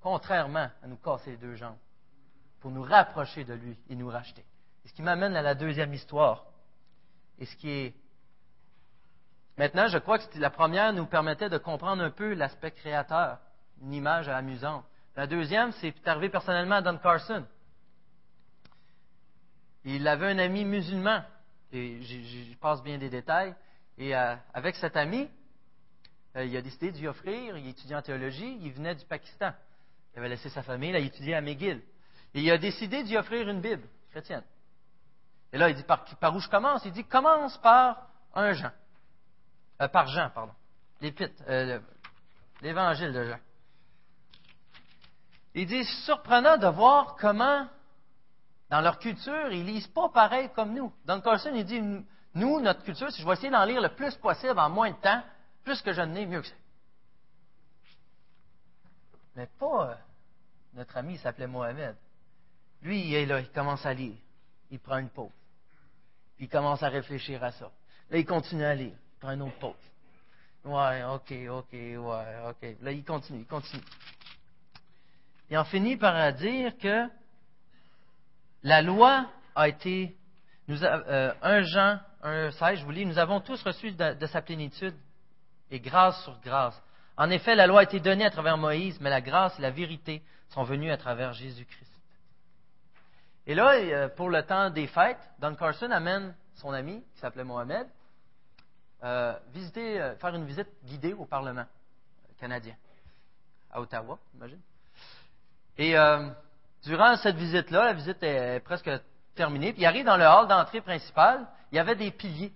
contrairement 0.00 0.70
à 0.82 0.86
nous 0.86 0.96
casser 0.96 1.32
les 1.32 1.36
deux 1.36 1.56
jambes, 1.56 1.78
pour 2.60 2.70
nous 2.70 2.82
rapprocher 2.82 3.44
de 3.44 3.54
lui 3.54 3.78
et 3.88 3.96
nous 3.96 4.08
racheter. 4.08 4.44
Et 4.84 4.88
ce 4.88 4.92
qui 4.92 5.02
m'amène 5.02 5.36
à 5.36 5.42
la 5.42 5.54
deuxième 5.54 5.92
histoire, 5.94 6.44
et 7.38 7.46
ce 7.46 7.56
qui 7.56 7.70
est 7.70 7.94
Maintenant, 9.58 9.88
je 9.88 9.98
crois 9.98 10.20
que 10.20 10.38
la 10.38 10.50
première 10.50 10.92
nous 10.92 11.06
permettait 11.06 11.48
de 11.48 11.58
comprendre 11.58 12.02
un 12.02 12.10
peu 12.10 12.32
l'aspect 12.34 12.70
créateur, 12.70 13.38
une 13.82 13.92
image 13.92 14.28
amusante. 14.28 14.84
La 15.16 15.26
deuxième, 15.26 15.72
c'est 15.72 16.06
arrivé 16.06 16.28
personnellement 16.28 16.76
à 16.76 16.82
Don 16.82 16.96
Carson. 16.96 17.44
Il 19.84 20.06
avait 20.06 20.28
un 20.28 20.38
ami 20.38 20.64
musulman, 20.64 21.24
et 21.72 22.00
je 22.02 22.56
passe 22.58 22.82
bien 22.84 22.98
des 22.98 23.10
détails, 23.10 23.52
et 23.96 24.14
euh, 24.14 24.36
avec 24.54 24.76
cet 24.76 24.96
ami, 24.96 25.28
euh, 26.36 26.44
il 26.44 26.56
a 26.56 26.62
décidé 26.62 26.92
lui 26.92 27.08
offrir, 27.08 27.56
il 27.56 27.66
étudiait 27.66 27.96
en 27.96 28.02
théologie, 28.02 28.58
il 28.62 28.72
venait 28.72 28.94
du 28.94 29.04
Pakistan. 29.06 29.52
Il 30.14 30.20
avait 30.20 30.28
laissé 30.28 30.50
sa 30.50 30.62
famille, 30.62 30.92
là, 30.92 31.00
il 31.00 31.06
étudiait 31.06 31.34
à 31.34 31.40
McGill. 31.40 31.82
Et 32.34 32.42
il 32.42 32.50
a 32.52 32.58
décidé 32.58 33.02
lui 33.02 33.16
offrir 33.16 33.48
une 33.48 33.60
Bible 33.60 33.88
chrétienne. 34.10 34.44
Et 35.52 35.58
là, 35.58 35.68
il 35.68 35.74
dit, 35.74 35.82
par, 35.82 36.04
par 36.04 36.36
où 36.36 36.38
je 36.38 36.48
commence? 36.48 36.84
Il 36.84 36.92
dit, 36.92 37.04
commence 37.04 37.58
par 37.58 38.08
un 38.34 38.52
Jean. 38.52 38.70
Euh, 39.80 39.88
par 39.88 40.08
Jean, 40.08 40.30
pardon. 40.30 40.52
L'épître, 41.00 41.42
euh, 41.48 41.80
l'évangile 42.60 43.12
de 43.12 43.24
Jean. 43.24 43.38
Il 45.54 45.66
dit, 45.66 45.84
surprenant 46.04 46.56
de 46.56 46.66
voir 46.66 47.16
comment, 47.16 47.68
dans 48.70 48.80
leur 48.80 48.98
culture, 48.98 49.50
ils 49.52 49.64
lisent 49.64 49.88
pas 49.88 50.08
pareil 50.08 50.50
comme 50.54 50.74
nous. 50.74 50.92
Don 51.04 51.20
Carson, 51.20 51.52
il 51.54 51.64
dit, 51.64 51.80
nous, 52.34 52.60
notre 52.60 52.82
culture, 52.82 53.10
si 53.10 53.22
je 53.22 53.26
vais 53.26 53.32
essayer 53.34 53.50
d'en 53.50 53.64
lire 53.64 53.80
le 53.80 53.94
plus 53.94 54.14
possible 54.16 54.58
en 54.58 54.68
moins 54.68 54.90
de 54.90 54.96
temps, 54.96 55.22
plus 55.64 55.80
que 55.82 55.92
je 55.92 56.02
n'ai, 56.02 56.26
mieux 56.26 56.42
que 56.42 56.48
ça. 56.48 56.54
Mais 59.36 59.46
pas 59.58 59.90
euh, 59.90 59.94
notre 60.74 60.96
ami, 60.96 61.14
il 61.14 61.18
s'appelait 61.18 61.46
Mohamed. 61.46 61.96
Lui, 62.82 63.06
il 63.06 63.14
est 63.14 63.26
là, 63.26 63.40
il 63.40 63.50
commence 63.50 63.86
à 63.86 63.94
lire. 63.94 64.16
Il 64.70 64.80
prend 64.80 64.98
une 64.98 65.10
pause. 65.10 65.30
Puis 66.36 66.46
il 66.46 66.48
commence 66.48 66.82
à 66.82 66.88
réfléchir 66.88 67.42
à 67.42 67.52
ça. 67.52 67.70
Là, 68.10 68.18
il 68.18 68.26
continue 68.26 68.64
à 68.64 68.74
lire 68.74 68.96
prend 69.20 69.28
un 69.28 69.40
autre 69.40 69.58
pause. 69.58 69.74
Ouais, 70.64 71.02
ok, 71.04 71.32
ok, 71.50 71.72
ouais, 71.72 72.36
ok. 72.48 72.76
Là, 72.82 72.92
il 72.92 73.04
continue, 73.04 73.40
il 73.40 73.46
continue. 73.46 73.82
Et 75.50 75.56
on 75.56 75.64
finit 75.64 75.96
par 75.96 76.32
dire 76.34 76.76
que 76.78 77.08
la 78.62 78.82
loi 78.82 79.26
a 79.54 79.68
été, 79.68 80.16
nous 80.66 80.82
euh, 80.84 81.32
un 81.42 81.62
Jean, 81.62 82.00
un 82.22 82.50
16, 82.50 82.80
je 82.80 82.84
vous 82.84 82.90
lis, 82.90 83.06
nous 83.06 83.18
avons 83.18 83.40
tous 83.40 83.62
reçu 83.62 83.92
de, 83.92 84.26
sa 84.26 84.42
plénitude 84.42 84.94
et 85.70 85.80
grâce 85.80 86.22
sur 86.24 86.38
grâce. 86.40 86.80
En 87.16 87.30
effet, 87.30 87.54
la 87.54 87.66
loi 87.66 87.80
a 87.80 87.82
été 87.84 88.00
donnée 88.00 88.24
à 88.24 88.30
travers 88.30 88.58
Moïse, 88.58 89.00
mais 89.00 89.10
la 89.10 89.20
grâce 89.20 89.58
et 89.58 89.62
la 89.62 89.70
vérité 89.70 90.22
sont 90.50 90.64
venues 90.64 90.90
à 90.90 90.96
travers 90.96 91.32
Jésus-Christ. 91.32 91.92
Et 93.46 93.54
là, 93.54 93.72
euh, 93.74 94.08
pour 94.08 94.28
le 94.28 94.42
temps 94.42 94.70
des 94.70 94.86
fêtes, 94.86 95.18
Don 95.40 95.54
Carson 95.54 95.90
amène 95.90 96.34
son 96.56 96.72
ami, 96.72 97.02
qui 97.14 97.20
s'appelait 97.20 97.44
Mohamed, 97.44 97.86
euh, 99.04 99.32
visiter, 99.52 100.00
euh, 100.00 100.16
faire 100.16 100.34
une 100.34 100.44
visite 100.44 100.68
guidée 100.84 101.12
au 101.12 101.24
Parlement 101.24 101.64
canadien, 102.40 102.74
à 103.70 103.80
Ottawa, 103.80 104.18
imagine. 104.34 104.60
Et 105.76 105.96
euh, 105.96 106.28
durant 106.82 107.16
cette 107.16 107.36
visite-là, 107.36 107.84
la 107.84 107.92
visite 107.92 108.20
est 108.22 108.58
presque 108.60 108.90
terminée, 109.36 109.72
puis 109.72 109.82
il 109.82 109.86
arrive 109.86 110.04
dans 110.04 110.16
le 110.16 110.24
hall 110.24 110.48
d'entrée 110.48 110.80
principal, 110.80 111.46
il 111.70 111.76
y 111.76 111.78
avait 111.78 111.94
des 111.94 112.10
piliers, 112.10 112.52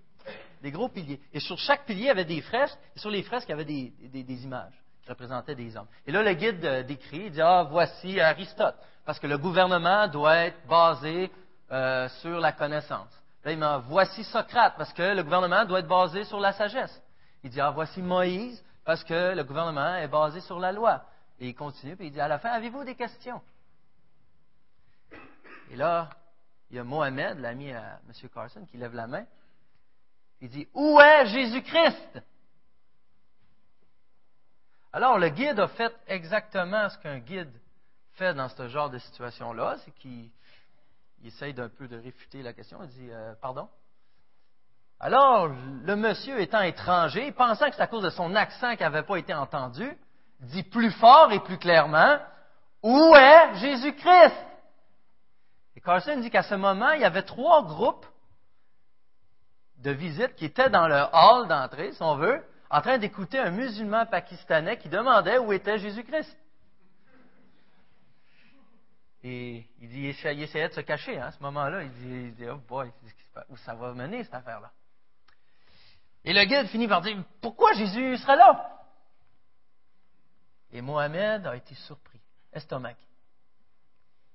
des 0.61 0.71
gros 0.71 0.89
piliers. 0.89 1.21
Et 1.33 1.39
sur 1.39 1.57
chaque 1.57 1.85
pilier, 1.85 2.01
il 2.01 2.07
y 2.07 2.09
avait 2.09 2.25
des 2.25 2.41
fresques, 2.41 2.77
et 2.95 2.99
sur 2.99 3.09
les 3.09 3.23
fresques, 3.23 3.47
il 3.47 3.51
y 3.51 3.53
avait 3.53 3.65
des, 3.65 3.93
des 4.23 4.43
images 4.43 4.73
qui 5.01 5.09
représentaient 5.09 5.55
des 5.55 5.75
hommes. 5.77 5.87
Et 6.05 6.11
là, 6.11 6.23
le 6.23 6.33
guide 6.33 6.85
décrit, 6.87 7.25
il 7.25 7.31
dit, 7.31 7.41
ah, 7.41 7.63
voici 7.69 8.19
Aristote, 8.19 8.75
parce 9.05 9.19
que 9.19 9.27
le 9.27 9.37
gouvernement 9.37 10.09
doit 10.09 10.35
être 10.37 10.65
basé 10.67 11.31
sur 12.21 12.39
la 12.39 12.51
connaissance. 12.51 13.22
Il 13.45 13.57
dit, 13.57 13.65
voici 13.87 14.23
Socrate, 14.23 14.75
parce 14.77 14.93
que 14.93 15.15
le 15.15 15.23
gouvernement 15.23 15.65
doit 15.65 15.79
être 15.79 15.87
basé 15.87 16.23
sur 16.23 16.39
la 16.39 16.53
sagesse. 16.53 17.01
Il 17.43 17.49
dit, 17.49 17.59
ah, 17.59 17.71
voici 17.71 18.01
Moïse, 18.01 18.63
parce 18.85 19.03
que 19.03 19.35
le 19.35 19.43
gouvernement 19.43 19.95
est 19.95 20.07
basé 20.07 20.39
sur 20.41 20.59
la 20.59 20.71
loi. 20.71 21.03
Et 21.39 21.49
il 21.49 21.55
continue, 21.55 21.95
puis 21.95 22.07
il 22.07 22.11
dit, 22.11 22.21
à 22.21 22.27
la 22.27 22.39
fin, 22.39 22.51
avez-vous 22.51 22.83
des 22.85 22.95
questions? 22.95 23.41
Et 25.71 25.75
là, 25.75 26.09
il 26.69 26.77
y 26.77 26.79
a 26.79 26.83
Mohamed, 26.83 27.39
l'ami 27.39 27.71
à 27.73 27.99
M. 28.07 28.29
Carson, 28.33 28.65
qui 28.65 28.77
lève 28.77 28.93
la 28.93 29.07
main. 29.07 29.25
Il 30.39 30.49
dit, 30.49 30.67
où 30.73 30.99
est 30.99 31.25
Jésus-Christ? 31.25 32.23
Alors, 34.93 35.17
le 35.17 35.29
guide 35.29 35.59
a 35.59 35.67
fait 35.67 35.93
exactement 36.07 36.87
ce 36.89 36.97
qu'un 36.99 37.19
guide 37.19 37.51
fait 38.13 38.33
dans 38.33 38.47
ce 38.47 38.67
genre 38.67 38.89
de 38.89 38.99
situation-là, 38.99 39.77
c'est 39.83 39.91
qu'il 39.95 40.29
il 41.23 41.27
essaye 41.27 41.53
d'un 41.53 41.69
peu 41.69 41.87
de 41.87 41.97
réfuter 41.97 42.43
la 42.43 42.51
question. 42.51 42.79
Il 42.83 42.89
dit 42.89 43.09
euh, 43.09 43.33
Pardon? 43.41 43.69
Alors, 44.99 45.47
le 45.47 45.95
monsieur 45.95 46.39
étant 46.41 46.61
étranger, 46.61 47.31
pensant 47.31 47.69
que 47.69 47.75
c'est 47.75 47.81
à 47.81 47.87
cause 47.87 48.03
de 48.03 48.09
son 48.09 48.35
accent 48.35 48.75
qui 48.75 48.83
n'avait 48.83 49.03
pas 49.03 49.15
été 49.15 49.33
entendu, 49.33 49.97
dit 50.41 50.63
plus 50.63 50.91
fort 50.91 51.31
et 51.31 51.39
plus 51.39 51.57
clairement 51.57 52.17
Où 52.83 53.15
est 53.15 53.55
Jésus-Christ 53.55 54.35
Et 55.77 55.81
Carson 55.81 56.19
dit 56.19 56.29
qu'à 56.29 56.43
ce 56.43 56.55
moment, 56.55 56.91
il 56.91 57.01
y 57.01 57.05
avait 57.05 57.23
trois 57.23 57.63
groupes 57.63 58.05
de 59.77 59.91
visites 59.91 60.35
qui 60.35 60.45
étaient 60.45 60.69
dans 60.69 60.87
le 60.87 61.03
hall 61.13 61.47
d'entrée, 61.47 61.93
si 61.93 62.03
on 62.03 62.15
veut, 62.15 62.43
en 62.69 62.81
train 62.81 62.97
d'écouter 62.97 63.39
un 63.39 63.51
musulman 63.51 64.05
pakistanais 64.05 64.77
qui 64.77 64.89
demandait 64.89 65.37
où 65.37 65.53
était 65.53 65.79
Jésus-Christ. 65.79 66.37
Et 69.23 69.65
il 69.79 69.89
dit, 69.89 70.01
il 70.01 70.41
essayait 70.41 70.67
de 70.67 70.73
se 70.73 70.81
cacher 70.81 71.17
hein, 71.17 71.27
à 71.27 71.31
ce 71.31 71.41
moment-là. 71.43 71.83
Il 71.83 72.35
dit, 72.35 72.45
oh 72.49 72.57
boy, 72.67 72.91
où 73.49 73.57
ça 73.57 73.73
va 73.73 73.93
mener 73.93 74.23
cette 74.23 74.33
affaire-là? 74.33 74.71
Et 76.25 76.33
le 76.33 76.43
guide 76.45 76.67
finit 76.67 76.87
par 76.87 77.01
dire, 77.01 77.21
pourquoi 77.41 77.73
Jésus 77.73 78.17
serait 78.17 78.35
là? 78.35 78.81
Et 80.71 80.81
Mohamed 80.81 81.45
a 81.45 81.55
été 81.55 81.75
surpris, 81.75 82.19
estomac. 82.51 82.95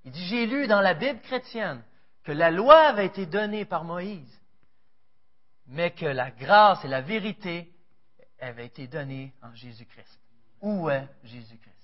Il 0.05 0.13
dit, 0.13 0.25
j'ai 0.27 0.47
lu 0.47 0.67
dans 0.67 0.81
la 0.81 0.95
Bible 0.95 1.21
chrétienne 1.21 1.83
que 2.25 2.33
la 2.33 2.51
loi 2.51 2.89
avait 2.89 3.07
été 3.07 3.27
donnée 3.27 3.65
par 3.65 3.85
Moïse, 3.85 4.41
mais 5.67 5.91
que 5.91 6.07
la 6.07 6.31
grâce 6.31 6.85
et 6.85 6.89
la 6.89 7.01
vérité 7.03 7.71
avaient 8.41 8.67
été 8.67 8.87
données 8.87 9.35
en 9.43 9.55
Jésus-Christ. 9.55 10.19
Où 10.61 10.89
est 10.89 11.09
Jésus-Christ? 11.25 11.78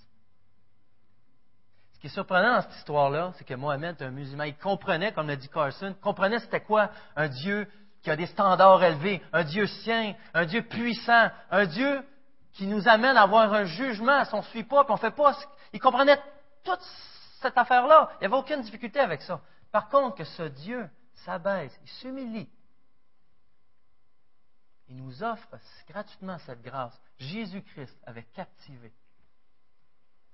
Qui 2.04 2.08
est 2.08 2.12
surprenant 2.12 2.56
dans 2.56 2.60
cette 2.60 2.76
histoire-là, 2.76 3.32
c'est 3.38 3.44
que 3.44 3.54
Mohamed 3.54 3.96
un 4.02 4.10
musulman. 4.10 4.44
Il 4.44 4.58
comprenait, 4.58 5.12
comme 5.14 5.26
l'a 5.26 5.36
dit 5.36 5.48
Carson, 5.48 5.96
comprenait 6.02 6.38
c'était 6.38 6.60
quoi 6.60 6.90
un 7.16 7.28
Dieu 7.28 7.66
qui 8.02 8.10
a 8.10 8.16
des 8.16 8.26
standards 8.26 8.84
élevés, 8.84 9.22
un 9.32 9.42
Dieu 9.42 9.66
saint, 9.66 10.12
un 10.34 10.44
Dieu 10.44 10.60
puissant, 10.60 11.30
un 11.50 11.64
Dieu 11.64 12.06
qui 12.52 12.66
nous 12.66 12.86
amène 12.88 13.16
à 13.16 13.22
avoir 13.22 13.50
un 13.54 13.64
jugement 13.64 14.22
si 14.26 14.34
on 14.34 14.40
ne 14.40 14.42
suit 14.42 14.64
pas, 14.64 14.84
puis 14.84 14.92
on 14.92 14.96
ne 14.96 15.00
fait 15.00 15.12
pas. 15.12 15.34
Il 15.72 15.80
comprenait 15.80 16.20
toute 16.62 16.82
cette 17.40 17.56
affaire-là. 17.56 18.10
Il 18.16 18.20
n'y 18.20 18.26
avait 18.26 18.36
aucune 18.36 18.60
difficulté 18.60 19.00
avec 19.00 19.22
ça. 19.22 19.40
Par 19.72 19.88
contre, 19.88 20.16
que 20.16 20.24
ce 20.24 20.42
Dieu 20.42 20.86
s'abaisse, 21.24 21.72
il 21.84 21.88
s'humilie. 21.88 22.50
Il 24.88 24.96
nous 24.98 25.22
offre 25.22 25.48
gratuitement 25.88 26.36
cette 26.40 26.60
grâce. 26.60 27.00
Jésus-Christ 27.16 27.98
avait 28.04 28.24
captivé 28.34 28.92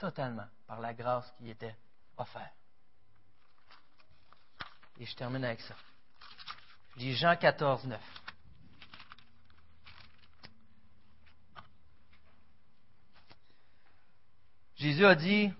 totalement 0.00 0.46
par 0.66 0.80
la 0.80 0.92
grâce 0.94 1.30
qui 1.38 1.48
était 1.50 1.76
offerte. 2.16 2.52
Et 4.98 5.06
je 5.06 5.14
termine 5.14 5.44
avec 5.44 5.60
ça. 5.60 5.74
Je 6.96 7.00
lis 7.00 7.14
Jean 7.14 7.36
14, 7.36 7.86
9. 7.86 8.00
Jésus 14.76 15.04
a 15.04 15.14
dit, 15.14 15.52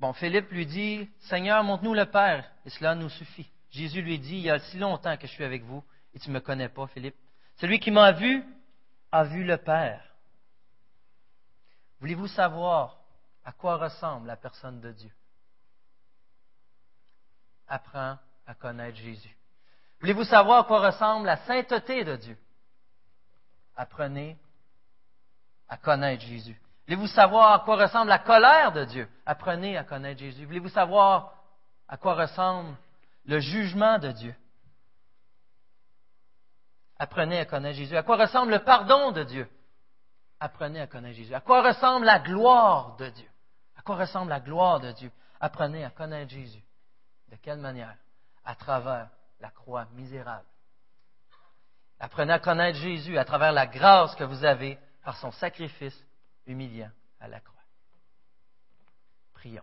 bon, 0.00 0.14
Philippe 0.14 0.50
lui 0.50 0.66
dit, 0.66 1.08
Seigneur, 1.20 1.62
montre-nous 1.62 1.92
le 1.92 2.06
Père, 2.06 2.50
et 2.64 2.70
cela 2.70 2.94
nous 2.94 3.10
suffit. 3.10 3.50
Jésus 3.70 4.00
lui 4.00 4.18
dit, 4.18 4.36
il 4.36 4.42
y 4.42 4.50
a 4.50 4.58
si 4.58 4.78
longtemps 4.78 5.16
que 5.18 5.26
je 5.26 5.32
suis 5.32 5.44
avec 5.44 5.62
vous, 5.62 5.84
et 6.14 6.18
tu 6.18 6.30
ne 6.30 6.34
me 6.34 6.40
connais 6.40 6.70
pas, 6.70 6.86
Philippe. 6.88 7.16
Celui 7.56 7.78
qui 7.78 7.90
m'a 7.90 8.12
vu 8.12 8.42
a 9.10 9.24
vu 9.24 9.44
le 9.44 9.58
Père. 9.58 10.11
Voulez-vous 12.02 12.26
savoir 12.26 12.98
à 13.44 13.52
quoi 13.52 13.76
ressemble 13.76 14.26
la 14.26 14.34
personne 14.34 14.80
de 14.80 14.90
Dieu? 14.90 15.10
Apprends 17.68 18.18
à 18.44 18.54
connaître 18.54 18.98
Jésus. 18.98 19.36
Voulez-vous 20.00 20.24
savoir 20.24 20.58
à 20.58 20.64
quoi 20.64 20.80
ressemble 20.80 21.26
la 21.26 21.36
sainteté 21.46 22.02
de 22.02 22.16
Dieu? 22.16 22.36
Apprenez 23.76 24.36
à 25.68 25.76
connaître 25.76 26.24
Jésus. 26.24 26.60
Voulez-vous 26.88 27.06
savoir 27.06 27.52
à 27.52 27.60
quoi 27.60 27.76
ressemble 27.76 28.08
la 28.08 28.18
colère 28.18 28.72
de 28.72 28.84
Dieu? 28.84 29.08
Apprenez 29.24 29.76
à 29.76 29.84
connaître 29.84 30.18
Jésus. 30.18 30.44
Voulez-vous 30.44 30.70
savoir 30.70 31.34
à 31.86 31.96
quoi 31.96 32.14
ressemble 32.14 32.76
le 33.26 33.38
jugement 33.38 34.00
de 34.00 34.10
Dieu? 34.10 34.34
Apprenez 36.98 37.38
à 37.38 37.44
connaître 37.44 37.78
Jésus. 37.78 37.96
À 37.96 38.02
quoi 38.02 38.16
ressemble 38.16 38.50
le 38.50 38.64
pardon 38.64 39.12
de 39.12 39.22
Dieu? 39.22 39.48
Apprenez 40.42 40.80
à 40.80 40.88
connaître 40.88 41.14
Jésus. 41.14 41.32
À 41.36 41.40
quoi 41.40 41.62
ressemble 41.62 42.04
la 42.04 42.18
gloire 42.18 42.96
de 42.96 43.08
Dieu? 43.10 43.28
À 43.76 43.82
quoi 43.82 43.94
ressemble 43.94 44.30
la 44.30 44.40
gloire 44.40 44.80
de 44.80 44.90
Dieu? 44.90 45.12
Apprenez 45.38 45.84
à 45.84 45.90
connaître 45.90 46.32
Jésus. 46.32 46.64
De 47.28 47.36
quelle 47.36 47.60
manière? 47.60 47.94
À 48.44 48.56
travers 48.56 49.08
la 49.38 49.50
croix 49.50 49.86
misérable. 49.92 50.44
Apprenez 52.00 52.32
à 52.32 52.40
connaître 52.40 52.76
Jésus 52.80 53.16
à 53.18 53.24
travers 53.24 53.52
la 53.52 53.68
grâce 53.68 54.16
que 54.16 54.24
vous 54.24 54.44
avez 54.44 54.80
par 55.04 55.16
son 55.18 55.30
sacrifice 55.30 55.96
humiliant 56.44 56.90
à 57.20 57.28
la 57.28 57.38
croix. 57.38 57.62
Prions. 59.34 59.62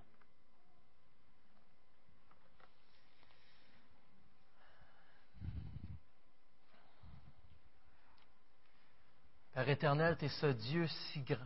Père 9.59 9.67
éternel, 9.67 10.15
tu 10.17 10.23
es 10.23 10.29
ce 10.29 10.45
Dieu 10.45 10.87
si 10.87 11.19
grand. 11.19 11.45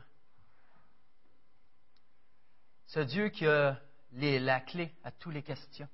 Ce 2.85 2.99
Dieu 2.99 3.29
qui 3.29 3.47
a 3.47 3.75
la 4.11 4.59
clé 4.59 4.93
à 5.03 5.09
toutes 5.09 5.33
les 5.33 5.41
questions. 5.41 5.89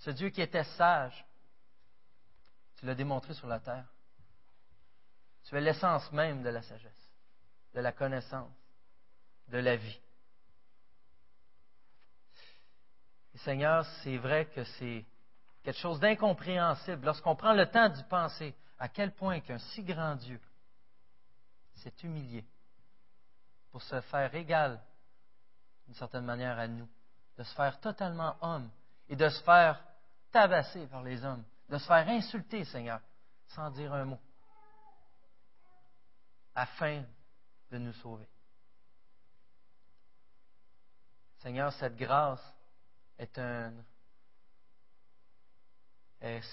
Ce 0.00 0.10
Dieu 0.10 0.30
qui 0.30 0.42
était 0.42 0.64
sage. 0.64 1.24
Tu 2.74 2.86
l'as 2.86 2.96
démontré 2.96 3.34
sur 3.34 3.46
la 3.46 3.60
terre. 3.60 3.86
Tu 5.44 5.54
es 5.54 5.60
l'essence 5.60 6.10
même 6.10 6.42
de 6.42 6.48
la 6.48 6.60
sagesse 6.60 7.12
de 7.72 7.80
la 7.80 7.92
connaissance, 7.92 8.50
de 9.46 9.58
la 9.58 9.76
vie. 9.76 10.00
Seigneur, 13.36 13.86
c'est 14.02 14.16
vrai 14.16 14.46
que 14.46 14.64
c'est 14.64 15.04
quelque 15.62 15.78
chose 15.78 16.00
d'incompréhensible 16.00 17.06
lorsqu'on 17.06 17.36
prend 17.36 17.52
le 17.52 17.70
temps 17.70 17.90
d'y 17.90 18.02
penser 18.02 18.56
à 18.80 18.88
quel 18.88 19.14
point 19.14 19.38
qu'un 19.38 19.58
si 19.58 19.84
grand 19.84 20.16
Dieu 20.16 20.40
s'est 21.76 21.94
humilié 22.02 22.44
pour 23.70 23.82
se 23.82 24.00
faire 24.02 24.34
égal, 24.34 24.80
d'une 25.86 25.94
certaine 25.94 26.24
manière, 26.24 26.58
à 26.58 26.68
nous, 26.68 26.88
de 27.36 27.42
se 27.42 27.54
faire 27.54 27.80
totalement 27.80 28.36
homme 28.40 28.70
et 29.08 29.16
de 29.16 29.28
se 29.28 29.42
faire 29.42 29.82
tabasser 30.30 30.86
par 30.86 31.02
les 31.02 31.24
hommes, 31.24 31.44
de 31.68 31.78
se 31.78 31.86
faire 31.86 32.06
insulter, 32.08 32.64
Seigneur, 32.64 33.00
sans 33.48 33.70
dire 33.70 33.92
un 33.92 34.04
mot, 34.04 34.20
afin 36.54 37.04
de 37.70 37.78
nous 37.78 37.92
sauver. 37.94 38.28
Seigneur, 41.38 41.72
cette 41.72 41.96
grâce 41.96 42.40
est 43.18 43.40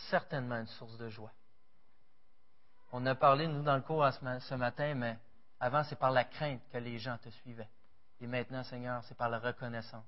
certainement 0.10 0.56
une 0.56 0.68
source 0.68 0.98
de 0.98 1.10
joie. 1.10 1.32
On 2.92 3.06
a 3.06 3.16
parlé, 3.16 3.48
nous, 3.48 3.62
dans 3.62 3.76
le 3.76 3.82
cours 3.82 4.08
ce 4.12 4.56
matin, 4.56 4.96
mais 4.96 5.18
avant, 5.60 5.84
c'est 5.84 5.98
par 5.98 6.12
la 6.12 6.24
crainte 6.24 6.62
que 6.72 6.78
les 6.78 6.98
gens 6.98 7.18
te 7.18 7.30
suivaient. 7.30 7.70
Et 8.22 8.28
maintenant, 8.28 8.64
Seigneur, 8.64 9.04
c'est 9.04 9.18
par 9.18 9.30
la 9.30 9.40
reconnaissance 9.40 10.06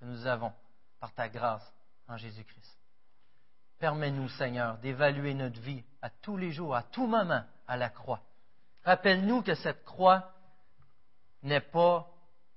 que 0.00 0.04
nous 0.04 0.26
avons 0.26 0.52
par 1.00 1.12
ta 1.12 1.28
grâce 1.28 1.72
en 2.08 2.16
Jésus-Christ. 2.16 2.78
Permets-nous, 3.78 4.28
Seigneur, 4.30 4.78
d'évaluer 4.78 5.34
notre 5.34 5.60
vie 5.60 5.84
à 6.02 6.10
tous 6.10 6.36
les 6.36 6.52
jours, 6.52 6.74
à 6.74 6.82
tout 6.82 7.06
moment, 7.06 7.44
à 7.68 7.76
la 7.76 7.88
croix. 7.88 8.20
Rappelle-nous 8.84 9.42
que 9.42 9.54
cette 9.54 9.84
croix 9.84 10.32
n'est 11.42 11.60
pas 11.60 12.08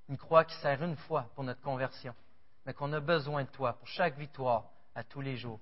une 0.10 0.18
croix 0.18 0.46
qui 0.46 0.56
sert 0.56 0.82
une 0.84 0.96
fois 0.96 1.30
pour 1.36 1.44
notre 1.44 1.62
conversion, 1.62 2.16
mais 2.66 2.74
qu'on 2.74 2.94
a 2.94 3.00
besoin 3.00 3.44
de 3.44 3.50
toi 3.50 3.74
pour 3.74 3.88
chaque 3.88 4.18
victoire 4.18 4.66
à 4.96 5.04
tous 5.04 5.22
les 5.22 5.38
jours, 5.38 5.60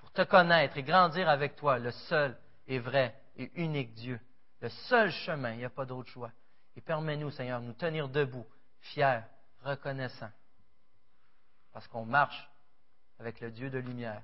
pour 0.00 0.12
te 0.12 0.22
connaître 0.22 0.76
et 0.76 0.82
grandir 0.82 1.28
avec 1.28 1.56
toi, 1.56 1.78
le 1.78 1.90
seul 1.90 2.36
et 2.66 2.78
vrai 2.78 3.14
et 3.36 3.50
unique 3.54 3.94
Dieu, 3.94 4.20
le 4.60 4.68
seul 4.68 5.10
chemin, 5.10 5.52
il 5.52 5.58
n'y 5.58 5.64
a 5.64 5.70
pas 5.70 5.84
d'autre 5.84 6.10
choix. 6.10 6.32
Et 6.76 6.80
permets-nous, 6.80 7.30
Seigneur, 7.30 7.60
de 7.60 7.66
nous 7.66 7.72
tenir 7.72 8.08
debout, 8.08 8.46
fiers, 8.80 9.22
reconnaissants, 9.62 10.32
parce 11.72 11.86
qu'on 11.88 12.04
marche 12.04 12.48
avec 13.18 13.40
le 13.40 13.50
Dieu 13.50 13.70
de 13.70 13.78
lumière, 13.78 14.22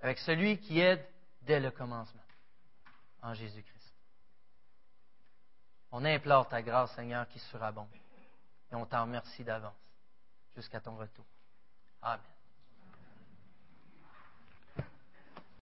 avec 0.00 0.18
celui 0.18 0.58
qui 0.58 0.80
aide 0.80 1.04
dès 1.42 1.60
le 1.60 1.70
commencement, 1.70 2.22
en 3.22 3.34
Jésus-Christ. 3.34 3.94
On 5.92 6.04
implore 6.04 6.48
ta 6.48 6.62
grâce, 6.62 6.94
Seigneur, 6.94 7.28
qui 7.28 7.38
surabonde. 7.38 7.88
Et 8.72 8.74
on 8.74 8.84
t'en 8.84 9.02
remercie 9.02 9.44
d'avance 9.44 9.72
jusqu'à 10.54 10.80
ton 10.80 10.96
retour. 10.96 11.24
Amen. 12.02 12.35